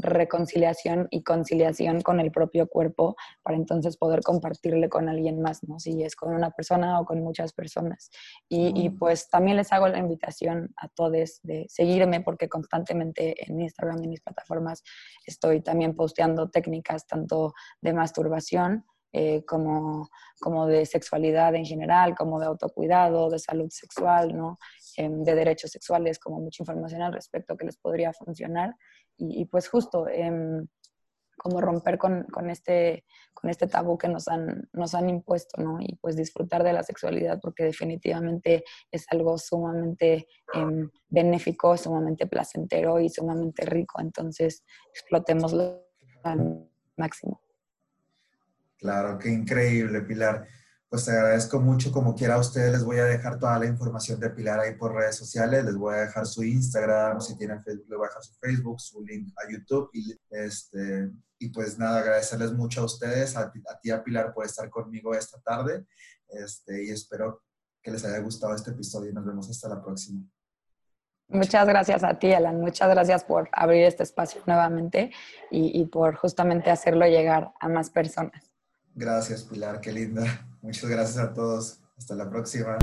reconciliación 0.01 1.09
y 1.11 1.23
conciliación 1.23 2.01
con 2.01 2.21
el 2.21 2.31
propio 2.31 2.69
cuerpo 2.69 3.17
para 3.43 3.57
entonces 3.57 3.97
poder 3.97 4.21
compartirle 4.23 4.89
con 4.89 5.09
alguien 5.09 5.41
más, 5.41 5.63
¿no? 5.65 5.79
Si 5.79 6.03
es 6.03 6.17
con 6.17 6.35
una 6.35 6.51
persona 6.51 7.01
o 7.01 7.05
con 7.05 7.23
muchas 7.23 7.53
personas. 7.53 8.11
Y, 8.49 8.73
y 8.75 8.91
pues 8.91 9.29
también 9.29 9.57
les 9.57 9.73
hago 9.73 9.89
la 9.89 9.99
invitación 9.99 10.73
a 10.77 10.89
todos 10.89 11.41
de 11.43 11.67
seguirme 11.69 12.21
porque 12.21 12.49
constantemente 12.49 13.35
en 13.47 13.61
Instagram 13.61 14.01
y 14.01 14.05
en 14.05 14.11
mis 14.11 14.21
plataformas 14.21 14.83
estoy 15.27 15.61
también 15.61 15.95
posteando 15.95 16.51
técnicas 16.51 17.07
tanto 17.07 17.55
de 17.81 17.93
masturbación, 17.93 18.85
eh, 19.13 19.45
como, 19.45 20.09
como 20.39 20.69
de 20.69 20.87
sexualidad 20.87 21.57
en 21.57 21.65
general, 21.65 22.15
como 22.15 22.39
de 22.39 22.47
autocuidado, 22.47 23.29
de 23.29 23.41
salud 23.41 23.69
sexual, 23.71 24.37
¿no? 24.37 24.59
Em, 24.97 25.25
de 25.25 25.35
derechos 25.35 25.73
sexuales, 25.73 26.21
como 26.21 26.39
mucha 26.39 26.63
información 26.63 27.03
al 27.03 27.13
respecto 27.13 27.57
que 27.57 27.67
les 27.67 27.77
podría 27.77 28.13
funcionar. 28.13 28.77
Y, 29.21 29.45
pues 29.45 29.69
justo, 29.69 30.09
em, 30.09 30.67
como 31.37 31.61
romper 31.61 31.97
con, 31.99 32.25
con, 32.25 32.51
este, 32.51 33.05
con 33.33 33.49
este 33.51 33.67
tabú 33.67 33.97
que 33.97 34.09
nos 34.09 34.29
han, 34.29 34.69
nos 34.73 34.95
han 34.95 35.09
impuesto, 35.09 35.63
¿no? 35.63 35.79
Y 35.81 35.97
pues 35.97 36.17
disfrutar 36.17 36.63
de 36.63 36.73
la 36.73 36.83
sexualidad 36.83 37.39
porque 37.41 37.65
definitivamente 37.65 38.65
es 38.91 39.07
algo 39.11 39.39
sumamente 39.39 40.27
eh, 40.55 40.89
benéfico, 41.09 41.77
sumamente 41.77 42.27
placentero 42.27 43.01
y 43.01 43.09
sumamente 43.09 43.65
rico. 43.65 44.01
Entonces, 44.01 44.65
explotémoslo 44.93 45.83
al 46.23 46.69
máximo. 46.97 47.41
Claro, 48.79 49.19
qué 49.19 49.31
increíble, 49.31 50.03
Pilar. 50.03 50.47
Pues 50.91 51.05
te 51.05 51.13
agradezco 51.13 51.61
mucho. 51.61 51.93
Como 51.93 52.17
quiera 52.17 52.35
a 52.35 52.41
ustedes, 52.41 52.73
les 52.73 52.83
voy 52.83 52.99
a 52.99 53.05
dejar 53.05 53.39
toda 53.39 53.57
la 53.61 53.67
información 53.67 54.19
de 54.19 54.29
Pilar 54.31 54.59
ahí 54.59 54.75
por 54.75 54.93
redes 54.93 55.15
sociales. 55.15 55.65
Les 55.65 55.77
voy 55.77 55.95
a 55.95 55.99
dejar 55.99 56.27
su 56.27 56.43
Instagram, 56.43 57.21
si 57.21 57.39
tienen 57.39 57.63
Facebook, 57.63 57.87
les 57.89 57.97
voy 57.97 58.07
a 58.07 58.09
dejar 58.09 58.25
su 58.25 58.35
Facebook, 58.35 58.81
su 58.81 59.01
link 59.05 59.33
a 59.37 59.49
YouTube. 59.49 59.89
Y, 59.93 60.19
este, 60.31 61.13
y 61.39 61.51
pues 61.51 61.79
nada, 61.79 62.01
agradecerles 62.01 62.53
mucho 62.53 62.81
a 62.81 62.87
ustedes, 62.87 63.37
a, 63.37 63.43
a 63.43 63.81
ti, 63.81 63.93
a 63.93 64.03
Pilar, 64.03 64.35
por 64.35 64.45
estar 64.45 64.69
conmigo 64.69 65.15
esta 65.15 65.41
tarde. 65.41 65.87
Este, 66.27 66.85
y 66.85 66.91
espero 66.91 67.45
que 67.81 67.93
les 67.93 68.05
haya 68.05 68.19
gustado 68.19 68.53
este 68.57 68.73
episodio 68.73 69.11
y 69.11 69.15
nos 69.15 69.25
vemos 69.25 69.49
hasta 69.49 69.69
la 69.69 69.81
próxima. 69.81 70.25
Muchas 71.29 71.69
gracias 71.69 72.03
a 72.03 72.19
ti, 72.19 72.33
Alan. 72.33 72.61
Muchas 72.61 72.91
gracias 72.91 73.23
por 73.23 73.49
abrir 73.53 73.85
este 73.85 74.03
espacio 74.03 74.43
nuevamente 74.45 75.13
y, 75.53 75.81
y 75.81 75.87
por 75.87 76.17
justamente 76.17 76.69
hacerlo 76.69 77.07
llegar 77.07 77.53
a 77.61 77.69
más 77.69 77.91
personas. 77.91 78.51
Gracias, 78.97 79.45
Pilar, 79.45 79.81
qué 79.81 79.93
linda. 79.93 80.50
Muchas 80.63 80.91
gracias 80.91 81.19
a 81.19 81.33
todos. 81.33 81.81
Hasta 81.97 82.15
la 82.15 82.29
próxima. 82.31 82.79